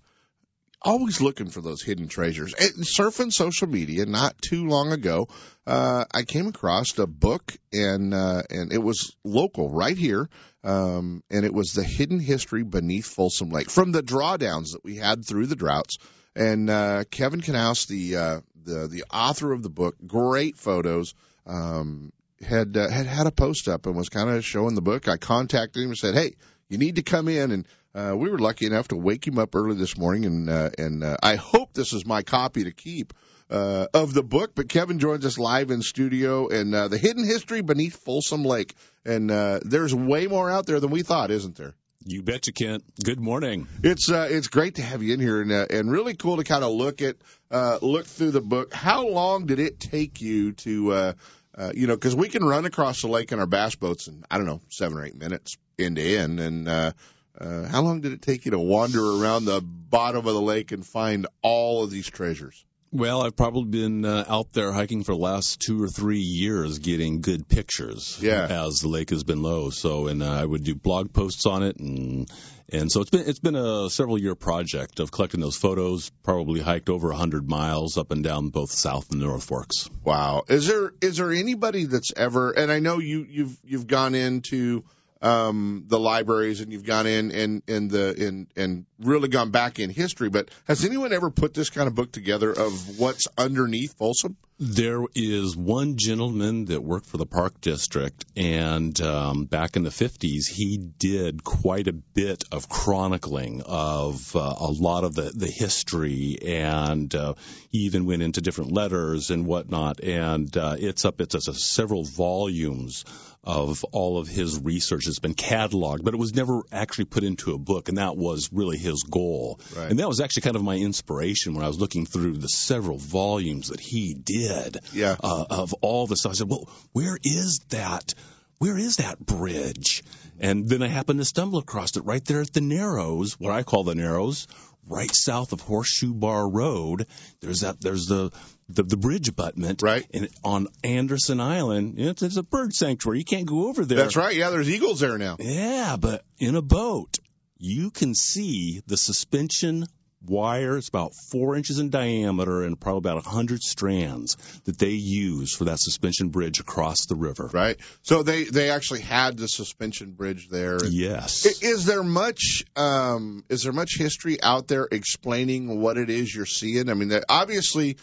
always 0.81 1.21
looking 1.21 1.49
for 1.49 1.61
those 1.61 1.81
hidden 1.81 2.07
treasures. 2.07 2.53
And 2.53 2.85
surfing 2.85 3.31
social 3.31 3.67
media 3.67 4.05
not 4.05 4.41
too 4.41 4.65
long 4.65 4.91
ago, 4.91 5.27
uh, 5.67 6.05
I 6.13 6.23
came 6.23 6.47
across 6.47 6.97
a 6.97 7.07
book 7.07 7.55
and 7.71 8.13
uh, 8.13 8.43
and 8.49 8.73
it 8.73 8.81
was 8.81 9.15
local 9.23 9.69
right 9.69 9.97
here. 9.97 10.29
Um, 10.63 11.23
and 11.31 11.43
it 11.43 11.53
was 11.53 11.73
the 11.73 11.83
hidden 11.83 12.19
history 12.19 12.63
beneath 12.63 13.07
Folsom 13.07 13.49
Lake 13.49 13.69
from 13.69 13.91
the 13.91 14.03
drawdowns 14.03 14.73
that 14.73 14.83
we 14.83 14.97
had 14.97 15.25
through 15.25 15.47
the 15.47 15.55
droughts. 15.55 15.97
And 16.35 16.69
uh, 16.69 17.03
Kevin 17.09 17.41
Knauss, 17.41 17.87
the 17.87 18.15
uh, 18.15 18.39
the 18.63 18.87
the 18.87 19.03
author 19.11 19.51
of 19.51 19.63
the 19.63 19.69
book, 19.69 19.95
great 20.05 20.57
photos. 20.57 21.13
Um, 21.45 22.13
had 22.41 22.75
uh, 22.77 22.89
had 22.89 23.05
had 23.05 23.27
a 23.27 23.31
post 23.31 23.67
up 23.67 23.85
and 23.85 23.95
was 23.95 24.09
kind 24.09 24.29
of 24.29 24.45
showing 24.45 24.75
the 24.75 24.81
book. 24.81 25.07
I 25.07 25.17
contacted 25.17 25.83
him 25.83 25.89
and 25.89 25.97
said, 25.97 26.15
"Hey, 26.15 26.35
you 26.69 26.77
need 26.77 26.95
to 26.95 27.03
come 27.03 27.27
in." 27.27 27.51
And 27.51 27.67
uh, 27.93 28.15
we 28.15 28.29
were 28.29 28.39
lucky 28.39 28.65
enough 28.65 28.89
to 28.89 28.95
wake 28.95 29.25
him 29.25 29.37
up 29.37 29.55
early 29.55 29.75
this 29.75 29.97
morning, 29.97 30.25
and 30.25 30.49
uh, 30.49 30.69
and 30.77 31.03
uh, 31.03 31.17
I 31.21 31.35
hope 31.35 31.73
this 31.73 31.93
is 31.93 32.05
my 32.05 32.23
copy 32.23 32.63
to 32.63 32.71
keep 32.71 33.13
uh, 33.49 33.87
of 33.93 34.13
the 34.13 34.23
book. 34.23 34.51
But 34.55 34.69
Kevin 34.69 34.99
joins 34.99 35.25
us 35.25 35.37
live 35.37 35.71
in 35.71 35.81
studio, 35.81 36.47
and 36.47 36.73
uh, 36.73 36.87
the 36.87 36.97
hidden 36.97 37.25
history 37.25 37.61
beneath 37.61 37.97
Folsom 37.97 38.43
Lake. 38.43 38.75
And 39.05 39.31
uh, 39.31 39.59
there's 39.63 39.95
way 39.95 40.27
more 40.27 40.49
out 40.49 40.67
there 40.67 40.79
than 40.79 40.91
we 40.91 41.01
thought, 41.01 41.31
isn't 41.31 41.55
there? 41.55 41.73
You 42.05 42.23
betcha, 42.23 42.51
Kent. 42.51 42.83
Good 43.03 43.19
morning. 43.19 43.67
It's 43.83 44.09
uh, 44.09 44.27
it's 44.29 44.47
great 44.47 44.75
to 44.75 44.81
have 44.81 45.03
you 45.03 45.13
in 45.13 45.19
here, 45.19 45.41
and 45.41 45.51
uh, 45.51 45.67
and 45.69 45.91
really 45.91 46.15
cool 46.15 46.37
to 46.37 46.43
kind 46.43 46.63
of 46.63 46.71
look 46.71 47.01
at 47.01 47.17
uh, 47.51 47.77
look 47.81 48.05
through 48.05 48.31
the 48.31 48.41
book. 48.41 48.73
How 48.73 49.07
long 49.07 49.45
did 49.45 49.59
it 49.59 49.79
take 49.79 50.21
you 50.21 50.53
to 50.53 50.91
uh, 50.91 51.13
uh, 51.57 51.71
you 51.75 51.87
know, 51.87 51.95
because 51.95 52.15
we 52.15 52.29
can 52.29 52.43
run 52.43 52.65
across 52.65 53.01
the 53.01 53.07
lake 53.07 53.31
in 53.31 53.39
our 53.39 53.45
bass 53.45 53.75
boats 53.75 54.07
in 54.07 54.23
I 54.31 54.37
don't 54.37 54.47
know 54.47 54.61
seven 54.69 54.97
or 54.97 55.05
eight 55.05 55.15
minutes 55.15 55.57
end 55.77 55.97
to 55.97 56.17
end, 56.17 56.39
and 56.39 56.67
uh, 56.67 56.91
uh, 57.39 57.65
how 57.67 57.81
long 57.81 58.01
did 58.01 58.13
it 58.13 58.21
take 58.21 58.45
you 58.45 58.51
to 58.51 58.59
wander 58.59 59.03
around 59.03 59.45
the 59.45 59.61
bottom 59.61 60.25
of 60.27 60.33
the 60.33 60.41
lake 60.41 60.71
and 60.71 60.85
find 60.85 61.27
all 61.41 61.83
of 61.83 61.89
these 61.91 62.07
treasures? 62.09 62.65
Well, 62.93 63.21
I've 63.21 63.37
probably 63.37 63.69
been 63.69 64.03
uh, 64.03 64.25
out 64.27 64.51
there 64.51 64.73
hiking 64.73 65.05
for 65.05 65.13
the 65.13 65.21
last 65.21 65.61
two 65.61 65.81
or 65.81 65.87
three 65.87 66.19
years 66.19 66.79
getting 66.79 67.21
good 67.21 67.47
pictures 67.47 68.19
Yeah. 68.21 68.45
as 68.49 68.81
the 68.81 68.89
lake 68.89 69.11
has 69.11 69.23
been 69.23 69.41
low. 69.41 69.69
So, 69.69 70.07
and 70.07 70.21
uh, 70.21 70.29
I 70.29 70.43
would 70.45 70.65
do 70.65 70.75
blog 70.75 71.13
posts 71.13 71.45
on 71.45 71.63
it, 71.63 71.77
and 71.79 72.29
and 72.67 72.91
so 72.91 72.99
it's 72.99 73.09
been 73.09 73.27
it's 73.29 73.39
been 73.39 73.55
a 73.55 73.89
several 73.89 74.17
year 74.17 74.35
project 74.35 74.99
of 74.99 75.09
collecting 75.09 75.39
those 75.39 75.55
photos. 75.55 76.09
Probably 76.23 76.59
hiked 76.59 76.89
over 76.89 77.11
a 77.11 77.15
hundred 77.15 77.47
miles 77.49 77.97
up 77.97 78.11
and 78.11 78.25
down 78.25 78.49
both 78.49 78.71
South 78.71 79.09
and 79.11 79.21
North 79.21 79.45
Forks. 79.45 79.89
Wow. 80.03 80.43
Is 80.49 80.67
there 80.67 80.91
is 80.99 81.15
there 81.15 81.31
anybody 81.31 81.85
that's 81.85 82.11
ever 82.17 82.51
and 82.51 82.69
I 82.73 82.79
know 82.79 82.99
you 82.99 83.25
you've 83.29 83.57
you've 83.63 83.87
gone 83.87 84.15
into 84.15 84.83
um 85.21 85.85
the 85.87 85.99
libraries 85.99 86.61
and 86.61 86.71
you've 86.71 86.85
gone 86.85 87.07
in 87.07 87.31
and 87.31 87.63
and 87.67 87.91
the 87.91 88.13
in 88.15 88.47
and 88.55 88.85
really 88.99 89.29
gone 89.29 89.51
back 89.51 89.79
in 89.79 89.89
history, 89.89 90.29
but 90.29 90.49
has 90.65 90.85
anyone 90.85 91.13
ever 91.13 91.29
put 91.29 91.53
this 91.53 91.69
kind 91.69 91.87
of 91.87 91.95
book 91.95 92.11
together 92.11 92.51
of 92.51 92.99
what's 92.99 93.27
underneath 93.37 93.93
Folsom? 93.93 94.37
There 94.63 95.05
is 95.15 95.57
one 95.57 95.97
gentleman 95.97 96.65
that 96.65 96.83
worked 96.83 97.07
for 97.07 97.17
the 97.17 97.25
park 97.25 97.59
district, 97.61 98.25
and 98.37 98.99
um, 99.01 99.45
back 99.45 99.75
in 99.75 99.81
the 99.81 99.89
50s, 99.89 100.47
he 100.47 100.77
did 100.77 101.43
quite 101.43 101.87
a 101.87 101.93
bit 101.93 102.43
of 102.51 102.69
chronicling 102.69 103.63
of 103.65 104.35
uh, 104.35 104.39
a 104.39 104.69
lot 104.69 105.03
of 105.03 105.15
the, 105.15 105.31
the 105.35 105.47
history, 105.47 106.37
and 106.45 107.13
uh, 107.15 107.33
he 107.71 107.79
even 107.79 108.05
went 108.05 108.21
into 108.21 108.39
different 108.39 108.71
letters 108.71 109.31
and 109.31 109.47
whatnot. 109.47 110.03
And 110.03 110.55
uh, 110.55 110.75
it's 110.77 111.05
up, 111.05 111.21
it's, 111.21 111.33
it's 111.33 111.65
several 111.65 112.03
volumes 112.03 113.03
of 113.43 113.83
all 113.85 114.19
of 114.19 114.27
his 114.27 114.59
research. 114.59 115.07
It's 115.07 115.19
been 115.19 115.33
cataloged, 115.33 116.03
but 116.03 116.13
it 116.13 116.17
was 116.17 116.35
never 116.35 116.61
actually 116.71 117.05
put 117.05 117.23
into 117.23 117.53
a 117.53 117.57
book, 117.57 117.89
and 117.89 117.97
that 117.97 118.15
was 118.15 118.49
really 118.53 118.77
his 118.77 119.03
goal. 119.03 119.59
Right. 119.75 119.89
And 119.89 119.99
that 119.99 120.07
was 120.07 120.21
actually 120.21 120.43
kind 120.43 120.55
of 120.55 120.63
my 120.63 120.75
inspiration 120.75 121.55
when 121.55 121.63
I 121.63 121.67
was 121.67 121.79
looking 121.79 122.05
through 122.05 122.37
the 122.37 122.47
several 122.47 122.97
volumes 122.97 123.69
that 123.69 123.79
he 123.79 124.13
did 124.13 124.77
Yeah. 124.93 125.15
uh, 125.23 125.45
of 125.49 125.73
all 125.81 126.05
the 126.05 126.15
stuff. 126.15 126.33
I 126.33 126.35
said, 126.35 126.49
well, 126.49 126.69
where 126.93 127.17
is 127.23 127.59
that? 127.69 128.13
Where 128.59 128.77
is 128.77 128.97
that 128.97 129.19
bridge? 129.19 130.03
And 130.39 130.69
then 130.69 130.83
I 130.83 130.87
happened 130.87 131.17
to 131.19 131.25
stumble 131.25 131.57
across 131.57 131.97
it 131.97 132.05
right 132.05 132.23
there 132.23 132.41
at 132.41 132.53
the 132.53 132.61
Narrows, 132.61 133.39
what 133.39 133.51
I 133.51 133.63
call 133.63 133.83
the 133.83 133.95
Narrows, 133.95 134.47
right 134.87 135.09
south 135.13 135.51
of 135.51 135.61
Horseshoe 135.61 136.13
Bar 136.13 136.47
Road. 136.47 137.07
There's 137.39 137.61
that. 137.61 137.81
There's 137.81 138.05
the 138.05 138.31
the, 138.75 138.83
the 138.83 138.97
bridge 138.97 139.27
abutment, 139.27 139.81
right? 139.81 140.05
On 140.43 140.67
Anderson 140.83 141.39
Island, 141.39 141.95
it's, 141.97 142.21
it's 142.21 142.37
a 142.37 142.43
bird 142.43 142.73
sanctuary. 142.73 143.19
You 143.19 143.25
can't 143.25 143.45
go 143.45 143.67
over 143.67 143.85
there. 143.85 143.97
That's 143.97 144.15
right. 144.15 144.35
Yeah, 144.35 144.49
there's 144.49 144.69
eagles 144.69 144.99
there 144.99 145.17
now. 145.17 145.37
Yeah, 145.39 145.97
but 145.99 146.23
in 146.39 146.55
a 146.55 146.61
boat, 146.61 147.19
you 147.57 147.91
can 147.91 148.15
see 148.15 148.81
the 148.87 148.97
suspension 148.97 149.85
wire. 150.23 150.77
It's 150.77 150.89
about 150.89 151.13
four 151.31 151.55
inches 151.55 151.79
in 151.79 151.89
diameter 151.89 152.63
and 152.63 152.79
probably 152.79 152.99
about 152.99 153.25
a 153.25 153.29
hundred 153.29 153.61
strands 153.61 154.35
that 154.65 154.77
they 154.77 154.91
use 154.91 155.55
for 155.55 155.65
that 155.65 155.79
suspension 155.79 156.29
bridge 156.29 156.59
across 156.59 157.05
the 157.05 157.15
river. 157.15 157.49
Right. 157.51 157.77
So 158.03 158.23
they 158.23 158.43
they 158.43 158.69
actually 158.69 159.01
had 159.01 159.37
the 159.37 159.47
suspension 159.47 160.11
bridge 160.11 160.49
there. 160.49 160.77
Yes. 160.85 161.45
Is 161.61 161.85
there 161.85 162.03
much 162.03 162.63
um, 162.75 163.43
is 163.49 163.63
there 163.63 163.73
much 163.73 163.97
history 163.97 164.41
out 164.41 164.67
there 164.67 164.87
explaining 164.91 165.79
what 165.79 165.97
it 165.97 166.09
is 166.09 166.33
you're 166.33 166.45
seeing? 166.45 166.89
I 166.89 166.93
mean, 166.93 167.11
obviously, 167.27 167.97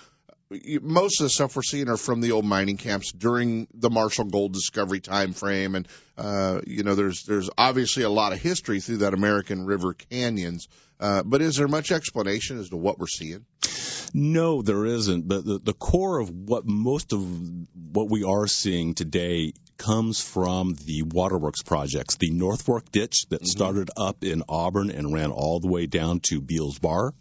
most 0.51 1.21
of 1.21 1.25
the 1.25 1.31
stuff 1.31 1.57
we're 1.57 1.63
seeing 1.63 1.89
are 1.89 1.97
from 1.97 2.21
the 2.21 2.33
old 2.33 2.45
mining 2.45 2.79
camps 2.79 3.13
during 3.13 3.69
the 3.75 3.91
Marshall 3.91 4.25
Gold 4.25 4.55
Discovery 4.55 5.01
time 5.01 5.35
frame, 5.35 5.75
and 5.75 5.87
uh, 6.17 6.61
you 6.67 6.83
know, 6.83 6.95
there's 6.95 7.25
there's 7.25 7.51
obviously 7.59 8.03
a 8.03 8.11
lot 8.11 8.33
of 8.33 8.41
history 8.41 8.81
through 8.81 8.99
that 8.99 9.15
American 9.15 9.67
River 9.67 9.95
canyons. 9.95 10.69
Uh, 11.01 11.23
but 11.23 11.43
is 11.43 11.57
there 11.57 11.69
much 11.69 11.93
explanation 11.93 12.59
as 12.59 12.71
to 12.71 12.77
what 12.77 12.99
we're 12.99 13.07
seeing? 13.07 13.45
No, 14.15 14.63
there 14.63 14.87
isn't. 14.87 15.29
But 15.29 15.45
the, 15.45 15.59
the 15.59 15.75
core 15.75 16.19
of 16.19 16.31
what 16.31 16.65
most 16.65 17.13
of 17.13 17.25
what 17.93 18.09
we 18.09 18.25
are 18.25 18.47
seeing 18.47 18.95
today 18.95 19.53
comes 19.77 20.21
from 20.21 20.75
the 20.87 21.03
waterworks 21.03 21.63
projects. 21.63 22.17
The 22.17 22.31
North 22.31 22.63
Fork 22.63 22.91
ditch 22.91 23.27
that 23.29 23.47
started 23.47 23.91
up 23.97 24.25
in 24.25 24.43
Auburn 24.49 24.91
and 24.91 25.13
ran 25.13 25.31
all 25.31 25.61
the 25.61 25.69
way 25.69 25.87
down 25.87 26.21
to 26.31 26.41
Beals 26.41 26.79
Bar. 26.79 27.13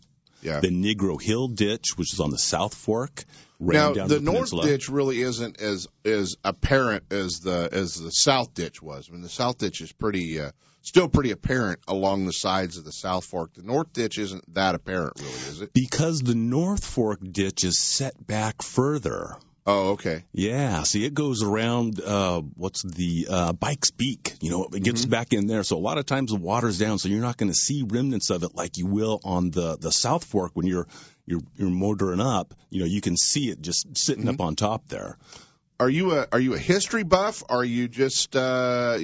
Yeah. 0.41 0.59
The 0.59 0.69
Negro 0.69 1.21
Hill 1.21 1.47
ditch, 1.49 1.97
which 1.97 2.13
is 2.13 2.19
on 2.19 2.29
the 2.29 2.38
South 2.38 2.73
Fork, 2.73 3.23
ran 3.59 3.75
now 3.75 3.93
down 3.93 4.07
the 4.07 4.15
the 4.15 4.21
north 4.21 4.35
peninsula. 4.38 4.65
ditch 4.65 4.89
really 4.89 5.21
isn't 5.21 5.59
as 5.59 5.88
as 6.05 6.35
apparent 6.43 7.11
as 7.11 7.39
the 7.39 7.69
as 7.71 7.95
the 7.95 8.11
south 8.11 8.53
ditch 8.53 8.81
was. 8.81 9.07
I 9.09 9.13
mean, 9.13 9.21
the 9.21 9.29
south 9.29 9.57
ditch 9.57 9.81
is 9.81 9.91
pretty 9.91 10.39
uh, 10.39 10.51
still 10.81 11.07
pretty 11.09 11.31
apparent 11.31 11.79
along 11.88 12.25
the 12.25 12.33
sides 12.33 12.77
of 12.77 12.85
the 12.85 12.91
south 12.91 13.25
fork. 13.25 13.53
The 13.53 13.63
north 13.63 13.93
ditch 13.93 14.17
isn't 14.17 14.53
that 14.53 14.75
apparent, 14.75 15.13
really, 15.19 15.31
is 15.31 15.61
it? 15.61 15.73
Because 15.73 16.21
the 16.21 16.35
North 16.35 16.85
Fork 16.85 17.19
ditch 17.31 17.63
is 17.63 17.79
set 17.79 18.25
back 18.25 18.61
further. 18.61 19.35
Oh, 19.70 19.89
okay. 19.89 20.24
Yeah, 20.32 20.84
see, 20.84 21.03
it 21.03 21.13
goes 21.13 21.43
around 21.43 21.99
uh, 21.99 22.39
what's 22.55 22.84
the 22.84 23.28
uh, 23.30 23.51
Bike's 23.51 23.91
Beak. 23.91 24.36
You 24.39 24.49
know, 24.49 24.70
it 24.72 24.82
gets 24.82 25.03
back 25.05 25.34
in 25.34 25.47
there. 25.47 25.63
So 25.63 25.76
a 25.76 25.80
lot 25.80 25.97
of 25.97 26.05
times 26.05 26.32
the 26.32 26.38
water's 26.38 26.80
down, 26.80 26.99
so 26.99 27.09
you're 27.09 27.20
not 27.20 27.36
going 27.36 27.51
to 27.51 27.57
see 27.57 27.84
remnants 27.86 28.30
of 28.30 28.43
it 28.43 28.55
like 28.55 28.78
you 28.78 28.86
will 28.86 29.20
on 29.26 29.51
the 29.51 29.76
the 29.78 29.91
South 29.91 30.24
Fork 30.24 30.51
when 30.53 30.68
you're 30.68 30.88
you're 31.26 31.41
you're 31.57 31.70
motoring 31.70 32.22
up. 32.22 32.53
You 32.70 32.80
know, 32.80 32.86
you 32.86 33.01
can 33.01 33.18
see 33.18 33.49
it 33.49 33.61
just 33.61 33.97
sitting 33.97 34.30
up 34.30 34.39
on 34.39 34.55
top 34.55 34.88
there. 34.88 35.18
Are 35.82 35.89
you 35.89 36.13
a 36.13 36.28
are 36.32 36.39
you 36.39 36.53
a 36.53 36.59
history 36.59 37.03
buff? 37.03 37.43
Are 37.49 37.65
you 37.65 37.89
just 37.89 38.38
uh 38.38 38.97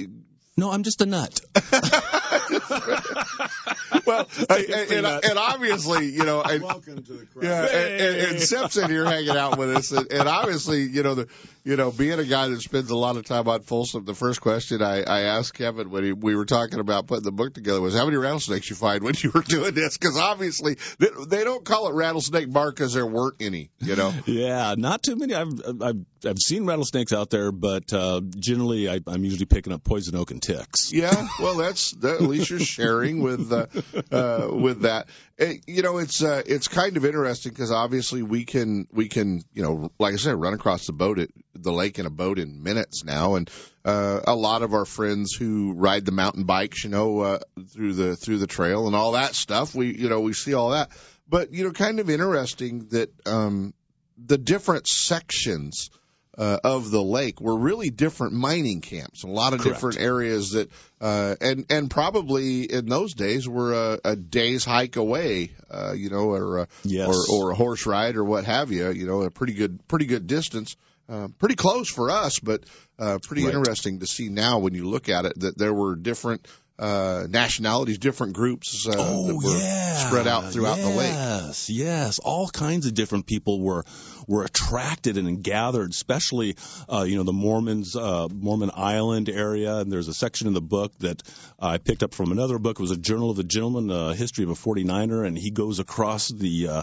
No, 0.56 0.70
I'm 0.70 0.82
just 0.82 1.02
a 1.02 1.06
nut. 1.06 1.42
well, 4.06 4.28
and, 4.48 4.90
and, 4.90 5.06
and 5.06 5.38
obviously, 5.38 6.06
you 6.06 6.24
know, 6.24 6.42
and, 6.42 6.62
Welcome 6.62 7.02
to 7.02 7.12
the 7.12 7.26
crowd. 7.26 7.44
Yeah, 7.44 7.64
and, 7.64 8.00
and, 8.00 8.30
and 8.32 8.40
Simpson 8.40 8.90
here 8.90 9.04
hanging 9.04 9.36
out 9.36 9.58
with 9.58 9.76
us, 9.76 9.92
and, 9.92 10.10
and 10.10 10.28
obviously, 10.28 10.82
you 10.82 11.02
know, 11.02 11.14
the, 11.14 11.28
you 11.64 11.76
know, 11.76 11.90
being 11.90 12.18
a 12.18 12.24
guy 12.24 12.48
that 12.48 12.60
spends 12.60 12.90
a 12.90 12.96
lot 12.96 13.16
of 13.16 13.24
time 13.24 13.48
on 13.48 13.62
Folsom, 13.62 14.04
the 14.04 14.14
first 14.14 14.40
question 14.40 14.82
I, 14.82 15.02
I 15.02 15.20
asked 15.22 15.54
Kevin 15.54 15.90
when 15.90 16.04
he, 16.04 16.12
we 16.12 16.36
were 16.36 16.44
talking 16.44 16.78
about 16.78 17.06
putting 17.06 17.24
the 17.24 17.32
book 17.32 17.54
together 17.54 17.80
was, 17.80 17.94
"How 17.94 18.04
many 18.04 18.18
rattlesnakes 18.18 18.68
you 18.68 18.76
find 18.76 19.02
when 19.02 19.14
you 19.18 19.30
were 19.34 19.42
doing 19.42 19.74
this?" 19.74 19.96
Because 19.96 20.18
obviously, 20.18 20.76
they, 20.98 21.08
they 21.26 21.44
don't 21.44 21.64
call 21.64 21.88
it 21.88 21.94
Rattlesnake 21.94 22.52
Bar 22.52 22.70
because 22.70 22.92
there 22.92 23.06
weren't 23.06 23.36
any, 23.40 23.70
you 23.80 23.96
know. 23.96 24.12
Yeah, 24.26 24.74
not 24.76 25.02
too 25.02 25.16
many. 25.16 25.34
I've 25.34 25.60
I've 25.80 26.04
I've 26.26 26.38
seen 26.38 26.66
rattlesnakes 26.66 27.12
out 27.12 27.30
there, 27.30 27.52
but 27.52 27.92
uh, 27.92 28.20
generally 28.38 28.88
I, 28.88 29.00
I'm 29.06 29.24
usually 29.24 29.44
picking 29.46 29.72
up 29.72 29.84
poison 29.84 30.16
oak 30.16 30.30
and 30.30 30.42
ticks. 30.42 30.92
Yeah, 30.92 31.28
well, 31.40 31.56
that's 31.56 31.92
that, 31.92 32.16
at 32.16 32.22
least 32.22 32.50
you're 32.58 32.66
sharing 32.66 33.20
with 33.20 33.52
uh, 33.52 33.66
uh, 34.10 34.48
with 34.52 34.82
that. 34.82 35.08
Eh, 35.38 35.54
you 35.66 35.82
know, 35.82 35.98
it's 35.98 36.22
uh, 36.22 36.42
it's 36.46 36.68
kind 36.68 36.96
of 36.96 37.04
interesting 37.04 37.52
because 37.52 37.70
obviously 37.70 38.22
we 38.22 38.44
can 38.44 38.86
we 38.92 39.08
can 39.08 39.42
you 39.52 39.62
know, 39.62 39.90
like 39.98 40.14
I 40.14 40.16
said, 40.16 40.36
run 40.36 40.54
across 40.54 40.86
the 40.86 40.92
boat 40.92 41.18
at 41.18 41.30
the 41.54 41.72
lake 41.72 41.98
in 41.98 42.06
a 42.06 42.10
boat 42.10 42.38
in 42.38 42.62
minutes 42.62 43.04
now, 43.04 43.34
and 43.34 43.50
uh, 43.84 44.20
a 44.26 44.34
lot 44.34 44.62
of 44.62 44.74
our 44.74 44.84
friends 44.84 45.34
who 45.34 45.72
ride 45.72 46.04
the 46.04 46.12
mountain 46.12 46.44
bikes, 46.44 46.84
you 46.84 46.90
know, 46.90 47.20
uh, 47.20 47.38
through 47.68 47.94
the 47.94 48.16
through 48.16 48.38
the 48.38 48.46
trail 48.46 48.86
and 48.86 48.94
all 48.94 49.12
that 49.12 49.34
stuff. 49.34 49.74
We 49.74 49.94
you 49.94 50.08
know 50.08 50.20
we 50.20 50.32
see 50.32 50.54
all 50.54 50.70
that, 50.70 50.90
but 51.28 51.52
you 51.52 51.64
know, 51.64 51.72
kind 51.72 52.00
of 52.00 52.08
interesting 52.10 52.86
that 52.90 53.10
um, 53.26 53.74
the 54.16 54.38
different 54.38 54.86
sections 54.86 55.90
uh, 56.36 56.58
of 56.64 56.90
the 56.90 57.02
lake 57.02 57.40
were 57.40 57.56
really 57.56 57.90
different 57.90 58.32
mining 58.32 58.80
camps, 58.80 59.22
a 59.22 59.26
lot 59.28 59.52
of 59.52 59.60
Correct. 59.60 59.76
different 59.76 60.00
areas 60.00 60.50
that, 60.52 60.68
uh, 61.00 61.34
and 61.40 61.66
and 61.70 61.90
probably 61.90 62.64
in 62.64 62.86
those 62.86 63.14
days 63.14 63.48
were 63.48 63.72
a, 63.72 64.00
a 64.04 64.16
day's 64.16 64.64
hike 64.64 64.96
away, 64.96 65.50
uh, 65.70 65.92
you 65.92 66.10
know, 66.10 66.30
or 66.30 66.58
a, 66.58 66.68
Yes. 66.82 67.08
or 67.08 67.24
or 67.30 67.50
a 67.52 67.54
horse 67.54 67.86
ride 67.86 68.16
or 68.16 68.24
what 68.24 68.44
have 68.44 68.72
you, 68.72 68.90
you 68.90 69.06
know, 69.06 69.22
a 69.22 69.30
pretty 69.30 69.54
good 69.54 69.86
pretty 69.88 70.06
good 70.06 70.26
distance. 70.26 70.76
Uh, 71.06 71.28
pretty 71.38 71.54
close 71.54 71.90
for 71.90 72.10
us, 72.10 72.38
but 72.40 72.64
uh, 72.98 73.18
pretty 73.22 73.44
Right. 73.44 73.52
interesting 73.54 74.00
to 74.00 74.06
see 74.06 74.30
now 74.30 74.58
when 74.60 74.72
you 74.72 74.88
look 74.88 75.10
at 75.10 75.26
it 75.26 75.38
that 75.40 75.58
there 75.58 75.74
were 75.74 75.96
different 75.96 76.48
uh, 76.78 77.26
nationalities, 77.28 77.98
different 77.98 78.32
groups 78.32 78.88
uh, 78.88 78.92
that 78.92 78.98
Oh, 78.98 79.34
were 79.44 79.58
yeah. 79.58 80.08
spread 80.08 80.26
out 80.26 80.50
throughout 80.50 80.78
the 80.78 80.88
lake. 80.88 81.12
Yes, 81.12 81.68
yes. 81.70 82.18
All 82.18 82.48
kinds 82.48 82.86
of 82.86 82.94
different 82.94 83.26
people 83.26 83.60
were 83.60 83.84
were 84.26 84.44
attracted 84.44 85.18
and 85.18 85.42
gathered, 85.42 85.90
especially 85.90 86.56
uh, 86.90 87.02
you 87.02 87.16
know 87.16 87.22
the 87.22 87.32
Mormons, 87.32 87.96
uh, 87.96 88.28
Mormon 88.28 88.70
Island 88.74 89.28
area. 89.28 89.76
And 89.76 89.92
there's 89.92 90.08
a 90.08 90.14
section 90.14 90.46
in 90.46 90.54
the 90.54 90.60
book 90.60 90.92
that 90.98 91.22
I 91.58 91.78
picked 91.78 92.02
up 92.02 92.14
from 92.14 92.32
another 92.32 92.58
book. 92.58 92.78
It 92.78 92.82
was 92.82 92.90
a 92.90 92.96
Journal 92.96 93.30
of 93.30 93.38
a 93.38 93.44
Gentleman, 93.44 93.90
a 93.90 94.14
history 94.14 94.44
of 94.44 94.50
a 94.50 94.54
49er, 94.54 95.26
and 95.26 95.36
he 95.36 95.50
goes 95.50 95.78
across 95.78 96.28
the 96.28 96.68
uh, 96.68 96.82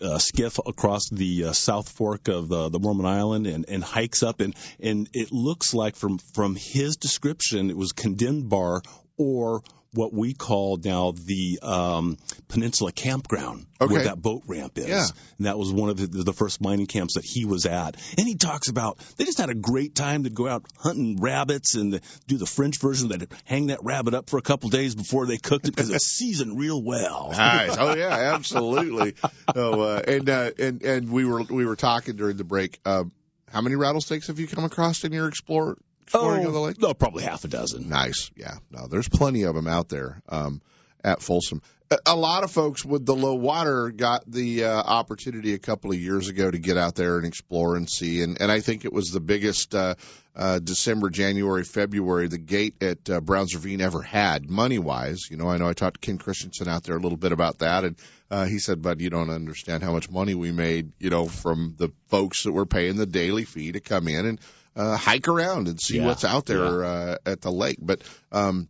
uh, 0.00 0.18
skiff 0.18 0.58
across 0.64 1.08
the 1.08 1.46
uh, 1.46 1.52
South 1.52 1.88
Fork 1.88 2.28
of 2.28 2.48
the, 2.48 2.68
the 2.68 2.78
Mormon 2.78 3.06
Island 3.06 3.46
and, 3.46 3.64
and 3.68 3.84
hikes 3.84 4.22
up, 4.22 4.40
and 4.40 4.54
and 4.80 5.08
it 5.12 5.32
looks 5.32 5.74
like 5.74 5.96
from 5.96 6.18
from 6.18 6.56
his 6.56 6.96
description, 6.96 7.70
it 7.70 7.76
was 7.76 7.92
condemned 7.92 8.48
bar 8.48 8.82
or 9.16 9.62
what 9.94 10.12
we 10.12 10.34
call 10.34 10.76
now 10.76 11.12
the 11.12 11.58
um, 11.62 12.16
Peninsula 12.48 12.92
Campground, 12.92 13.66
Okay. 13.80 13.92
where 13.92 14.04
that 14.04 14.20
boat 14.20 14.42
ramp 14.46 14.78
is. 14.78 14.86
Yeah. 14.88 15.06
And 15.38 15.46
that 15.46 15.58
was 15.58 15.72
one 15.72 15.90
of 15.90 15.96
the, 15.96 16.06
the 16.22 16.32
first 16.32 16.60
mining 16.60 16.86
camps 16.86 17.14
that 17.14 17.24
he 17.24 17.44
was 17.44 17.66
at. 17.66 17.96
And 18.18 18.26
he 18.26 18.34
talks 18.36 18.68
about 18.68 18.98
they 19.16 19.24
just 19.24 19.38
had 19.38 19.50
a 19.50 19.54
great 19.54 19.94
time 19.94 20.24
to 20.24 20.30
go 20.30 20.48
out 20.48 20.64
hunting 20.78 21.20
rabbits 21.20 21.74
and 21.74 22.00
do 22.26 22.36
the 22.38 22.46
French 22.46 22.78
version 22.80 23.08
that 23.08 23.30
hang 23.44 23.66
that 23.68 23.82
rabbit 23.82 24.14
up 24.14 24.30
for 24.30 24.38
a 24.38 24.42
couple 24.42 24.70
days 24.70 24.94
before 24.94 25.26
they 25.26 25.38
cooked 25.38 25.66
it 25.68 25.74
because 25.74 25.90
it's 25.90 26.06
seasoned 26.16 26.58
real 26.58 26.82
well. 26.82 27.30
Nice. 27.32 27.76
Oh 27.78 27.94
yeah, 27.94 28.08
absolutely. 28.34 29.14
Oh, 29.54 29.80
uh, 29.80 30.02
and 30.06 30.28
uh, 30.28 30.50
and 30.58 30.82
and 30.82 31.10
we 31.10 31.24
were 31.24 31.42
we 31.42 31.66
were 31.66 31.76
talking 31.76 32.16
during 32.16 32.36
the 32.36 32.44
break. 32.44 32.78
Uh, 32.84 33.04
how 33.52 33.60
many 33.60 33.76
rattlesnakes 33.76 34.26
have 34.28 34.38
you 34.40 34.46
come 34.48 34.64
across 34.64 35.04
in 35.04 35.12
your 35.12 35.28
explore 35.28 35.76
exploring 36.04 36.44
of 36.46 36.52
the 36.52 36.60
lake? 36.60 36.80
no, 36.80 36.94
probably 36.94 37.24
half 37.24 37.44
a 37.44 37.48
dozen. 37.48 37.88
Nice. 37.88 38.30
Yeah. 38.36 38.54
No, 38.70 38.86
there's 38.86 39.08
plenty 39.08 39.42
of 39.42 39.54
them 39.54 39.66
out 39.66 39.88
there 39.88 40.22
um, 40.28 40.60
at 41.02 41.22
Folsom. 41.22 41.62
A, 41.90 41.98
a 42.06 42.16
lot 42.16 42.44
of 42.44 42.50
folks 42.50 42.84
with 42.84 43.04
the 43.04 43.14
low 43.14 43.34
water 43.34 43.90
got 43.90 44.24
the 44.26 44.64
uh, 44.64 44.82
opportunity 44.82 45.52
a 45.54 45.58
couple 45.58 45.90
of 45.90 45.98
years 45.98 46.28
ago 46.28 46.50
to 46.50 46.58
get 46.58 46.78
out 46.78 46.94
there 46.94 47.18
and 47.18 47.26
explore 47.26 47.76
and 47.76 47.88
see, 47.88 48.22
and 48.22 48.40
and 48.40 48.50
I 48.50 48.60
think 48.60 48.84
it 48.84 48.92
was 48.92 49.10
the 49.10 49.20
biggest 49.20 49.74
uh, 49.74 49.94
uh, 50.34 50.58
December, 50.60 51.10
January, 51.10 51.62
February 51.62 52.28
the 52.28 52.38
gate 52.38 52.82
at 52.82 53.10
uh, 53.10 53.20
Browns 53.20 53.54
Ravine 53.54 53.80
ever 53.82 54.00
had 54.00 54.48
money 54.48 54.78
wise. 54.78 55.30
You 55.30 55.36
know, 55.36 55.48
I 55.48 55.58
know 55.58 55.68
I 55.68 55.74
talked 55.74 56.00
to 56.00 56.06
Ken 56.06 56.18
Christensen 56.18 56.68
out 56.68 56.84
there 56.84 56.96
a 56.96 57.00
little 57.00 57.18
bit 57.18 57.32
about 57.32 57.58
that, 57.58 57.84
and 57.84 57.96
uh, 58.30 58.46
he 58.46 58.58
said, 58.58 58.80
"But 58.80 59.00
you 59.00 59.10
don't 59.10 59.30
understand 59.30 59.82
how 59.82 59.92
much 59.92 60.10
money 60.10 60.34
we 60.34 60.52
made, 60.52 60.92
you 60.98 61.10
know, 61.10 61.26
from 61.26 61.74
the 61.76 61.90
folks 62.08 62.44
that 62.44 62.52
were 62.52 62.66
paying 62.66 62.96
the 62.96 63.06
daily 63.06 63.44
fee 63.44 63.72
to 63.72 63.80
come 63.80 64.08
in 64.08 64.26
and." 64.26 64.40
Uh, 64.76 64.96
hike 64.96 65.28
around 65.28 65.68
and 65.68 65.80
see 65.80 65.98
Yeah, 65.98 66.06
what's 66.06 66.24
out 66.24 66.46
there 66.46 66.84
uh, 66.84 67.16
at 67.24 67.40
the 67.40 67.52
lake. 67.52 67.78
But 67.80 68.02
um, 68.32 68.68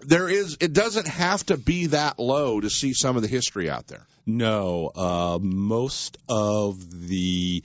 there 0.00 0.28
is 0.28 0.56
it 0.60 0.72
doesn't 0.72 1.08
have 1.08 1.44
to 1.46 1.56
be 1.56 1.86
that 1.86 2.18
low 2.18 2.60
to 2.60 2.70
see 2.70 2.92
some 2.94 3.16
of 3.16 3.22
the 3.22 3.28
history 3.28 3.68
out 3.68 3.86
there. 3.88 4.06
No, 4.24 4.90
uh, 4.94 5.38
most 5.40 6.18
of 6.28 7.08
the 7.08 7.62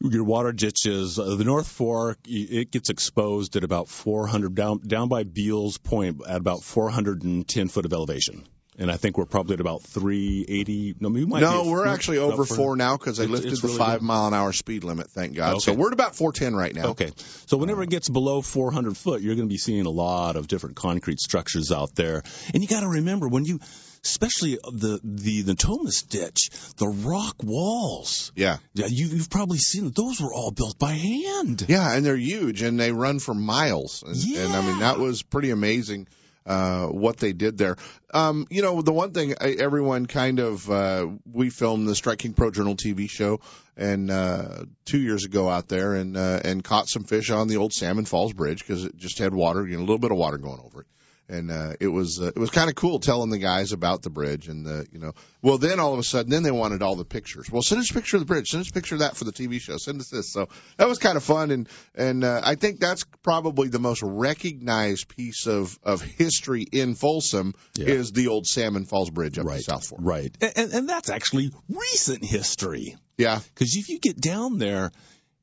your 0.00 0.24
water 0.24 0.52
ditches, 0.52 1.18
uh, 1.18 1.36
the 1.36 1.44
North 1.44 1.68
Fork, 1.68 2.18
it 2.26 2.70
gets 2.70 2.90
exposed 2.90 3.56
at 3.56 3.64
about 3.64 3.88
400 3.88 4.54
down 4.54 4.80
down 4.86 5.08
by 5.08 5.22
Beals 5.22 5.78
Point 5.78 6.20
at 6.26 6.36
about 6.36 6.62
410 6.62 7.68
foot 7.68 7.84
of 7.86 7.92
elevation. 7.92 8.46
And 8.78 8.90
I 8.90 8.96
think 8.96 9.18
we're 9.18 9.26
probably 9.26 9.54
at 9.54 9.60
about 9.60 9.82
380. 9.82 10.96
No, 10.98 11.10
we 11.10 11.26
might 11.26 11.40
no, 11.40 11.64
we're 11.66 11.86
actually 11.86 12.18
over 12.18 12.46
for- 12.46 12.54
four 12.54 12.76
now 12.76 12.96
because 12.96 13.18
they 13.18 13.26
lifted 13.26 13.52
the 13.56 13.66
really 13.66 13.78
five 13.78 14.00
good. 14.00 14.06
mile 14.06 14.28
an 14.28 14.34
hour 14.34 14.52
speed 14.52 14.82
limit. 14.82 15.10
Thank 15.10 15.34
God. 15.36 15.60
So 15.60 15.74
we're 15.74 15.88
at 15.88 15.92
about 15.92 16.16
four 16.16 16.32
ten 16.32 16.56
right 16.56 16.74
now. 16.74 16.88
Okay. 16.88 17.12
So 17.46 17.58
whenever 17.58 17.82
it 17.82 17.90
gets 17.90 18.08
below 18.08 18.40
400 18.40 18.96
foot, 18.96 19.20
you're 19.20 19.34
going 19.34 19.46
to 19.46 19.52
be 19.52 19.58
seeing 19.58 19.84
a 19.84 19.90
lot 19.90 20.36
of 20.36 20.48
different 20.48 20.76
concrete 20.76 21.20
structures 21.20 21.70
out 21.70 21.94
there. 21.94 22.22
And 22.54 22.62
you 22.62 22.68
got 22.68 22.80
to 22.80 22.88
remember 22.88 23.28
when 23.28 23.44
you, 23.44 23.60
especially 24.04 24.54
the 24.54 25.00
the 25.04 25.42
the 25.42 25.54
Thomas 25.54 26.00
ditch, 26.02 26.48
the 26.78 26.88
rock 26.88 27.36
walls. 27.42 28.32
Yeah. 28.34 28.56
Yeah, 28.72 28.86
you, 28.86 29.08
you've 29.08 29.30
probably 29.30 29.58
seen. 29.58 29.92
Those 29.94 30.18
were 30.18 30.32
all 30.32 30.50
built 30.50 30.78
by 30.78 30.92
hand. 30.92 31.66
Yeah, 31.68 31.94
and 31.94 32.06
they're 32.06 32.16
huge 32.16 32.62
and 32.62 32.80
they 32.80 32.90
run 32.90 33.18
for 33.18 33.34
miles. 33.34 34.02
And, 34.02 34.16
and 34.16 34.52
I 34.54 34.66
mean 34.66 34.78
that 34.78 34.98
was 34.98 35.22
pretty 35.22 35.50
amazing 35.50 36.08
uh 36.46 36.86
what 36.86 37.18
they 37.18 37.32
did 37.32 37.58
there. 37.58 37.76
Um 38.12 38.46
you 38.50 38.62
know, 38.62 38.82
the 38.82 38.92
one 38.92 39.12
thing 39.12 39.34
I, 39.40 39.50
everyone 39.50 40.06
kind 40.06 40.38
of 40.38 40.70
uh 40.70 41.08
we 41.30 41.50
filmed 41.50 41.88
the 41.88 41.94
Striking 41.94 42.32
Pro 42.34 42.50
Journal 42.50 42.76
TV 42.76 43.08
show 43.08 43.40
and 43.76 44.10
uh 44.10 44.64
2 44.86 44.98
years 44.98 45.24
ago 45.24 45.48
out 45.48 45.68
there 45.68 45.94
and 45.94 46.16
uh 46.16 46.40
and 46.44 46.64
caught 46.64 46.88
some 46.88 47.04
fish 47.04 47.30
on 47.30 47.48
the 47.48 47.56
old 47.56 47.72
Salmon 47.72 48.04
Falls 48.04 48.32
Bridge 48.32 48.60
because 48.60 48.84
it 48.84 48.96
just 48.96 49.18
had 49.18 49.34
water, 49.34 49.66
you 49.66 49.76
know, 49.76 49.80
a 49.80 49.86
little 49.86 49.98
bit 49.98 50.10
of 50.10 50.16
water 50.16 50.38
going 50.38 50.60
over 50.60 50.82
it. 50.82 50.86
And 51.28 51.50
uh, 51.50 51.74
it 51.80 51.88
was 51.88 52.20
uh, 52.20 52.26
it 52.26 52.38
was 52.38 52.50
kind 52.50 52.68
of 52.68 52.74
cool 52.74 52.98
telling 52.98 53.30
the 53.30 53.38
guys 53.38 53.72
about 53.72 54.02
the 54.02 54.10
bridge 54.10 54.48
and 54.48 54.66
the 54.66 54.86
you 54.92 54.98
know 54.98 55.12
well 55.40 55.56
then 55.56 55.80
all 55.80 55.92
of 55.94 55.98
a 55.98 56.02
sudden 56.02 56.30
then 56.30 56.42
they 56.42 56.50
wanted 56.50 56.82
all 56.82 56.94
the 56.94 57.06
pictures 57.06 57.50
well 57.50 57.62
send 57.62 57.80
us 57.80 57.90
a 57.90 57.94
picture 57.94 58.16
of 58.16 58.20
the 58.20 58.26
bridge 58.26 58.48
send 58.48 58.60
us 58.60 58.68
a 58.68 58.72
picture 58.72 58.96
of 58.96 58.98
that 58.98 59.16
for 59.16 59.24
the 59.24 59.32
TV 59.32 59.58
show 59.58 59.78
send 59.78 59.98
us 60.00 60.10
this 60.10 60.30
so 60.30 60.48
that 60.76 60.88
was 60.88 60.98
kind 60.98 61.16
of 61.16 61.22
fun 61.22 61.50
and 61.50 61.68
and 61.94 62.22
uh, 62.22 62.42
I 62.44 62.56
think 62.56 62.80
that's 62.80 63.04
probably 63.22 63.68
the 63.68 63.78
most 63.78 64.02
recognized 64.02 65.08
piece 65.08 65.46
of 65.46 65.78
of 65.82 66.02
history 66.02 66.66
in 66.70 66.96
Folsom 66.96 67.54
is 67.78 68.12
the 68.12 68.28
old 68.28 68.46
Salmon 68.46 68.84
Falls 68.84 69.08
Bridge 69.08 69.38
up 69.38 69.46
in 69.46 69.60
South 69.60 69.86
Fork 69.86 70.02
Right. 70.04 70.36
And, 70.40 70.52
and, 70.56 70.72
and 70.72 70.88
that's 70.88 71.10
actually 71.10 71.52
recent 71.68 72.24
history. 72.24 72.96
Yeah. 73.16 73.40
Because 73.54 73.76
if 73.76 73.88
you 73.88 73.98
get 73.98 74.20
down 74.20 74.58
there 74.58 74.90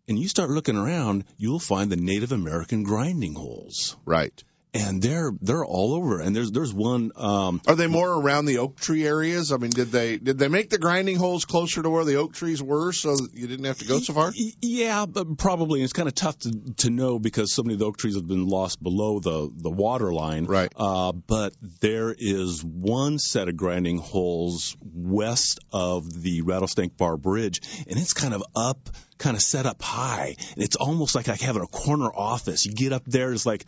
and 0.08 0.20
you 0.20 0.28
start 0.28 0.50
looking 0.50 0.76
around, 0.76 1.26
you'll 1.38 1.60
find 1.60 1.92
the 1.92 1.96
Native 1.96 2.32
American 2.32 2.84
grinding 2.84 3.34
holes. 3.34 3.96
Right. 4.06 4.44
And 4.72 5.02
they're 5.02 5.32
they're 5.42 5.66
all 5.66 5.96
over. 5.96 6.20
And 6.20 6.36
there's 6.36 6.52
there's 6.52 6.72
one. 6.72 7.12
Um, 7.16 7.60
Are 7.68 7.74
they 7.74 7.88
more 7.88 8.08
around 8.08 8.46
the 8.46 8.60
oak 8.60 8.80
tree 8.80 9.04
areas? 9.06 9.52
I 9.52 9.58
mean, 9.58 9.72
did 9.72 9.92
they 9.92 10.18
did 10.18 10.38
they 10.38 10.48
make 10.48 10.70
the 10.70 10.78
grinding 10.78 11.16
holes 11.16 11.46
closer 11.46 11.82
to 11.82 11.90
where 11.90 12.06
the 12.06 12.18
oak 12.18 12.34
trees 12.34 12.62
were 12.62 12.92
so 12.92 13.16
that 13.16 13.34
you 13.34 13.48
didn't 13.48 13.66
have 13.66 13.80
to 13.80 13.86
go 13.86 13.98
so 14.00 14.14
far? 14.14 14.32
Yeah, 14.62 15.08
but 15.08 15.40
probably 15.40 15.82
it's 15.82 15.94
kind 15.94 16.08
of 16.08 16.14
tough 16.14 16.38
to 16.40 16.52
to 16.78 16.92
know 16.92 17.18
because 17.18 17.52
so 17.52 17.64
many 17.64 17.74
of 17.74 17.80
the 17.80 17.86
oak 17.86 17.98
trees 17.98 18.14
have 18.14 18.28
been 18.28 18.48
lost 18.48 18.82
below 18.82 19.20
the 19.20 19.52
the 19.52 19.72
water 19.72 20.14
line. 20.14 20.46
Right. 20.46 20.72
Uh, 20.76 21.14
but 21.14 21.56
there 21.82 22.14
is 22.16 22.64
one 22.64 23.18
set 23.18 23.50
of 23.50 23.58
grinding 23.58 23.98
holes 23.98 24.78
west 24.94 25.62
of 25.74 26.22
the 26.22 26.44
Rattlesnake 26.44 26.96
Bar 26.96 27.18
Bridge, 27.18 27.62
and 27.88 27.98
it's 27.98 28.14
kind 28.14 28.36
of 28.36 28.44
up, 28.56 28.88
kind 29.18 29.36
of 29.36 29.42
set 29.42 29.66
up 29.66 29.82
high, 29.82 30.36
and 30.54 30.64
it's 30.64 30.76
almost 30.76 31.16
like 31.16 31.28
like 31.28 31.42
having 31.42 31.64
a 31.64 31.68
corner 31.68 32.12
office. 32.14 32.68
You 32.68 32.74
get 32.74 32.94
up 32.94 33.06
there, 33.08 33.34
it's 33.34 33.48
like. 33.48 33.66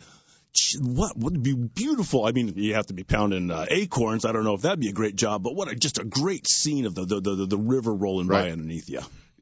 "Gee, 0.52 0.78
What 0.78 1.16
would 1.18 1.42
be 1.42 1.54
beautiful? 1.54 2.24
I 2.26 2.32
mean, 2.32 2.52
you 2.56 2.74
have 2.74 2.86
to 2.86 2.94
be 2.94 3.04
pounding 3.04 3.50
uh, 3.50 3.66
acorns. 3.70 4.24
I 4.24 4.32
don't 4.32 4.44
know 4.44 4.54
if 4.54 4.62
that'd 4.62 4.80
be 4.80 4.88
a 4.88 4.92
great 4.92 5.16
job, 5.16 5.42
but 5.42 5.54
what 5.54 5.68
a, 5.68 5.74
just 5.74 5.98
a 5.98 6.04
great 6.04 6.46
scene 6.48 6.86
of 6.86 6.94
the 6.94 7.04
the, 7.04 7.20
the, 7.20 7.46
the 7.46 7.58
river 7.58 7.94
rolling 7.94 8.26
by 8.28 8.50
underneath 8.50 8.88
you. 8.88 9.00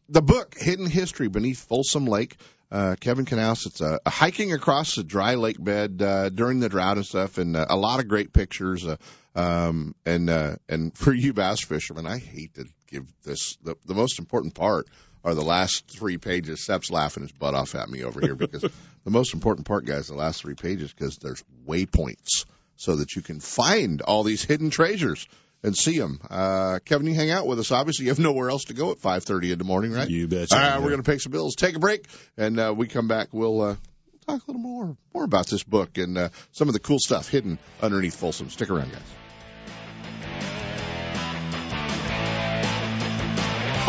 the 0.09 0.23
book 0.23 0.55
Hidden 0.57 0.87
History 0.91 1.29
Beneath 1.29 1.61
Folsom 1.61 2.07
Lake. 2.07 2.37
Uh, 2.73 2.95
Kevin 3.01 3.25
Knauss, 3.27 3.67
It's 3.67 3.81
a, 3.81 3.99
a 4.07 4.11
hiking 4.11 4.53
across 4.53 4.95
the 4.95 5.03
dry 5.03 5.35
lake 5.35 5.57
bed 5.63 6.01
uh, 6.01 6.29
during 6.29 6.61
the 6.61 6.69
drought 6.69 6.99
and 6.99 7.05
stuff, 7.07 7.37
and 7.39 7.57
uh, 7.57 7.67
a 7.69 7.77
lot 7.77 7.99
of 7.99 8.07
great 8.07 8.33
pictures. 8.33 8.87
Uh, 8.87 8.97
um, 9.35 9.97
and 10.07 10.31
uh, 10.31 10.55
and 10.69 10.97
for 10.97 11.13
you 11.13 11.33
bass 11.33 11.65
fishermen, 11.65 12.07
I 12.07 12.19
hate 12.19 12.55
to 12.55 12.67
give 12.89 13.07
this 13.25 13.57
the, 13.65 13.75
the 13.87 13.95
most 13.95 14.21
important 14.21 14.55
part 14.55 14.87
are 15.25 15.35
the 15.35 15.43
last 15.43 15.87
three 15.89 16.19
pages. 16.19 16.65
Sep's 16.65 16.91
laughing 16.91 17.23
his 17.23 17.33
butt 17.33 17.55
off 17.55 17.75
at 17.75 17.89
me 17.89 18.05
over 18.05 18.21
here 18.21 18.35
because 18.35 18.63
the 19.05 19.11
most 19.11 19.35
important 19.35 19.67
part, 19.67 19.85
guys, 19.85 20.09
the 20.09 20.15
last 20.15 20.43
three 20.43 20.55
pages 20.55 20.93
because 20.93 21.17
there's 21.19 21.43
waypoints 21.67 22.45
so 22.77 22.97
that 22.97 23.15
you 23.15 23.23
can 23.23 23.41
find 23.41 24.01
all 24.03 24.23
these 24.23 24.43
hidden 24.43 24.71
treasures 24.71 25.27
and 25.63 25.77
see 25.77 25.99
them. 25.99 26.21
Uh, 26.31 26.79
Kevin, 26.85 27.07
you 27.07 27.15
hang 27.15 27.31
out 27.31 27.47
with 27.47 27.59
us. 27.59 27.71
Obviously, 27.71 28.07
you 28.07 28.11
have 28.11 28.19
nowhere 28.19 28.51
else 28.51 28.65
to 28.65 28.75
go 28.75 28.91
at 28.93 28.99
5:30 28.99 29.53
in 29.53 29.59
the 29.59 29.65
morning, 29.65 29.93
right? 29.93 30.09
You 30.09 30.27
betcha. 30.29 30.55
All 30.55 30.61
right, 30.61 30.79
we're 30.79 30.91
going 30.91 31.03
to 31.03 31.11
pay 31.11 31.19
some 31.19 31.33
bills, 31.33 31.55
take 31.55 31.77
a 31.77 31.79
break, 31.79 32.07
and 32.37 32.59
uh, 32.59 32.75
we 32.75 32.89
come 32.89 33.09
back. 33.09 33.29
We'll 33.33 33.61
uh, 33.61 33.77
talk 34.27 34.43
a 34.43 34.51
little 34.51 34.63
more 34.63 34.97
more 35.13 35.25
about 35.25 35.49
this 35.49 35.63
book 35.63 35.99
and 35.99 36.17
uh, 36.17 36.29
some 36.53 36.69
of 36.69 36.75
the 36.75 36.81
cool 36.81 36.99
stuff 36.99 37.29
hidden 37.29 37.59
underneath 37.83 38.17
Folsom. 38.17 38.49
Stick 38.51 38.71
around, 38.71 38.93
guys. 38.93 39.20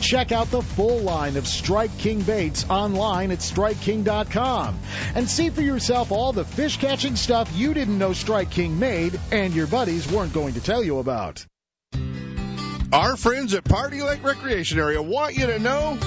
Check 0.00 0.32
out 0.32 0.50
the 0.50 0.62
full 0.62 0.98
line 0.98 1.36
of 1.36 1.46
Strike 1.46 1.96
King 1.98 2.22
baits 2.22 2.68
online 2.68 3.30
at 3.30 3.38
StrikeKing.com 3.38 4.78
and 5.14 5.28
see 5.28 5.50
for 5.50 5.62
yourself 5.62 6.12
all 6.12 6.32
the 6.32 6.44
fish 6.44 6.78
catching 6.78 7.16
stuff 7.16 7.50
you 7.54 7.74
didn't 7.74 7.98
know 7.98 8.12
Strike 8.12 8.50
King 8.50 8.78
made 8.78 9.18
and 9.32 9.54
your 9.54 9.66
buddies 9.66 10.10
weren't 10.10 10.32
going 10.32 10.54
to 10.54 10.60
tell 10.60 10.82
you 10.82 10.98
about. 10.98 11.44
Our 12.92 13.16
friends 13.16 13.52
at 13.54 13.64
Party 13.64 14.02
Lake 14.02 14.22
Recreation 14.22 14.78
Area 14.78 15.02
want 15.02 15.36
you 15.36 15.46
to 15.46 15.58
know 15.58 15.98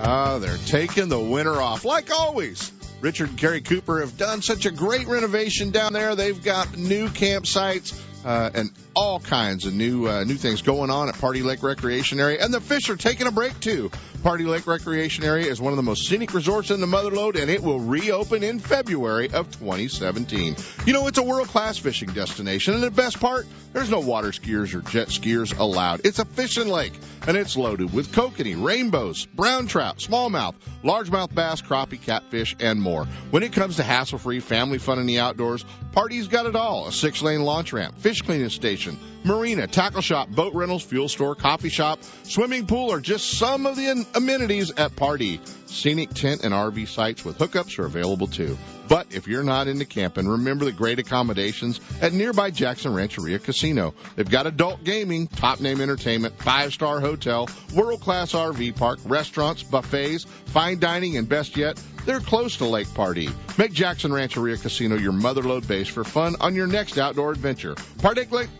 uh, 0.00 0.38
they're 0.38 0.56
taking 0.66 1.08
the 1.08 1.20
winter 1.20 1.60
off, 1.60 1.84
like 1.84 2.10
always. 2.10 2.72
Richard 3.00 3.30
and 3.30 3.38
Carrie 3.38 3.60
Cooper 3.60 4.00
have 4.00 4.16
done 4.16 4.40
such 4.40 4.64
a 4.64 4.70
great 4.70 5.06
renovation 5.06 5.70
down 5.70 5.92
there. 5.92 6.14
They've 6.14 6.42
got 6.42 6.78
new 6.78 7.08
campsites 7.08 7.98
uh, 8.24 8.50
and 8.54 8.70
all 8.94 9.20
kinds 9.20 9.66
of 9.66 9.74
new 9.74 10.06
uh, 10.06 10.24
new 10.24 10.36
things 10.36 10.62
going 10.62 10.90
on 10.90 11.08
at 11.08 11.18
Party 11.18 11.42
Lake 11.42 11.62
Recreation 11.62 12.20
Area. 12.20 12.38
And 12.42 12.52
the 12.52 12.60
fish 12.60 12.88
are 12.90 12.96
taking 12.96 13.26
a 13.26 13.32
break 13.32 13.58
too. 13.60 13.90
Party 14.24 14.44
Lake 14.44 14.66
Recreation 14.66 15.22
Area 15.22 15.50
is 15.50 15.60
one 15.60 15.74
of 15.74 15.76
the 15.76 15.82
most 15.82 16.08
scenic 16.08 16.32
resorts 16.32 16.70
in 16.70 16.80
the 16.80 16.86
Motherlode, 16.86 17.38
and 17.38 17.50
it 17.50 17.62
will 17.62 17.78
reopen 17.78 18.42
in 18.42 18.58
February 18.58 19.26
of 19.30 19.50
2017. 19.58 20.56
You 20.86 20.94
know, 20.94 21.06
it's 21.08 21.18
a 21.18 21.22
world 21.22 21.48
class 21.48 21.76
fishing 21.76 22.08
destination, 22.08 22.72
and 22.72 22.82
the 22.82 22.90
best 22.90 23.20
part, 23.20 23.46
there's 23.74 23.90
no 23.90 24.00
water 24.00 24.28
skiers 24.28 24.74
or 24.74 24.80
jet 24.80 25.08
skiers 25.08 25.58
allowed. 25.58 26.06
It's 26.06 26.20
a 26.20 26.24
fishing 26.24 26.68
lake, 26.68 26.94
and 27.26 27.36
it's 27.36 27.54
loaded 27.54 27.92
with 27.92 28.12
kokanee, 28.12 28.64
rainbows, 28.64 29.26
brown 29.26 29.66
trout, 29.66 29.98
smallmouth, 29.98 30.54
largemouth 30.82 31.34
bass, 31.34 31.60
crappie, 31.60 32.00
catfish, 32.00 32.56
and 32.60 32.80
more. 32.80 33.04
When 33.30 33.42
it 33.42 33.52
comes 33.52 33.76
to 33.76 33.82
hassle 33.82 34.16
free 34.16 34.40
family 34.40 34.78
fun 34.78 34.98
in 34.98 35.04
the 35.04 35.18
outdoors, 35.18 35.66
Party's 35.92 36.28
got 36.28 36.46
it 36.46 36.56
all. 36.56 36.88
A 36.88 36.92
six 36.92 37.20
lane 37.20 37.42
launch 37.42 37.74
ramp, 37.74 37.98
fish 37.98 38.22
cleaning 38.22 38.48
station, 38.48 38.98
marina, 39.22 39.66
tackle 39.66 40.00
shop, 40.00 40.28
boat 40.28 40.54
rentals, 40.54 40.82
fuel 40.82 41.08
store, 41.08 41.34
coffee 41.34 41.68
shop, 41.68 42.00
swimming 42.24 42.66
pool 42.66 42.92
are 42.92 43.00
just 43.00 43.38
some 43.38 43.66
of 43.66 43.76
the 43.76 44.04
amenities 44.14 44.70
at 44.72 44.96
Party. 44.96 45.40
Scenic 45.66 46.10
tent 46.10 46.44
and 46.44 46.54
RV 46.54 46.86
sites 46.88 47.24
with 47.24 47.38
hookups 47.38 47.78
are 47.78 47.86
available 47.86 48.26
too. 48.26 48.56
But 48.88 49.06
if 49.10 49.26
you're 49.26 49.42
not 49.42 49.66
into 49.66 49.84
camping, 49.84 50.28
remember 50.28 50.64
the 50.64 50.72
great 50.72 50.98
accommodations 50.98 51.80
at 52.00 52.12
nearby 52.12 52.50
Jackson 52.50 52.94
Rancheria 52.94 53.38
Casino. 53.38 53.94
They've 54.14 54.28
got 54.28 54.46
adult 54.46 54.84
gaming, 54.84 55.26
top 55.26 55.60
name 55.60 55.80
entertainment, 55.80 56.38
five 56.38 56.72
star 56.72 57.00
hotel, 57.00 57.48
world 57.74 58.00
class 58.00 58.32
RV 58.32 58.76
park, 58.76 59.00
restaurants, 59.04 59.62
buffets, 59.62 60.24
fine 60.46 60.78
dining, 60.78 61.16
and 61.16 61.28
best 61.28 61.56
yet, 61.56 61.80
they're 62.04 62.20
close 62.20 62.58
to 62.58 62.66
Lake 62.66 62.92
Party. 62.94 63.30
Make 63.56 63.72
Jackson 63.72 64.12
Rancheria 64.12 64.58
Casino 64.58 64.96
your 64.96 65.12
motherlode 65.12 65.66
base 65.66 65.88
for 65.88 66.04
fun 66.04 66.36
on 66.40 66.54
your 66.54 66.66
next 66.66 66.98
outdoor 66.98 67.32
adventure. 67.32 67.74
Party 68.02 68.26
Lake, 68.30 68.50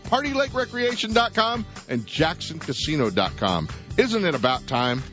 and 1.87 2.05
JacksonCasino.com. 2.05 3.69
Isn't 3.97 4.25
it 4.25 4.35
about 4.35 4.65
time? 4.67 5.03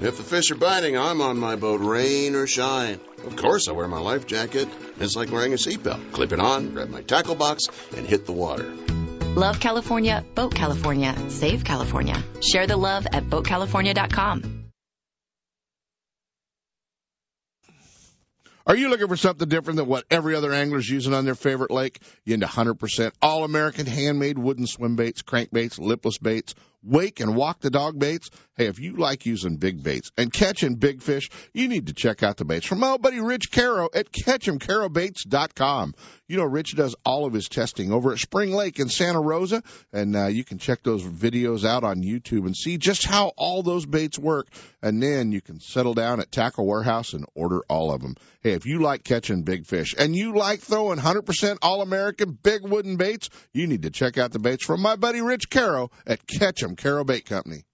If 0.00 0.16
the 0.16 0.22
fish 0.22 0.52
are 0.52 0.54
biting, 0.54 0.96
I'm 0.96 1.20
on 1.20 1.38
my 1.38 1.56
boat, 1.56 1.80
rain 1.80 2.36
or 2.36 2.46
shine. 2.46 3.00
Of 3.24 3.34
course, 3.34 3.66
I 3.66 3.72
wear 3.72 3.88
my 3.88 3.98
life 3.98 4.28
jacket. 4.28 4.68
It's 5.00 5.16
like 5.16 5.32
wearing 5.32 5.52
a 5.52 5.56
seatbelt. 5.56 6.12
Clip 6.12 6.32
it 6.32 6.38
on, 6.38 6.72
grab 6.72 6.88
my 6.88 7.02
tackle 7.02 7.34
box, 7.34 7.64
and 7.96 8.06
hit 8.06 8.24
the 8.24 8.32
water. 8.32 8.72
Love 9.34 9.58
California, 9.58 10.24
Boat 10.36 10.54
California, 10.54 11.16
Save 11.30 11.64
California. 11.64 12.22
Share 12.40 12.68
the 12.68 12.76
love 12.76 13.08
at 13.12 13.24
BoatCalifornia.com. 13.24 14.58
Are 18.68 18.76
you 18.76 18.90
looking 18.90 19.08
for 19.08 19.16
something 19.16 19.48
different 19.48 19.78
than 19.78 19.88
what 19.88 20.04
every 20.10 20.34
other 20.34 20.52
angler's 20.52 20.88
using 20.88 21.14
on 21.14 21.24
their 21.24 21.34
favorite 21.34 21.70
lake? 21.70 22.00
You 22.24 22.34
into 22.34 22.46
100% 22.46 23.12
all 23.22 23.42
American 23.42 23.86
handmade 23.86 24.38
wooden 24.38 24.66
swim 24.66 24.94
baits, 24.94 25.22
crankbaits, 25.22 25.78
lipless 25.78 26.18
baits, 26.18 26.54
wake 26.82 27.20
and 27.20 27.36
walk 27.36 27.60
the 27.60 27.70
dog 27.70 27.98
baits? 27.98 28.30
Hey, 28.56 28.66
if 28.66 28.80
you 28.80 28.96
like 28.96 29.24
using 29.24 29.56
big 29.56 29.82
baits 29.84 30.10
and 30.16 30.32
catching 30.32 30.74
big 30.74 31.00
fish, 31.00 31.30
you 31.54 31.68
need 31.68 31.86
to 31.86 31.92
check 31.92 32.24
out 32.24 32.36
the 32.36 32.44
baits 32.44 32.66
from 32.66 32.80
my 32.80 32.96
buddy 32.96 33.20
Rich 33.20 33.52
Caro 33.52 33.88
at 33.94 34.10
Catch'emCaroBaits.com. 34.10 35.94
You 36.26 36.36
know, 36.38 36.44
Rich 36.44 36.74
does 36.74 36.96
all 37.04 37.24
of 37.24 37.32
his 37.32 37.48
testing 37.48 37.92
over 37.92 38.12
at 38.12 38.18
Spring 38.18 38.52
Lake 38.52 38.80
in 38.80 38.88
Santa 38.88 39.20
Rosa, 39.20 39.62
and 39.92 40.16
uh, 40.16 40.26
you 40.26 40.44
can 40.44 40.58
check 40.58 40.82
those 40.82 41.04
videos 41.04 41.64
out 41.64 41.84
on 41.84 42.02
YouTube 42.02 42.46
and 42.46 42.56
see 42.56 42.78
just 42.78 43.06
how 43.06 43.32
all 43.36 43.62
those 43.62 43.86
baits 43.86 44.18
work. 44.18 44.48
And 44.82 45.02
then 45.02 45.32
you 45.32 45.40
can 45.40 45.60
settle 45.60 45.94
down 45.94 46.20
at 46.20 46.30
Tackle 46.32 46.66
Warehouse 46.66 47.12
and 47.12 47.24
order 47.34 47.62
all 47.68 47.92
of 47.92 48.02
them. 48.02 48.16
Hey, 48.40 48.52
if 48.52 48.66
you 48.66 48.80
like 48.80 49.04
catching 49.04 49.42
big 49.42 49.66
fish 49.66 49.94
and 49.98 50.14
you 50.14 50.34
like 50.34 50.60
throwing 50.60 50.98
100% 50.98 51.58
all 51.62 51.80
American 51.80 52.32
big 52.40 52.62
wooden 52.62 52.96
baits, 52.96 53.30
you 53.52 53.66
need 53.66 53.82
to 53.82 53.90
check 53.90 54.18
out 54.18 54.32
the 54.32 54.38
baits 54.38 54.64
from 54.64 54.80
my 54.82 54.96
buddy 54.96 55.20
Rich 55.20 55.48
Caro 55.50 55.90
at 56.06 56.26
Ketchum 56.26 56.67
Caro 56.76 57.04
Bait 57.04 57.24
Company. 57.24 57.64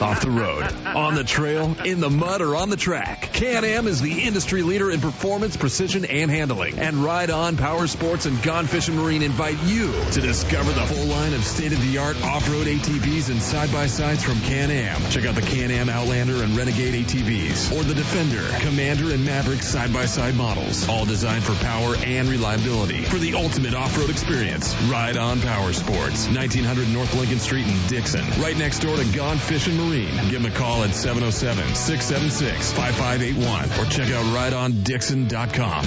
Off 0.00 0.20
the 0.20 0.30
road, 0.30 0.62
on 0.86 1.14
the 1.16 1.24
trail, 1.24 1.76
in 1.84 1.98
the 1.98 2.10
mud, 2.10 2.42
or 2.42 2.54
on 2.54 2.70
the 2.70 2.76
track. 2.76 3.30
Can-Am 3.32 3.88
is 3.88 4.00
the 4.00 4.22
industry 4.22 4.62
leader 4.62 4.90
in 4.90 5.00
performance, 5.00 5.56
precision, 5.56 6.04
and 6.04 6.30
handling. 6.30 6.78
And 6.78 6.98
Ride 6.98 7.30
On 7.30 7.56
Power 7.56 7.88
Sports 7.88 8.26
and 8.26 8.40
Gone 8.42 8.66
Fishing 8.66 8.96
Marine 8.96 9.22
invite 9.22 9.60
you 9.64 9.92
to 10.12 10.20
discover 10.20 10.70
the 10.70 10.86
full 10.86 11.06
line 11.06 11.34
of 11.34 11.42
state-of-the-art 11.44 12.22
off-road 12.22 12.66
ATVs 12.68 13.30
and 13.30 13.42
side-by-sides 13.42 14.22
from 14.22 14.40
Can-Am. 14.42 15.00
Check 15.10 15.26
out 15.26 15.34
the 15.34 15.42
Can-Am 15.42 15.88
Outlander 15.88 16.42
and 16.42 16.56
Renegade 16.56 17.06
ATVs, 17.06 17.76
or 17.76 17.82
the 17.82 17.94
Defender, 17.94 18.42
Commander, 18.60 19.12
and 19.12 19.24
Maverick 19.24 19.62
side-by-side 19.62 20.36
models. 20.36 20.88
All 20.88 21.04
designed 21.04 21.42
for 21.42 21.54
power 21.64 21.96
and 21.96 22.28
reliability. 22.28 23.02
For 23.02 23.18
the 23.18 23.34
ultimate 23.34 23.74
off-road 23.74 24.10
experience, 24.10 24.74
Ride 24.82 25.16
On 25.16 25.40
Power 25.40 25.72
Sports, 25.72 26.28
1900 26.28 26.88
North 26.90 27.14
Lincoln 27.14 27.40
Street 27.40 27.66
in 27.66 27.74
Dixon. 28.04 28.42
Right 28.42 28.56
next 28.56 28.80
door 28.80 28.96
to 28.96 29.04
Gone 29.16 29.38
Fishing 29.38 29.78
Marine. 29.78 30.14
Give 30.28 30.42
them 30.42 30.52
a 30.52 30.54
call 30.54 30.84
at 30.84 30.90
707-676-5581 30.90 33.78
or 33.78 33.86
check 33.90 34.10
out 34.10 34.26
rideondixon.com. 34.26 35.86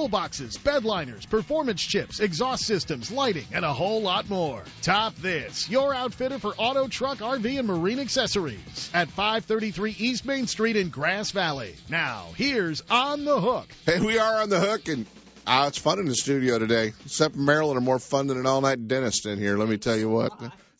toolboxes, 0.01 0.61
bed 0.63 0.83
liners, 0.83 1.25
performance 1.25 1.81
chips, 1.81 2.19
exhaust 2.19 2.65
systems, 2.65 3.11
lighting, 3.11 3.45
and 3.53 3.63
a 3.63 3.73
whole 3.73 4.01
lot 4.01 4.29
more. 4.29 4.63
Top 4.81 5.15
This, 5.15 5.69
your 5.69 5.93
outfitter 5.93 6.39
for 6.39 6.53
auto, 6.57 6.87
truck, 6.87 7.19
RV, 7.19 7.59
and 7.59 7.67
marine 7.67 7.99
accessories 7.99 8.89
at 8.93 9.09
533 9.09 9.95
East 9.97 10.25
Main 10.25 10.47
Street 10.47 10.75
in 10.75 10.89
Grass 10.89 11.31
Valley. 11.31 11.75
Now, 11.89 12.29
here's 12.35 12.81
On 12.89 13.25
the 13.25 13.39
Hook. 13.39 13.67
Hey, 13.85 13.99
we 13.99 14.17
are 14.17 14.41
on 14.41 14.49
the 14.49 14.59
hook, 14.59 14.87
and 14.87 15.05
uh, 15.45 15.65
it's 15.67 15.77
fun 15.77 15.99
in 15.99 16.05
the 16.05 16.15
studio 16.15 16.57
today. 16.57 16.93
Except 17.05 17.35
Maryland 17.35 17.77
are 17.77 17.81
more 17.81 17.99
fun 17.99 18.27
than 18.27 18.37
an 18.37 18.47
all-night 18.47 18.87
dentist 18.87 19.25
in 19.25 19.37
here. 19.37 19.57
Let 19.57 19.69
me 19.69 19.77
tell 19.77 19.97
you 19.97 20.09
what. 20.09 20.31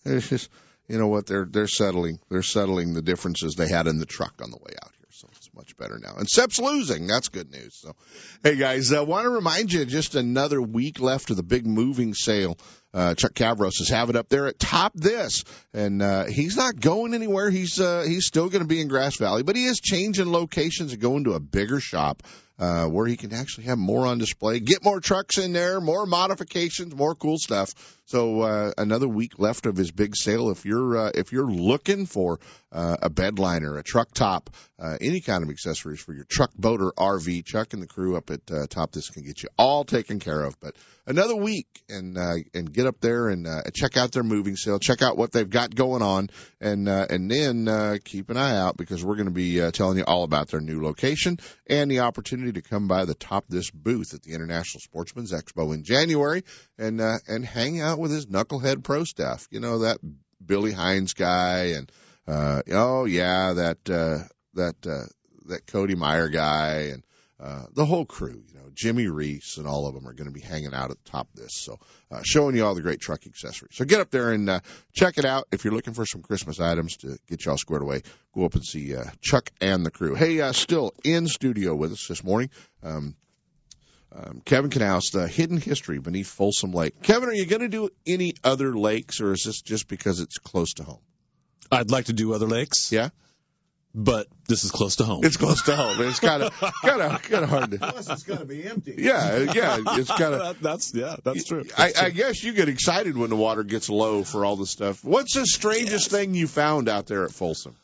It's 0.03 0.29
just, 0.29 0.49
you 0.87 0.97
know 0.97 1.07
what? 1.07 1.27
They're 1.27 1.45
they're 1.45 1.67
settling. 1.67 2.19
They're 2.29 2.41
settling 2.41 2.95
the 2.95 3.03
differences 3.03 3.53
they 3.53 3.67
had 3.67 3.85
in 3.85 3.99
the 3.99 4.05
truck 4.07 4.33
on 4.41 4.49
the 4.49 4.57
way 4.57 4.73
out 4.83 4.91
here. 4.97 5.00
Better 5.81 5.97
now. 5.97 6.13
And 6.15 6.29
Sep's 6.29 6.59
losing. 6.59 7.07
That's 7.07 7.29
good 7.29 7.49
news. 7.49 7.75
So, 7.81 7.95
hey 8.43 8.55
guys, 8.55 8.93
I 8.93 8.99
uh, 8.99 9.03
want 9.03 9.23
to 9.23 9.31
remind 9.31 9.73
you 9.73 9.83
just 9.85 10.13
another 10.13 10.61
week 10.61 10.99
left 10.99 11.31
of 11.31 11.37
the 11.37 11.43
big 11.43 11.65
moving 11.65 12.13
sale. 12.13 12.55
Uh, 12.93 13.15
Chuck 13.15 13.33
Cavros 13.33 13.81
is 13.81 13.89
having 13.89 14.15
up 14.15 14.29
there 14.29 14.45
at 14.45 14.59
Top 14.59 14.91
This, 14.93 15.43
and 15.73 16.03
uh, 16.03 16.25
he's 16.25 16.55
not 16.55 16.79
going 16.79 17.15
anywhere. 17.15 17.49
He's 17.49 17.79
uh, 17.79 18.03
he's 18.05 18.27
still 18.27 18.49
going 18.49 18.61
to 18.61 18.67
be 18.67 18.79
in 18.79 18.89
Grass 18.89 19.17
Valley, 19.17 19.41
but 19.41 19.55
he 19.55 19.65
is 19.65 19.79
changing 19.79 20.31
locations 20.31 20.93
and 20.93 21.01
going 21.01 21.23
to 21.23 21.33
a 21.33 21.39
bigger 21.39 21.79
shop 21.79 22.21
uh, 22.61 22.85
where 22.85 23.07
he 23.07 23.17
can 23.17 23.33
actually 23.33 23.63
have 23.63 23.79
more 23.79 24.05
on 24.05 24.19
display, 24.19 24.59
get 24.59 24.83
more 24.85 24.99
trucks 24.99 25.39
in 25.39 25.51
there, 25.51 25.81
more 25.81 26.05
modifications, 26.05 26.93
more 26.93 27.15
cool 27.15 27.39
stuff. 27.39 27.73
So 28.05 28.41
uh, 28.41 28.71
another 28.77 29.07
week 29.07 29.39
left 29.39 29.65
of 29.65 29.75
his 29.75 29.89
big 29.89 30.15
sale. 30.15 30.51
If 30.51 30.63
you're 30.63 30.97
uh, 30.97 31.11
if 31.15 31.31
you're 31.31 31.49
looking 31.49 32.05
for 32.05 32.39
uh, 32.71 32.97
a 33.01 33.09
bed 33.09 33.39
liner, 33.39 33.77
a 33.77 33.83
truck 33.83 34.13
top, 34.13 34.51
uh, 34.77 34.97
any 35.01 35.21
kind 35.21 35.43
of 35.43 35.49
accessories 35.49 36.01
for 36.01 36.13
your 36.13 36.25
truck, 36.29 36.51
boat, 36.55 36.81
or 36.81 36.91
RV, 36.93 37.45
Chuck 37.45 37.73
and 37.73 37.81
the 37.81 37.87
crew 37.87 38.15
up 38.15 38.29
at 38.29 38.41
uh, 38.51 38.67
Top 38.67 38.91
This 38.91 39.09
can 39.09 39.23
get 39.23 39.43
you 39.43 39.49
all 39.57 39.83
taken 39.83 40.19
care 40.19 40.43
of. 40.43 40.59
But 40.59 40.75
another 41.05 41.35
week 41.35 41.67
and 41.89 42.17
uh, 42.17 42.35
and 42.53 42.71
get 42.71 42.87
up 42.87 42.99
there 42.99 43.29
and 43.29 43.47
uh, 43.47 43.61
check 43.73 43.97
out 43.97 44.11
their 44.11 44.23
moving 44.23 44.55
sale, 44.55 44.79
check 44.79 45.01
out 45.01 45.17
what 45.17 45.31
they've 45.31 45.49
got 45.49 45.73
going 45.73 46.01
on, 46.01 46.29
and 46.59 46.89
uh, 46.89 47.05
and 47.09 47.29
then 47.29 47.67
uh, 47.67 47.97
keep 48.03 48.29
an 48.29 48.37
eye 48.37 48.57
out 48.57 48.77
because 48.77 49.03
we're 49.03 49.15
going 49.15 49.25
to 49.25 49.31
be 49.31 49.61
uh, 49.61 49.71
telling 49.71 49.97
you 49.97 50.03
all 50.03 50.23
about 50.23 50.49
their 50.49 50.61
new 50.61 50.83
location 50.83 51.37
and 51.67 51.89
the 51.89 51.99
opportunity 51.99 52.50
to 52.53 52.61
come 52.61 52.87
by 52.87 53.05
the 53.05 53.13
Top 53.13 53.45
This 53.49 53.69
booth 53.71 54.13
at 54.13 54.23
the 54.23 54.33
International 54.33 54.81
Sportsman's 54.81 55.31
Expo 55.31 55.73
in 55.73 55.83
January 55.83 56.43
and 56.77 57.01
uh, 57.01 57.17
and 57.27 57.45
hang 57.45 57.81
out 57.81 57.99
with 57.99 58.11
his 58.11 58.25
knucklehead 58.25 58.83
pro 58.83 59.03
staff. 59.03 59.47
You 59.51 59.59
know 59.59 59.79
that 59.79 59.97
Billy 60.45 60.71
Hines 60.71 61.13
guy 61.13 61.73
and 61.75 61.91
uh, 62.27 62.61
oh 62.71 63.05
yeah 63.05 63.53
that 63.53 63.89
uh, 63.89 64.27
that 64.53 64.75
uh, 64.85 65.07
that 65.45 65.67
Cody 65.67 65.95
Meyer 65.95 66.29
guy 66.29 66.91
and 66.93 67.03
uh, 67.41 67.65
the 67.73 67.85
whole 67.85 68.05
crew. 68.05 68.43
You 68.49 68.59
know 68.59 68.69
Jimmy 68.73 69.07
Reese 69.07 69.57
and 69.57 69.67
all 69.67 69.87
of 69.87 69.95
them 69.95 70.07
are 70.07 70.13
going 70.13 70.27
to 70.27 70.33
be 70.33 70.41
hanging 70.41 70.73
out 70.73 70.91
at 70.91 71.03
the 71.03 71.09
top 71.09 71.27
of 71.33 71.39
this. 71.39 71.55
So 71.55 71.79
uh, 72.11 72.21
showing 72.23 72.55
you 72.55 72.65
all 72.65 72.75
the 72.75 72.81
great 72.81 73.01
truck 73.01 73.25
accessories. 73.25 73.75
So 73.75 73.85
get 73.85 73.99
up 73.99 74.11
there 74.11 74.31
and 74.31 74.49
uh, 74.49 74.59
check 74.93 75.17
it 75.17 75.25
out. 75.25 75.47
If 75.51 75.65
you're 75.65 75.73
looking 75.73 75.93
for 75.93 76.05
some 76.05 76.21
Christmas 76.21 76.59
items 76.59 76.97
to 76.97 77.17
get 77.27 77.43
you 77.45 77.51
all 77.51 77.57
squared 77.57 77.81
away, 77.81 78.03
go 78.33 78.45
up 78.45 78.53
and 78.53 78.63
see 78.63 78.95
uh, 78.95 79.05
Chuck 79.21 79.51
and 79.59 79.85
the 79.85 79.91
crew. 79.91 80.13
Hey, 80.13 80.39
uh, 80.39 80.51
still 80.51 80.93
in 81.03 81.27
studio 81.27 81.75
with 81.75 81.93
us 81.93 82.07
this 82.07 82.23
morning. 82.23 82.51
Um, 82.83 83.15
um, 84.13 84.41
Kevin 84.43 84.69
Knauss, 84.69 85.11
the 85.11 85.27
hidden 85.27 85.57
history 85.57 85.97
beneath 85.99 86.27
Folsom 86.27 86.73
Lake. 86.73 87.01
Kevin, 87.01 87.29
are 87.29 87.33
you 87.33 87.45
going 87.45 87.61
to 87.61 87.69
do 87.69 87.89
any 88.05 88.33
other 88.43 88.75
lakes, 88.75 89.21
or 89.21 89.31
is 89.31 89.43
this 89.45 89.61
just 89.61 89.87
because 89.87 90.19
it's 90.19 90.37
close 90.37 90.73
to 90.73 90.83
home? 90.83 90.99
I'd 91.71 91.91
like 91.91 92.05
to 92.05 92.13
do 92.13 92.33
other 92.33 92.47
lakes. 92.47 92.91
Yeah. 92.91 93.09
But 93.93 94.27
this 94.47 94.63
is 94.63 94.71
close 94.71 94.97
to 94.97 95.03
home. 95.03 95.25
It's 95.25 95.35
close 95.35 95.63
to 95.63 95.75
home. 95.75 96.01
It's 96.01 96.19
kind 96.19 96.43
of 96.43 96.53
kind 96.81 97.01
of 97.01 97.21
kind 97.23 97.43
of 97.43 97.49
hard 97.49 97.71
to. 97.71 97.77
Plus, 97.77 98.09
it's 98.09 98.23
going 98.23 98.39
to 98.39 98.45
be 98.45 98.65
empty. 98.65 98.95
Yeah, 98.97 99.51
yeah. 99.53 99.79
It's 99.85 100.09
kind 100.09 100.33
of. 100.33 100.59
that's 100.61 100.93
yeah, 100.93 101.17
that's 101.23 101.43
true. 101.43 101.65
I, 101.77 101.91
I 101.99 102.09
guess 102.09 102.41
you 102.43 102.53
get 102.53 102.69
excited 102.69 103.17
when 103.17 103.29
the 103.29 103.35
water 103.35 103.63
gets 103.63 103.89
low 103.89 104.23
for 104.23 104.45
all 104.45 104.55
the 104.55 104.65
stuff. 104.65 105.03
What's 105.03 105.35
the 105.35 105.45
strangest 105.45 106.09
thing 106.09 106.33
you 106.33 106.47
found 106.47 106.87
out 106.87 107.07
there 107.07 107.25
at 107.25 107.31
Folsom? 107.31 107.75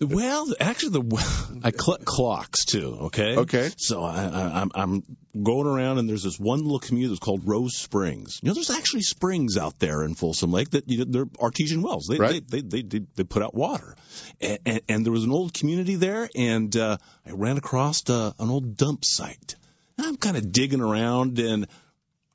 Well, 0.00 0.54
actually, 0.60 1.00
the 1.00 1.60
I 1.64 1.72
collect 1.72 2.04
clocks 2.04 2.64
too. 2.64 2.96
Okay. 3.06 3.36
Okay. 3.36 3.68
So 3.76 4.02
I, 4.02 4.26
I, 4.26 4.60
I'm 4.60 4.70
I'm 4.74 5.02
going 5.42 5.66
around 5.66 5.98
and 5.98 6.08
there's 6.08 6.22
this 6.22 6.38
one 6.38 6.60
little 6.60 6.78
community 6.78 7.08
that's 7.08 7.18
called 7.18 7.42
Rose 7.44 7.76
Springs. 7.76 8.38
You 8.42 8.48
know, 8.48 8.54
there's 8.54 8.70
actually 8.70 9.02
springs 9.02 9.56
out 9.56 9.80
there 9.80 10.04
in 10.04 10.14
Folsom 10.14 10.52
Lake 10.52 10.70
that 10.70 10.88
you 10.88 10.98
know, 10.98 11.04
they're 11.08 11.28
artesian 11.40 11.82
wells. 11.82 12.06
They, 12.08 12.18
Right. 12.18 12.48
they, 12.48 12.60
they, 12.60 12.82
they, 12.82 12.82
they 13.00 13.06
they 13.16 13.24
put 13.24 13.42
out 13.42 13.54
water, 13.54 13.96
and, 14.40 14.58
and, 14.64 14.80
and 14.88 15.04
there 15.04 15.12
was 15.12 15.24
an 15.24 15.32
old 15.32 15.52
community 15.52 15.96
there, 15.96 16.28
and 16.34 16.74
uh, 16.76 16.98
I 17.26 17.32
ran 17.32 17.56
across 17.56 18.08
uh, 18.08 18.32
an 18.38 18.50
old 18.50 18.76
dump 18.76 19.04
site. 19.04 19.56
And 19.96 20.06
I'm 20.06 20.16
kind 20.16 20.36
of 20.36 20.52
digging 20.52 20.80
around 20.80 21.40
and 21.40 21.66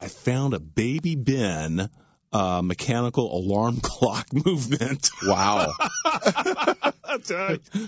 I 0.02 0.10
found 0.10 0.54
a 0.54 0.60
Baby 0.60 1.16
Ben. 1.16 1.90
Uh, 2.34 2.64
mechanical 2.64 3.38
alarm 3.38 3.80
clock 3.84 4.34
movement. 4.34 5.10
Wow. 5.24 5.72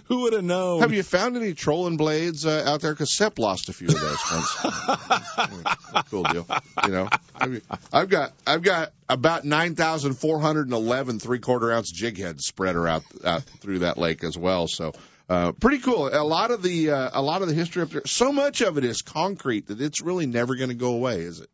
Who 0.05 0.21
would 0.21 0.33
have 0.33 0.43
known? 0.43 0.81
Have 0.81 0.93
you 0.93 1.01
found 1.01 1.35
any 1.35 1.55
trolling 1.55 1.97
blades 1.97 2.45
uh, 2.45 2.63
out 2.65 2.81
there? 2.81 2.93
Because 2.93 3.11
Sep 3.11 3.39
lost 3.39 3.69
a 3.69 3.73
few 3.73 3.87
of 3.87 3.99
those 3.99 4.19
once. 4.31 4.55
cool 6.11 6.23
deal. 6.23 6.45
You 6.85 6.91
know, 6.91 7.09
I 7.35 7.47
mean, 7.47 7.61
I've 7.91 8.09
got 8.09 8.33
I've 8.45 8.61
got 8.61 8.91
about 9.09 9.45
nine 9.45 9.73
thousand 9.73 10.13
four 10.13 10.39
hundred 10.39 10.67
and 10.67 10.73
eleven 10.73 11.19
three 11.19 11.39
quarter 11.39 11.71
ounce 11.71 11.91
jig 11.91 12.19
heads 12.19 12.45
spread 12.45 12.75
out, 12.75 13.03
out 13.23 13.43
through 13.61 13.79
that 13.79 13.97
lake 13.97 14.23
as 14.23 14.37
well. 14.37 14.67
So. 14.67 14.93
Uh, 15.27 15.53
pretty 15.53 15.79
cool. 15.79 16.07
A 16.07 16.21
lot 16.21 16.51
of 16.51 16.61
the 16.61 16.91
uh, 16.91 17.09
a 17.13 17.21
lot 17.21 17.41
of 17.41 17.47
the 17.47 17.55
history 17.55 17.81
up 17.81 17.89
there. 17.89 18.03
So 18.05 18.31
much 18.31 18.61
of 18.61 18.77
it 18.77 18.85
is 18.85 19.01
concrete 19.01 19.69
that 19.69 19.81
it's 19.81 19.99
really 19.99 20.27
never 20.27 20.55
going 20.55 20.69
to 20.69 20.75
go 20.75 20.93
away, 20.93 21.21
is 21.21 21.39
it? 21.39 21.49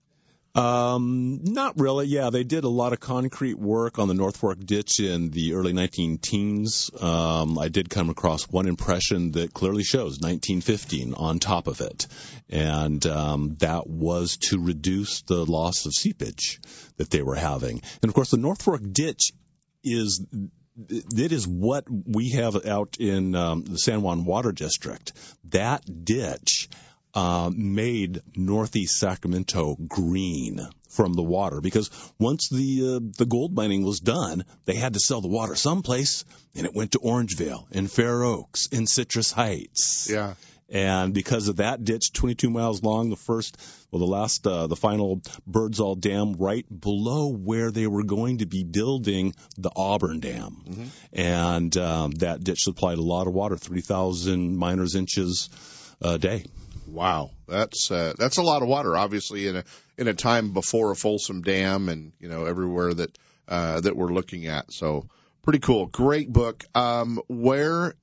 Um, 0.53 1.39
not 1.43 1.79
really. 1.79 2.07
Yeah, 2.07 2.29
they 2.29 2.43
did 2.43 2.65
a 2.65 2.69
lot 2.69 2.91
of 2.91 2.99
concrete 2.99 3.57
work 3.57 3.99
on 3.99 4.09
the 4.09 4.13
North 4.13 4.37
Fork 4.37 4.59
ditch 4.59 4.99
in 4.99 5.29
the 5.29 5.53
early 5.53 5.71
19 5.71 6.17
teens. 6.17 6.91
Um, 6.99 7.57
I 7.57 7.69
did 7.69 7.89
come 7.89 8.09
across 8.09 8.49
one 8.49 8.67
impression 8.67 9.31
that 9.31 9.53
clearly 9.53 9.83
shows 9.83 10.19
1915 10.19 11.13
on 11.13 11.39
top 11.39 11.67
of 11.67 11.79
it, 11.79 12.07
and 12.49 13.05
um, 13.05 13.55
that 13.59 13.87
was 13.87 14.37
to 14.49 14.59
reduce 14.59 15.21
the 15.21 15.45
loss 15.45 15.85
of 15.85 15.93
seepage 15.93 16.59
that 16.97 17.09
they 17.09 17.21
were 17.21 17.35
having. 17.35 17.81
And 18.01 18.09
of 18.09 18.13
course, 18.13 18.31
the 18.31 18.37
North 18.37 18.61
Fork 18.61 18.81
ditch 18.91 19.31
is 19.83 20.25
it 20.89 21.31
is 21.31 21.47
what 21.47 21.85
we 21.89 22.31
have 22.31 22.65
out 22.65 22.97
in 22.99 23.35
um, 23.35 23.63
the 23.63 23.77
San 23.77 24.01
Juan 24.01 24.25
Water 24.25 24.51
District. 24.51 25.13
That 25.49 25.83
ditch 26.05 26.69
uh, 27.13 27.51
made 27.53 28.21
Northeast 28.35 28.97
Sacramento 28.97 29.75
green 29.87 30.59
from 30.89 31.13
the 31.13 31.23
water 31.23 31.61
because 31.61 31.89
once 32.19 32.49
the 32.49 32.95
uh, 32.95 33.09
the 33.17 33.25
gold 33.25 33.53
mining 33.55 33.83
was 33.83 33.99
done, 33.99 34.43
they 34.65 34.75
had 34.75 34.93
to 34.93 34.99
sell 34.99 35.21
the 35.21 35.27
water 35.27 35.55
someplace, 35.55 36.25
and 36.55 36.65
it 36.65 36.73
went 36.73 36.91
to 36.93 36.99
Orangevale, 36.99 37.65
and 37.71 37.91
Fair 37.91 38.23
Oaks, 38.23 38.67
and 38.71 38.87
Citrus 38.89 39.31
Heights. 39.31 40.09
Yeah. 40.09 40.33
And 40.73 41.13
because 41.13 41.49
of 41.49 41.57
that 41.57 41.83
ditch, 41.83 42.13
22 42.13 42.49
miles 42.49 42.81
long, 42.81 43.09
the 43.09 43.17
first, 43.17 43.57
well, 43.91 43.99
the 43.99 44.05
last, 44.05 44.47
uh, 44.47 44.67
the 44.67 44.77
final 44.77 45.21
Birdsall 45.45 45.95
Dam, 45.95 46.35
right 46.39 46.65
below 46.79 47.27
where 47.27 47.71
they 47.71 47.87
were 47.87 48.03
going 48.05 48.37
to 48.37 48.45
be 48.45 48.63
building 48.63 49.35
the 49.57 49.69
Auburn 49.75 50.21
Dam, 50.21 50.61
Mm-hmm. 50.69 50.85
and 51.11 51.75
um, 51.75 52.11
that 52.11 52.41
ditch 52.41 52.61
supplied 52.61 52.99
a 52.99 53.01
lot 53.01 53.27
of 53.27 53.33
water, 53.33 53.57
3,000 53.57 54.55
miners 54.55 54.95
inches 54.95 55.49
a 56.01 56.17
day. 56.17 56.45
Wow, 56.91 57.31
that's 57.47 57.89
uh, 57.89 58.13
that's 58.17 58.37
a 58.37 58.43
lot 58.43 58.61
of 58.61 58.67
water. 58.67 58.97
Obviously, 58.97 59.47
in 59.47 59.57
a 59.57 59.63
in 59.97 60.07
a 60.07 60.13
time 60.13 60.51
before 60.51 60.91
a 60.91 60.95
Folsom 60.95 61.41
Dam, 61.41 61.89
and 61.89 62.11
you 62.19 62.27
know 62.27 62.45
everywhere 62.45 62.93
that 62.93 63.17
uh, 63.47 63.81
that 63.81 63.95
we're 63.95 64.11
looking 64.11 64.47
at. 64.47 64.71
So 64.71 65.07
pretty 65.41 65.59
cool. 65.59 65.85
Great 65.87 66.31
book. 66.31 66.65
Um, 66.75 67.21
where 67.27 67.95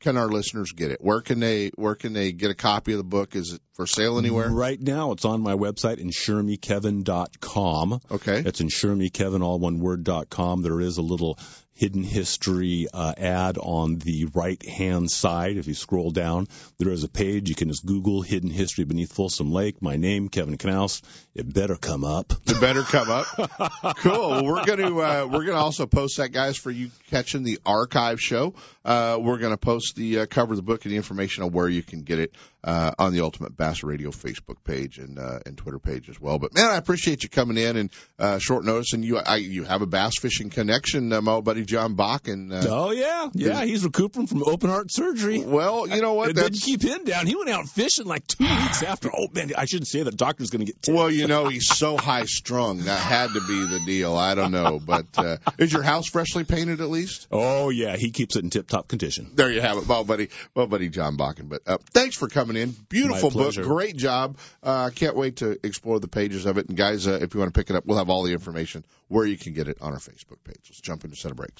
can 0.00 0.16
our 0.16 0.28
listeners 0.28 0.72
get 0.72 0.90
it? 0.90 1.00
Where 1.00 1.20
can 1.20 1.40
they 1.40 1.70
where 1.76 1.94
can 1.94 2.12
they 2.12 2.32
get 2.32 2.50
a 2.50 2.54
copy 2.54 2.92
of 2.92 2.98
the 2.98 3.04
book? 3.04 3.36
Is 3.36 3.52
it 3.54 3.60
for 3.74 3.86
sale 3.86 4.18
anywhere? 4.18 4.48
Right 4.48 4.80
now, 4.80 5.12
it's 5.12 5.24
on 5.24 5.42
my 5.42 5.54
website, 5.54 6.02
insuremekevin.com. 6.02 8.00
Okay. 8.10 8.42
It's 8.44 8.60
insuremekevin, 8.60 9.42
all 9.42 9.58
one 9.58 9.78
word, 9.80 10.04
dot 10.04 10.30
com. 10.30 10.62
There 10.62 10.80
is 10.80 10.96
a 10.98 11.02
little 11.02 11.38
hidden 11.80 12.02
history 12.02 12.86
uh, 12.92 13.14
ad 13.16 13.56
on 13.56 13.96
the 13.96 14.26
right 14.34 14.62
hand 14.66 15.10
side. 15.10 15.56
If 15.56 15.66
you 15.66 15.72
scroll 15.72 16.10
down, 16.10 16.46
there 16.76 16.92
is 16.92 17.04
a 17.04 17.08
page. 17.08 17.48
You 17.48 17.54
can 17.54 17.68
just 17.68 17.86
Google 17.86 18.20
hidden 18.20 18.50
history 18.50 18.84
beneath 18.84 19.14
Folsom 19.14 19.50
Lake. 19.50 19.80
My 19.80 19.96
name, 19.96 20.28
Kevin 20.28 20.58
Knauss. 20.58 21.00
It 21.34 21.50
better 21.54 21.76
come 21.76 22.04
up. 22.04 22.34
It 22.46 22.60
better 22.60 22.82
come 22.82 23.08
up. 23.08 23.96
cool. 23.96 24.44
We're 24.44 24.66
going 24.66 24.80
to 24.80 25.00
uh, 25.00 25.24
we're 25.24 25.44
going 25.46 25.56
to 25.56 25.62
also 25.62 25.86
post 25.86 26.18
that, 26.18 26.32
guys, 26.32 26.58
for 26.58 26.70
you 26.70 26.90
catching 27.08 27.44
the 27.44 27.58
archive 27.64 28.20
show. 28.20 28.52
Uh, 28.84 29.16
we're 29.18 29.38
going 29.38 29.52
to 29.52 29.56
post 29.56 29.96
the 29.96 30.20
uh, 30.20 30.26
cover 30.26 30.52
of 30.52 30.56
the 30.56 30.62
book 30.62 30.84
and 30.84 30.92
the 30.92 30.96
information 30.96 31.44
on 31.44 31.52
where 31.52 31.68
you 31.68 31.82
can 31.82 32.02
get 32.02 32.18
it 32.18 32.34
uh, 32.62 32.92
on 32.98 33.12
the 33.12 33.20
Ultimate 33.20 33.56
Bass 33.56 33.82
Radio 33.82 34.10
Facebook 34.10 34.56
page 34.64 34.98
and 34.98 35.18
uh, 35.18 35.38
and 35.46 35.56
Twitter 35.56 35.78
page 35.78 36.10
as 36.10 36.20
well. 36.20 36.38
But 36.38 36.54
man, 36.54 36.70
I 36.70 36.76
appreciate 36.76 37.22
you 37.22 37.28
coming 37.28 37.56
in 37.56 37.76
and 37.76 37.90
uh, 38.18 38.38
short 38.38 38.64
notice, 38.64 38.92
and 38.92 39.04
you 39.04 39.16
I, 39.18 39.36
you 39.36 39.64
have 39.64 39.82
a 39.82 39.86
bass 39.86 40.18
fishing 40.18 40.50
connection, 40.50 41.12
uh, 41.12 41.22
my 41.22 41.32
old 41.32 41.44
buddy 41.44 41.64
John 41.70 41.94
Bach, 41.94 42.26
and 42.26 42.52
uh, 42.52 42.62
Oh 42.68 42.90
yeah, 42.90 43.28
yeah. 43.32 43.64
He's 43.64 43.84
recuperating 43.84 44.26
from 44.26 44.42
open 44.42 44.68
heart 44.70 44.90
surgery. 44.90 45.40
Well, 45.40 45.86
you 45.88 46.02
know 46.02 46.14
what? 46.14 46.30
It 46.30 46.36
didn't 46.36 46.60
keep 46.60 46.82
him 46.82 47.04
down. 47.04 47.28
He 47.28 47.36
went 47.36 47.48
out 47.48 47.68
fishing 47.68 48.06
like 48.06 48.26
two 48.26 48.44
weeks 48.44 48.82
after. 48.82 49.08
Oh 49.16 49.28
man, 49.32 49.52
I 49.56 49.66
shouldn't 49.66 49.86
say 49.86 50.02
that. 50.02 50.16
Doctor's 50.16 50.50
going 50.50 50.66
to 50.66 50.72
get. 50.72 50.92
Well, 50.92 51.08
you 51.08 51.28
know, 51.28 51.48
he's 51.54 51.68
so 51.68 51.96
high 51.96 52.24
strung. 52.24 52.78
That 52.78 52.98
had 52.98 53.28
to 53.32 53.40
be 53.46 53.66
the 53.66 53.80
deal. 53.86 54.16
I 54.16 54.34
don't 54.34 54.50
know. 54.50 54.80
But 54.84 55.06
uh, 55.16 55.36
is 55.58 55.72
your 55.72 55.84
house 55.84 56.08
freshly 56.08 56.42
painted 56.42 56.80
at 56.80 56.90
least? 56.90 57.28
Oh 57.30 57.68
yeah, 57.70 57.96
he 57.96 58.10
keeps 58.10 58.34
it 58.34 58.42
in 58.42 58.50
tip 58.50 58.66
top 58.66 58.88
condition. 58.88 59.30
There 59.34 59.50
you 59.50 59.60
have 59.60 59.78
it, 59.78 59.86
my 59.86 60.02
buddy, 60.02 60.30
my 60.56 60.66
buddy 60.66 60.88
John 60.88 61.16
Bakken. 61.16 61.48
But 61.48 61.62
uh, 61.66 61.78
thanks 61.92 62.16
for 62.16 62.28
coming 62.28 62.56
in. 62.56 62.74
Beautiful 62.88 63.30
book, 63.30 63.54
great 63.54 63.96
job. 63.96 64.38
Uh, 64.62 64.90
can't 64.92 65.14
wait 65.14 65.36
to 65.36 65.58
explore 65.64 66.00
the 66.00 66.08
pages 66.08 66.46
of 66.46 66.58
it. 66.58 66.68
And 66.68 66.76
guys, 66.76 67.06
uh, 67.06 67.20
if 67.22 67.32
you 67.34 67.40
want 67.40 67.54
to 67.54 67.58
pick 67.58 67.70
it 67.70 67.76
up, 67.76 67.86
we'll 67.86 67.98
have 67.98 68.10
all 68.10 68.24
the 68.24 68.32
information 68.32 68.84
where 69.08 69.26
you 69.26 69.36
can 69.36 69.52
get 69.52 69.68
it 69.68 69.78
on 69.80 69.92
our 69.92 69.98
Facebook 69.98 70.42
page. 70.44 70.60
Let's 70.68 70.80
jump 70.80 71.04
into 71.04 71.16
set 71.16 71.30
of 71.30 71.36
breaks. 71.36 71.59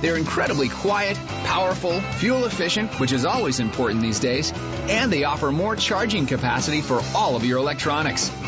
They're 0.00 0.16
incredibly 0.16 0.68
quiet, 0.68 1.16
powerful, 1.44 2.00
fuel 2.00 2.44
efficient, 2.44 3.00
which 3.00 3.12
is 3.12 3.24
always 3.24 3.60
important 3.60 4.02
these 4.02 4.20
days, 4.20 4.52
and 4.88 5.12
they 5.12 5.24
offer 5.24 5.50
more 5.50 5.74
charging 5.76 6.26
capacity 6.26 6.80
for 6.80 7.00
all 7.14 7.36
of 7.36 7.44
your 7.44 7.58
electronics. 7.58 8.30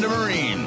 Marine. 0.00 0.66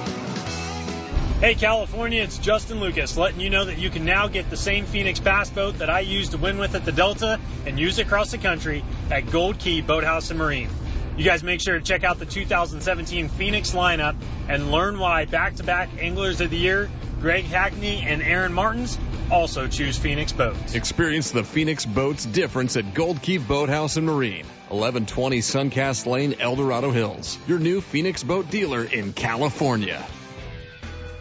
Hey 1.40 1.56
California, 1.56 2.24
it's 2.24 2.38
Justin 2.38 2.80
Lucas 2.80 3.16
letting 3.16 3.40
you 3.40 3.50
know 3.50 3.66
that 3.66 3.78
you 3.78 3.90
can 3.90 4.06
now 4.06 4.28
get 4.28 4.50
the 4.50 4.58
same 4.58 4.86
Phoenix 4.86 5.20
bass 5.20 5.50
boat 5.50 5.80
that 5.80 5.90
I 5.90 6.00
used 6.00 6.32
to 6.32 6.38
win 6.38 6.58
with 6.58 6.74
at 6.76 6.84
the 6.84 6.92
Delta 6.92 7.40
and 7.66 7.80
use 7.80 8.00
across 8.00 8.32
the 8.32 8.38
country 8.38 8.84
at 9.12 9.30
Gold 9.30 9.60
Key 9.60 9.82
Boathouse 9.82 10.32
and 10.32 10.40
Marine. 10.40 10.70
You 11.18 11.24
guys 11.24 11.41
make 11.41 11.61
sure 11.61 11.80
to 11.80 11.84
check 11.84 12.03
out 12.03 12.20
the 12.20 12.28
2017 12.28 13.30
Phoenix 13.30 13.72
lineup 13.72 14.15
and 14.47 14.72
learn 14.72 14.99
why 14.99 15.26
back-to-back 15.26 15.89
Anglers 15.99 16.41
of 16.41 16.51
the 16.51 16.57
Year, 16.57 16.91
Greg 17.22 17.45
Hackney 17.45 18.03
and 18.05 18.22
Aaron 18.22 18.53
Martens, 18.53 18.99
also 19.32 19.68
choose 19.68 19.97
Phoenix 19.97 20.32
boats. 20.32 20.76
Experience 20.76 21.32
the 21.32 21.43
Phoenix 21.43 21.88
Boats 21.88 22.24
difference 22.24 22.78
at 22.78 22.93
Gold 22.93 23.24
Key 23.24 23.39
Boathouse 23.39 23.97
and 23.97 24.05
Marine, 24.05 24.45
1120 24.70 25.39
Suncast 25.39 26.05
Lane, 26.05 26.36
El 26.39 26.55
Dorado 26.55 26.91
Hills. 26.91 27.39
Your 27.47 27.57
new 27.57 27.82
Phoenix 27.82 28.22
boat 28.22 28.51
dealer 28.51 28.84
in 28.84 29.11
California. 29.11 30.05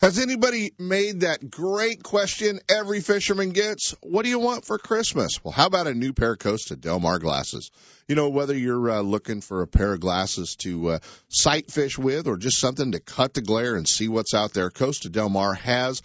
Has 0.00 0.20
anybody 0.20 0.70
made 0.78 1.20
that 1.20 1.50
great 1.50 2.04
question 2.04 2.60
every 2.68 3.00
fisherman 3.00 3.50
gets? 3.50 3.96
What 4.00 4.22
do 4.22 4.28
you 4.28 4.38
want 4.38 4.64
for 4.64 4.78
Christmas? 4.78 5.42
Well, 5.42 5.50
how 5.50 5.66
about 5.66 5.88
a 5.88 5.94
new 5.94 6.12
pair 6.12 6.34
of 6.34 6.38
Costa 6.38 6.76
Del 6.76 7.00
Mar 7.00 7.18
glasses? 7.18 7.72
You 8.06 8.14
know, 8.14 8.28
whether 8.28 8.56
you're 8.56 8.90
uh, 8.90 9.00
looking 9.00 9.40
for 9.40 9.62
a 9.62 9.66
pair 9.66 9.94
of 9.94 9.98
glasses 9.98 10.54
to 10.60 10.90
uh, 10.90 10.98
sight 11.28 11.72
fish 11.72 11.98
with 11.98 12.28
or 12.28 12.36
just 12.36 12.60
something 12.60 12.92
to 12.92 13.00
cut 13.00 13.34
the 13.34 13.42
glare 13.42 13.74
and 13.74 13.88
see 13.88 14.06
what's 14.06 14.34
out 14.34 14.52
there, 14.52 14.70
Costa 14.70 15.08
Del 15.08 15.30
Mar 15.30 15.54
has 15.54 16.00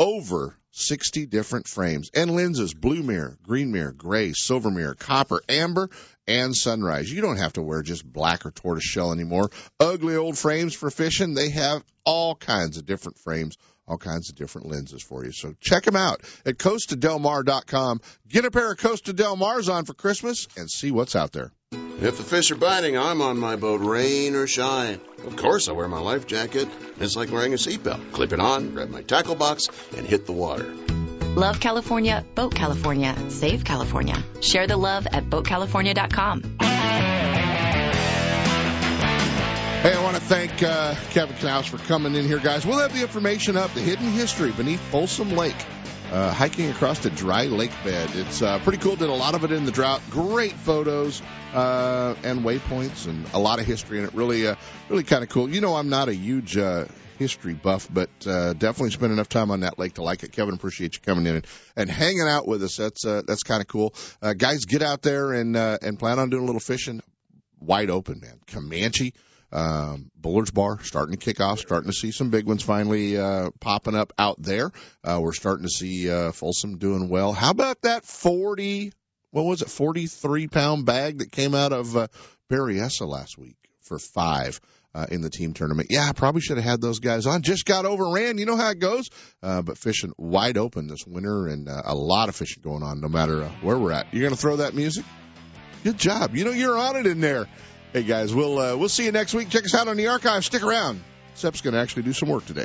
over 0.00 0.56
60 0.72 1.26
different 1.26 1.68
frames 1.68 2.10
and 2.14 2.34
lenses 2.34 2.74
blue 2.74 3.04
mirror, 3.04 3.38
green 3.44 3.70
mirror, 3.70 3.92
gray, 3.92 4.32
silver 4.32 4.72
mirror, 4.72 4.96
copper, 4.96 5.40
amber, 5.48 5.88
and 6.26 6.54
sunrise. 6.54 7.10
You 7.10 7.20
don't 7.22 7.38
have 7.38 7.54
to 7.54 7.62
wear 7.62 7.82
just 7.82 8.04
black 8.04 8.46
or 8.46 8.50
tortoise 8.50 8.84
shell 8.84 9.12
anymore. 9.12 9.50
Ugly 9.80 10.16
old 10.16 10.38
frames 10.38 10.74
for 10.74 10.90
fishing, 10.90 11.34
they 11.34 11.50
have 11.50 11.82
all 12.04 12.34
kinds 12.34 12.76
of 12.76 12.86
different 12.86 13.18
frames, 13.18 13.56
all 13.86 13.98
kinds 13.98 14.30
of 14.30 14.36
different 14.36 14.68
lenses 14.68 15.02
for 15.02 15.24
you. 15.24 15.32
So 15.32 15.54
check 15.60 15.84
them 15.84 15.96
out 15.96 16.22
at 16.44 16.58
costadelmar.com. 16.58 18.00
Get 18.28 18.44
a 18.44 18.50
pair 18.50 18.72
of 18.72 18.78
Costa 18.78 19.12
Del 19.12 19.36
Mars 19.36 19.68
on 19.68 19.84
for 19.84 19.94
Christmas 19.94 20.48
and 20.56 20.70
see 20.70 20.90
what's 20.90 21.16
out 21.16 21.32
there. 21.32 21.52
If 21.72 22.18
the 22.18 22.22
fish 22.22 22.50
are 22.50 22.56
biting, 22.56 22.98
I'm 22.98 23.22
on 23.22 23.38
my 23.38 23.56
boat, 23.56 23.80
rain 23.80 24.34
or 24.34 24.46
shine. 24.46 25.00
Of 25.24 25.36
course, 25.36 25.68
I 25.68 25.72
wear 25.72 25.88
my 25.88 25.98
life 25.98 26.26
jacket. 26.26 26.68
It's 27.00 27.16
like 27.16 27.30
wearing 27.30 27.54
a 27.54 27.56
seatbelt. 27.56 28.12
Clip 28.12 28.32
it 28.32 28.40
on, 28.40 28.72
grab 28.72 28.90
my 28.90 29.02
tackle 29.02 29.34
box, 29.34 29.68
and 29.96 30.06
hit 30.06 30.26
the 30.26 30.32
water. 30.32 30.70
Love 31.36 31.60
California, 31.60 32.24
Boat 32.34 32.54
California, 32.54 33.14
Save 33.28 33.62
California. 33.62 34.16
Share 34.40 34.66
the 34.66 34.78
love 34.78 35.06
at 35.12 35.28
BoatCalifornia.com. 35.28 36.42
Hey, 39.82 39.92
I 39.92 40.02
want 40.02 40.16
to 40.16 40.22
thank 40.22 40.62
uh, 40.62 40.94
Kevin 41.10 41.36
Knauss 41.36 41.68
for 41.68 41.76
coming 41.76 42.14
in 42.14 42.24
here, 42.24 42.38
guys. 42.38 42.64
We'll 42.64 42.78
have 42.78 42.94
the 42.94 43.02
information 43.02 43.58
up, 43.58 43.70
the 43.74 43.82
hidden 43.82 44.12
history 44.12 44.50
beneath 44.50 44.80
Folsom 44.80 45.36
Lake 45.36 45.54
uh, 46.10 46.32
hiking 46.32 46.70
across 46.70 47.00
the 47.00 47.10
dry 47.10 47.44
lake 47.44 47.72
bed. 47.84 48.08
It's 48.14 48.40
uh, 48.40 48.58
pretty 48.60 48.78
cool. 48.78 48.96
Did 48.96 49.10
a 49.10 49.12
lot 49.12 49.34
of 49.34 49.44
it 49.44 49.52
in 49.52 49.66
the 49.66 49.72
drought. 49.72 50.00
Great 50.08 50.52
photos 50.52 51.20
uh, 51.52 52.14
and 52.24 52.44
waypoints 52.46 53.06
and 53.06 53.26
a 53.34 53.38
lot 53.38 53.58
of 53.58 53.66
history 53.66 53.98
in 53.98 54.06
it. 54.06 54.14
Really, 54.14 54.46
uh, 54.46 54.54
really 54.88 55.04
kind 55.04 55.22
of 55.22 55.28
cool. 55.28 55.50
You 55.50 55.60
know, 55.60 55.74
I'm 55.74 55.90
not 55.90 56.08
a 56.08 56.14
huge 56.14 56.56
uh, 56.56 56.86
history 57.18 57.54
buff, 57.54 57.88
but 57.92 58.10
uh, 58.26 58.52
definitely 58.52 58.90
spent 58.90 59.12
enough 59.12 59.28
time 59.28 59.50
on 59.50 59.60
that 59.60 59.78
lake 59.78 59.94
to 59.94 60.02
like 60.02 60.22
it. 60.22 60.32
Kevin, 60.32 60.54
appreciate 60.54 60.94
you 60.94 61.00
coming 61.00 61.26
in 61.26 61.36
and, 61.36 61.46
and 61.76 61.90
hanging 61.90 62.28
out 62.28 62.46
with 62.46 62.62
us. 62.62 62.76
That's 62.76 63.04
uh, 63.04 63.22
that's 63.26 63.42
kind 63.42 63.60
of 63.60 63.66
cool. 63.66 63.94
Uh, 64.22 64.34
guys, 64.34 64.64
get 64.64 64.82
out 64.82 65.02
there 65.02 65.32
and 65.32 65.56
uh, 65.56 65.78
and 65.82 65.98
plan 65.98 66.18
on 66.18 66.30
doing 66.30 66.42
a 66.42 66.46
little 66.46 66.60
fishing. 66.60 67.02
Wide 67.60 67.90
open, 67.90 68.20
man. 68.20 68.38
Camanche. 68.46 69.12
Um, 69.52 70.10
Bullard's 70.16 70.50
Bar 70.50 70.82
starting 70.82 71.16
to 71.16 71.24
kick 71.24 71.40
off, 71.40 71.60
starting 71.60 71.90
to 71.90 71.96
see 71.96 72.10
some 72.10 72.30
big 72.30 72.46
ones 72.46 72.62
finally 72.62 73.16
uh, 73.16 73.50
popping 73.60 73.94
up 73.94 74.12
out 74.18 74.42
there. 74.42 74.70
Uh, 75.04 75.20
we're 75.22 75.32
starting 75.32 75.64
to 75.64 75.70
see 75.70 76.10
uh, 76.10 76.32
Folsom 76.32 76.78
doing 76.78 77.08
well. 77.08 77.32
How 77.32 77.50
about 77.50 77.82
that 77.82 78.04
40, 78.04 78.92
what 79.30 79.44
was 79.44 79.62
it, 79.62 79.70
43 79.70 80.48
pound 80.48 80.84
bag 80.84 81.18
that 81.18 81.30
came 81.30 81.54
out 81.54 81.72
of 81.72 81.96
uh, 81.96 82.08
Berryessa 82.50 83.06
last 83.06 83.38
week 83.38 83.56
for 83.80 83.98
five? 83.98 84.60
Uh, 84.96 85.04
in 85.10 85.20
the 85.20 85.28
team 85.28 85.52
tournament. 85.52 85.88
Yeah, 85.90 86.08
I 86.08 86.12
probably 86.12 86.40
should 86.40 86.56
have 86.56 86.64
had 86.64 86.80
those 86.80 87.00
guys 87.00 87.26
on. 87.26 87.42
Just 87.42 87.66
got 87.66 87.84
overran. 87.84 88.38
You 88.38 88.46
know 88.46 88.56
how 88.56 88.70
it 88.70 88.78
goes. 88.78 89.10
Uh, 89.42 89.60
but 89.60 89.76
fishing 89.76 90.10
wide 90.16 90.56
open 90.56 90.86
this 90.86 91.06
winter 91.06 91.48
and 91.48 91.68
uh, 91.68 91.82
a 91.84 91.94
lot 91.94 92.30
of 92.30 92.34
fishing 92.34 92.62
going 92.62 92.82
on 92.82 93.02
no 93.02 93.08
matter 93.08 93.42
uh, 93.42 93.50
where 93.60 93.76
we're 93.76 93.92
at. 93.92 94.06
You're 94.14 94.22
going 94.22 94.34
to 94.34 94.40
throw 94.40 94.56
that 94.56 94.72
music? 94.72 95.04
Good 95.84 95.98
job. 95.98 96.34
You 96.34 96.46
know, 96.46 96.50
you're 96.50 96.78
on 96.78 96.96
it 96.96 97.06
in 97.06 97.20
there. 97.20 97.46
Hey 97.92 98.04
guys, 98.04 98.34
we'll 98.34 98.58
uh, 98.58 98.74
we'll 98.74 98.88
see 98.88 99.04
you 99.04 99.12
next 99.12 99.34
week. 99.34 99.50
Check 99.50 99.66
us 99.66 99.74
out 99.74 99.86
on 99.86 99.98
the 99.98 100.06
archive. 100.06 100.46
Stick 100.46 100.62
around. 100.62 101.04
Sep's 101.34 101.60
going 101.60 101.74
to 101.74 101.80
actually 101.80 102.04
do 102.04 102.14
some 102.14 102.30
work 102.30 102.46
today. 102.46 102.64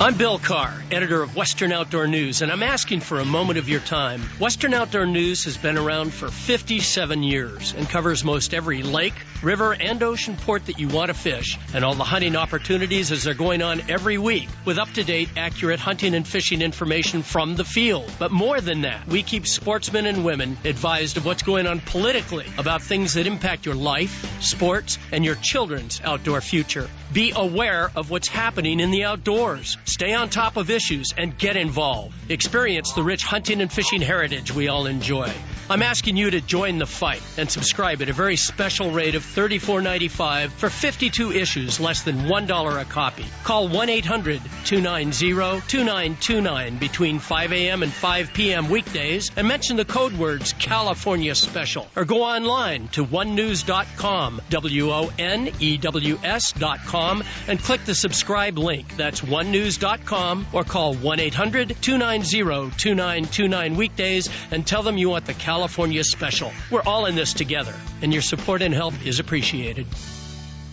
I'm 0.00 0.16
Bill 0.16 0.40
Carr, 0.40 0.74
editor 0.90 1.22
of 1.22 1.36
Western 1.36 1.70
Outdoor 1.70 2.08
News, 2.08 2.42
and 2.42 2.50
I'm 2.50 2.64
asking 2.64 2.98
for 2.98 3.20
a 3.20 3.24
moment 3.24 3.60
of 3.60 3.68
your 3.68 3.78
time. 3.78 4.20
Western 4.40 4.74
Outdoor 4.74 5.06
News 5.06 5.44
has 5.44 5.56
been 5.56 5.78
around 5.78 6.12
for 6.12 6.28
57 6.28 7.22
years 7.22 7.72
and 7.78 7.88
covers 7.88 8.24
most 8.24 8.54
every 8.54 8.82
lake, 8.82 9.14
river, 9.40 9.72
and 9.72 10.02
ocean 10.02 10.36
port 10.36 10.66
that 10.66 10.80
you 10.80 10.88
want 10.88 11.08
to 11.08 11.14
fish, 11.14 11.56
and 11.72 11.84
all 11.84 11.94
the 11.94 12.02
hunting 12.02 12.34
opportunities 12.34 13.12
as 13.12 13.22
they're 13.22 13.34
going 13.34 13.62
on 13.62 13.88
every 13.88 14.18
week 14.18 14.48
with 14.64 14.78
up 14.78 14.90
to 14.94 15.04
date, 15.04 15.28
accurate 15.36 15.78
hunting 15.78 16.14
and 16.14 16.26
fishing 16.26 16.60
information 16.60 17.22
from 17.22 17.54
the 17.54 17.64
field. 17.64 18.10
But 18.18 18.32
more 18.32 18.60
than 18.60 18.80
that, 18.80 19.06
we 19.06 19.22
keep 19.22 19.46
sportsmen 19.46 20.06
and 20.06 20.24
women 20.24 20.58
advised 20.64 21.18
of 21.18 21.24
what's 21.24 21.44
going 21.44 21.68
on 21.68 21.78
politically 21.78 22.46
about 22.58 22.82
things 22.82 23.14
that 23.14 23.28
impact 23.28 23.64
your 23.64 23.76
life, 23.76 24.42
sports, 24.42 24.98
and 25.12 25.24
your 25.24 25.36
children's 25.36 26.00
outdoor 26.02 26.40
future. 26.40 26.90
Be 27.14 27.32
aware 27.36 27.92
of 27.94 28.10
what's 28.10 28.26
happening 28.26 28.80
in 28.80 28.90
the 28.90 29.04
outdoors. 29.04 29.78
Stay 29.84 30.14
on 30.14 30.30
top 30.30 30.56
of 30.56 30.68
issues 30.68 31.14
and 31.16 31.38
get 31.38 31.56
involved. 31.56 32.12
Experience 32.28 32.92
the 32.92 33.04
rich 33.04 33.22
hunting 33.22 33.60
and 33.60 33.72
fishing 33.72 34.00
heritage 34.00 34.52
we 34.52 34.66
all 34.66 34.86
enjoy. 34.86 35.30
I'm 35.70 35.82
asking 35.82 36.16
you 36.16 36.32
to 36.32 36.40
join 36.40 36.78
the 36.78 36.86
fight 36.86 37.22
and 37.38 37.48
subscribe 37.48 38.02
at 38.02 38.08
a 38.08 38.12
very 38.12 38.36
special 38.36 38.90
rate 38.90 39.14
of 39.14 39.22
$34.95 39.22 40.50
for 40.50 40.68
52 40.68 41.30
issues, 41.30 41.78
less 41.78 42.02
than 42.02 42.26
$1 42.26 42.80
a 42.80 42.84
copy. 42.84 43.24
Call 43.44 43.68
1 43.68 43.88
800 43.88 44.42
290 44.64 45.60
2929 45.68 46.78
between 46.78 47.20
5 47.20 47.52
a.m. 47.52 47.84
and 47.84 47.92
5 47.92 48.34
p.m. 48.34 48.68
weekdays 48.68 49.30
and 49.36 49.46
mention 49.46 49.76
the 49.76 49.84
code 49.84 50.14
words 50.14 50.52
California 50.54 51.34
Special. 51.36 51.86
Or 51.94 52.04
go 52.04 52.24
online 52.24 52.88
to 52.88 53.04
wonews.com, 53.04 54.42
W 54.50 54.90
O 54.90 55.12
N 55.16 55.52
E 55.60 55.76
W 55.76 56.18
S.com, 56.24 57.03
and 57.48 57.58
click 57.58 57.84
the 57.84 57.94
subscribe 57.94 58.58
link. 58.58 58.96
That's 58.96 59.20
wonews.com 59.20 60.46
or 60.52 60.64
call 60.64 60.94
1 60.94 61.20
800 61.20 61.76
290 61.80 62.76
2929 62.76 63.76
weekdays 63.76 64.28
and 64.50 64.66
tell 64.66 64.82
them 64.82 64.96
you 64.96 65.10
want 65.10 65.26
the 65.26 65.34
California 65.34 66.04
Special. 66.04 66.52
We're 66.70 66.82
all 66.82 67.06
in 67.06 67.14
this 67.14 67.34
together, 67.34 67.74
and 68.02 68.12
your 68.12 68.22
support 68.22 68.62
and 68.62 68.74
help 68.74 68.94
is 69.06 69.20
appreciated. 69.20 69.86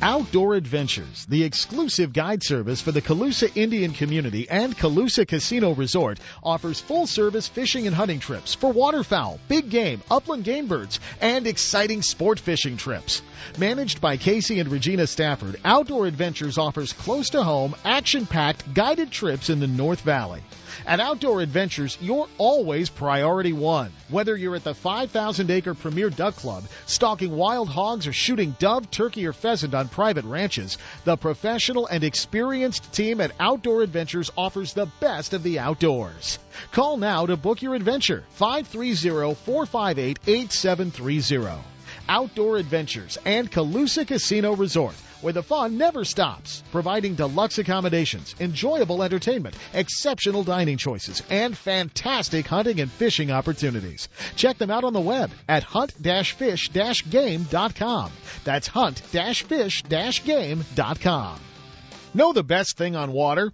Outdoor 0.04 0.56
Adventures, 0.56 1.28
the 1.30 1.44
exclusive 1.44 2.12
guide 2.12 2.42
service 2.42 2.82
for 2.82 2.92
the 2.92 3.04
Colusa 3.04 3.56
Indian 3.56 3.94
community 3.94 4.50
and 4.50 4.76
Colusa 4.76 5.28
Casino 5.28 5.76
Resort, 5.76 6.20
offers 6.42 6.80
full 6.80 7.06
service 7.06 7.48
fishing 7.48 7.86
and 7.86 7.96
hunting 7.96 8.20
trips 8.20 8.56
for 8.56 8.72
waterfowl, 8.72 9.40
big 9.48 9.70
game, 9.70 10.02
upland 10.10 10.44
game 10.44 10.66
birds, 10.66 11.00
and 11.22 11.46
exciting 11.46 12.02
sport 12.02 12.40
fishing 12.40 12.78
trips. 12.78 13.22
Managed 13.60 14.02
by 14.02 14.18
Casey 14.18 14.60
and 14.60 14.72
Regina 14.72 15.06
Stafford, 15.06 15.60
Outdoor 15.64 16.08
Adventures 16.08 16.58
offers 16.58 16.94
close 16.94 17.30
to 17.30 17.44
home, 17.44 17.76
action 17.86 18.26
packed 18.26 18.74
guided 18.74 19.12
trips 19.12 19.52
in 19.52 19.60
the 19.60 19.68
North 19.68 20.02
Valley. 20.02 20.42
At 20.86 21.00
Outdoor 21.00 21.42
Adventures, 21.42 21.98
you're 22.02 22.28
always 22.38 22.90
priority 22.90 23.54
one. 23.54 23.92
Whether 24.10 24.36
you're 24.36 24.56
at 24.56 24.64
the 24.64 24.74
5,000 24.74 25.52
acre 25.52 25.76
Premier 25.76 26.10
Duck 26.10 26.36
Club, 26.38 26.64
stalking 26.88 27.36
wild 27.36 27.70
hogs, 27.70 28.08
or 28.08 28.14
shooting 28.14 28.56
dove, 28.58 28.90
turkey, 28.90 29.28
or 29.28 29.34
pheasant 29.34 29.76
on 29.76 29.90
private 29.92 30.26
ranches, 30.26 30.78
the 31.04 31.16
professional 31.16 31.86
and 31.86 32.04
experienced 32.04 32.92
team 32.92 33.22
at 33.22 33.32
Outdoor 33.40 33.84
Adventures 33.84 34.32
offers 34.36 34.74
the 34.74 34.88
best 35.00 35.34
of 35.34 35.44
the 35.44 35.60
outdoors. 35.60 36.40
Call 36.72 36.98
now 36.98 37.26
to 37.26 37.38
book 37.38 37.62
your 37.62 37.76
adventure 37.76 38.24
530 38.32 39.36
458 39.36 40.20
8730. 40.26 41.71
Outdoor 42.12 42.58
Adventures 42.58 43.18
and 43.24 43.50
Colusa 43.50 44.06
Casino 44.06 44.54
Resort 44.54 44.96
where 45.22 45.32
the 45.32 45.44
fun 45.44 45.78
never 45.78 46.04
stops, 46.04 46.62
providing 46.72 47.16
deluxe 47.16 47.58
accommodations, 47.58 48.36
enjoyable 48.40 49.02
entertainment, 49.04 49.56
exceptional 49.74 50.44
dining 50.44 50.78
choices, 50.78 51.24
and 51.30 51.58
fantastic 51.58 52.46
hunting 52.48 52.82
and 52.82 52.92
fishing 52.92 53.32
opportunities. 53.32 54.10
Check 54.36 54.58
them 54.58 54.72
out 54.72 54.84
on 54.84 54.92
the 54.94 55.00
web 55.00 55.32
at 55.48 55.64
hunt-fish-game.com. 55.64 58.12
That's 58.44 58.68
hunt-fish-game.com. 58.68 61.40
Know 62.14 62.34
the 62.34 62.44
best 62.44 62.78
thing 62.78 62.98
on 62.98 63.14
water? 63.14 63.54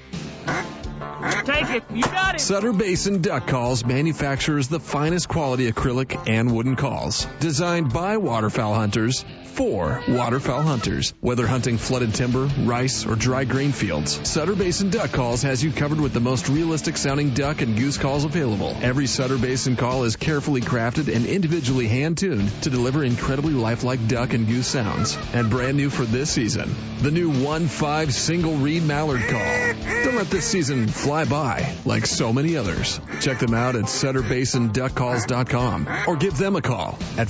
Take 1.45 1.69
it. 1.69 1.83
You 1.91 2.03
got 2.03 2.35
it. 2.35 2.41
Sutter 2.41 2.73
Basin 2.73 3.21
Duck 3.21 3.47
Calls 3.47 3.85
manufactures 3.85 4.67
the 4.67 4.79
finest 4.79 5.27
quality 5.27 5.71
acrylic 5.71 6.27
and 6.27 6.53
wooden 6.53 6.75
calls. 6.75 7.27
Designed 7.39 7.93
by 7.93 8.17
waterfowl 8.17 8.73
hunters 8.73 9.23
for 9.51 10.01
waterfowl 10.07 10.61
hunters. 10.61 11.13
Whether 11.19 11.45
hunting 11.45 11.77
flooded 11.77 12.13
timber, 12.13 12.49
rice, 12.59 13.05
or 13.05 13.15
dry 13.15 13.43
grain 13.43 13.71
fields, 13.71 14.27
Sutter 14.27 14.55
Basin 14.55 14.89
Duck 14.89 15.11
Calls 15.11 15.43
has 15.43 15.63
you 15.63 15.71
covered 15.71 15.99
with 15.99 16.13
the 16.13 16.19
most 16.19 16.49
realistic 16.49 16.97
sounding 16.97 17.33
duck 17.33 17.61
and 17.61 17.77
goose 17.77 17.97
calls 17.97 18.25
available. 18.25 18.75
Every 18.81 19.07
Sutter 19.07 19.37
Basin 19.37 19.75
call 19.75 20.05
is 20.05 20.15
carefully 20.15 20.61
crafted 20.61 21.13
and 21.13 21.25
individually 21.25 21.87
hand 21.87 22.17
tuned 22.17 22.49
to 22.63 22.69
deliver 22.69 23.03
incredibly 23.03 23.53
lifelike 23.53 24.07
duck 24.07 24.33
and 24.33 24.47
goose 24.47 24.67
sounds. 24.67 25.17
And 25.33 25.49
brand 25.49 25.77
new 25.77 25.89
for 25.89 26.05
this 26.05 26.31
season, 26.31 26.73
the 27.01 27.11
new 27.11 27.31
1-5 27.31 28.11
single 28.11 28.55
reed 28.55 28.83
mallard 28.83 29.21
call. 29.21 29.73
Don't 30.03 30.15
let 30.15 30.29
this 30.29 30.45
season 30.45 30.87
fly 30.87 31.25
by 31.25 31.75
like 31.85 32.05
so 32.05 32.31
many 32.31 32.57
others. 32.57 32.99
Check 33.19 33.39
them 33.39 33.53
out 33.53 33.75
at 33.75 33.85
SutterBasinDuckCalls.com 33.85 35.87
or 36.07 36.15
give 36.15 36.37
them 36.37 36.55
a 36.55 36.61
call 36.61 36.97
at 37.17 37.27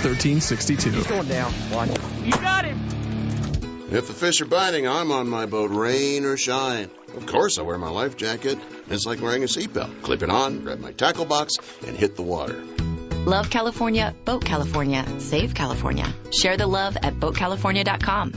530-635-1362. 0.00 1.08
Going 1.08 1.28
down. 1.28 1.52
Watch. 1.70 1.90
You 2.24 2.32
got 2.32 2.64
him. 2.64 2.78
If 3.92 4.06
the 4.06 4.12
fish 4.12 4.40
are 4.40 4.46
biting, 4.46 4.86
I'm 4.86 5.10
on 5.10 5.28
my 5.28 5.46
boat, 5.46 5.70
rain 5.70 6.24
or 6.24 6.36
shine. 6.36 6.90
Of 7.16 7.26
course, 7.26 7.58
I 7.58 7.62
wear 7.62 7.76
my 7.76 7.90
life 7.90 8.16
jacket. 8.16 8.56
It's 8.88 9.04
like 9.04 9.20
wearing 9.20 9.42
a 9.42 9.46
seatbelt. 9.46 10.02
Clip 10.02 10.22
it 10.22 10.30
on, 10.30 10.60
grab 10.60 10.78
my 10.78 10.92
tackle 10.92 11.24
box, 11.24 11.54
and 11.86 11.96
hit 11.96 12.14
the 12.14 12.22
water. 12.22 12.62
Love 13.26 13.50
California, 13.50 14.14
Boat 14.24 14.44
California, 14.44 15.04
Save 15.18 15.54
California. 15.54 16.06
Share 16.32 16.56
the 16.56 16.66
love 16.66 16.96
at 16.96 17.14
BoatCalifornia.com. 17.14 18.32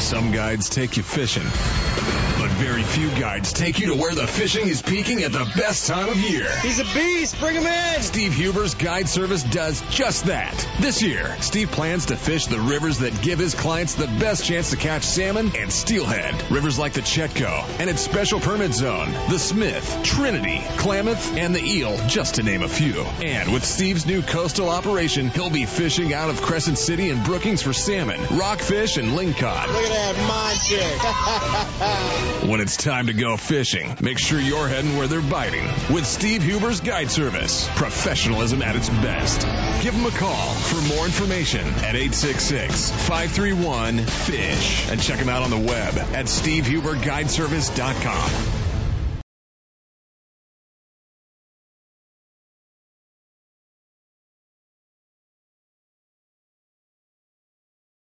Some 0.00 0.30
guides 0.32 0.70
take 0.70 0.96
you 0.96 1.02
fishing, 1.02 1.42
but 1.42 2.27
very 2.58 2.82
few 2.82 3.08
guides 3.10 3.52
take 3.52 3.78
you 3.78 3.86
to 3.86 3.94
where 3.94 4.16
the 4.16 4.26
fishing 4.26 4.66
is 4.66 4.82
peaking 4.82 5.22
at 5.22 5.30
the 5.30 5.48
best 5.56 5.86
time 5.86 6.08
of 6.08 6.16
year. 6.16 6.50
He's 6.58 6.80
a 6.80 6.84
beast. 6.92 7.38
Bring 7.38 7.54
him 7.54 7.64
in. 7.64 8.02
Steve 8.02 8.32
Huber's 8.32 8.74
guide 8.74 9.08
service 9.08 9.44
does 9.44 9.80
just 9.90 10.24
that. 10.24 10.68
This 10.80 11.00
year, 11.00 11.36
Steve 11.40 11.70
plans 11.70 12.06
to 12.06 12.16
fish 12.16 12.46
the 12.46 12.58
rivers 12.58 12.98
that 12.98 13.22
give 13.22 13.38
his 13.38 13.54
clients 13.54 13.94
the 13.94 14.08
best 14.18 14.44
chance 14.44 14.70
to 14.70 14.76
catch 14.76 15.04
salmon 15.04 15.52
and 15.56 15.72
steelhead. 15.72 16.34
Rivers 16.50 16.80
like 16.80 16.94
the 16.94 17.00
Chetco 17.00 17.64
and 17.78 17.88
its 17.88 18.00
special 18.00 18.40
permit 18.40 18.74
zone, 18.74 19.12
the 19.30 19.38
Smith, 19.38 20.00
Trinity, 20.02 20.60
Klamath, 20.78 21.36
and 21.36 21.54
the 21.54 21.62
Eel, 21.62 21.96
just 22.08 22.34
to 22.36 22.42
name 22.42 22.64
a 22.64 22.68
few. 22.68 23.02
And 23.22 23.52
with 23.52 23.64
Steve's 23.64 24.04
new 24.04 24.20
coastal 24.20 24.68
operation, 24.68 25.28
he'll 25.28 25.48
be 25.48 25.64
fishing 25.64 26.12
out 26.12 26.28
of 26.28 26.42
Crescent 26.42 26.78
City 26.78 27.10
and 27.10 27.24
Brookings 27.24 27.62
for 27.62 27.72
salmon, 27.72 28.20
rockfish, 28.36 28.96
and 28.96 29.10
lingcod. 29.10 29.68
Look 29.68 29.84
at 29.84 29.92
that 29.92 30.16
mind 30.26 30.58
trick. 30.66 32.47
When 32.48 32.60
it's 32.62 32.78
time 32.78 33.08
to 33.08 33.12
go 33.12 33.36
fishing, 33.36 33.94
make 34.00 34.18
sure 34.18 34.40
you're 34.40 34.68
heading 34.68 34.96
where 34.96 35.06
they're 35.06 35.20
biting 35.20 35.66
with 35.92 36.06
Steve 36.06 36.42
Huber's 36.42 36.80
Guide 36.80 37.10
Service. 37.10 37.68
Professionalism 37.76 38.62
at 38.62 38.74
its 38.74 38.88
best. 38.88 39.42
Give 39.82 39.94
them 39.94 40.06
a 40.06 40.10
call 40.10 40.54
for 40.54 40.80
more 40.94 41.04
information 41.04 41.60
at 41.60 41.94
866-531-FISH 41.94 44.90
and 44.90 44.98
check 44.98 45.18
them 45.18 45.28
out 45.28 45.42
on 45.42 45.50
the 45.50 45.58
web 45.58 45.94
at 46.14 46.24
stevehuberguideservice.com. 46.24 48.57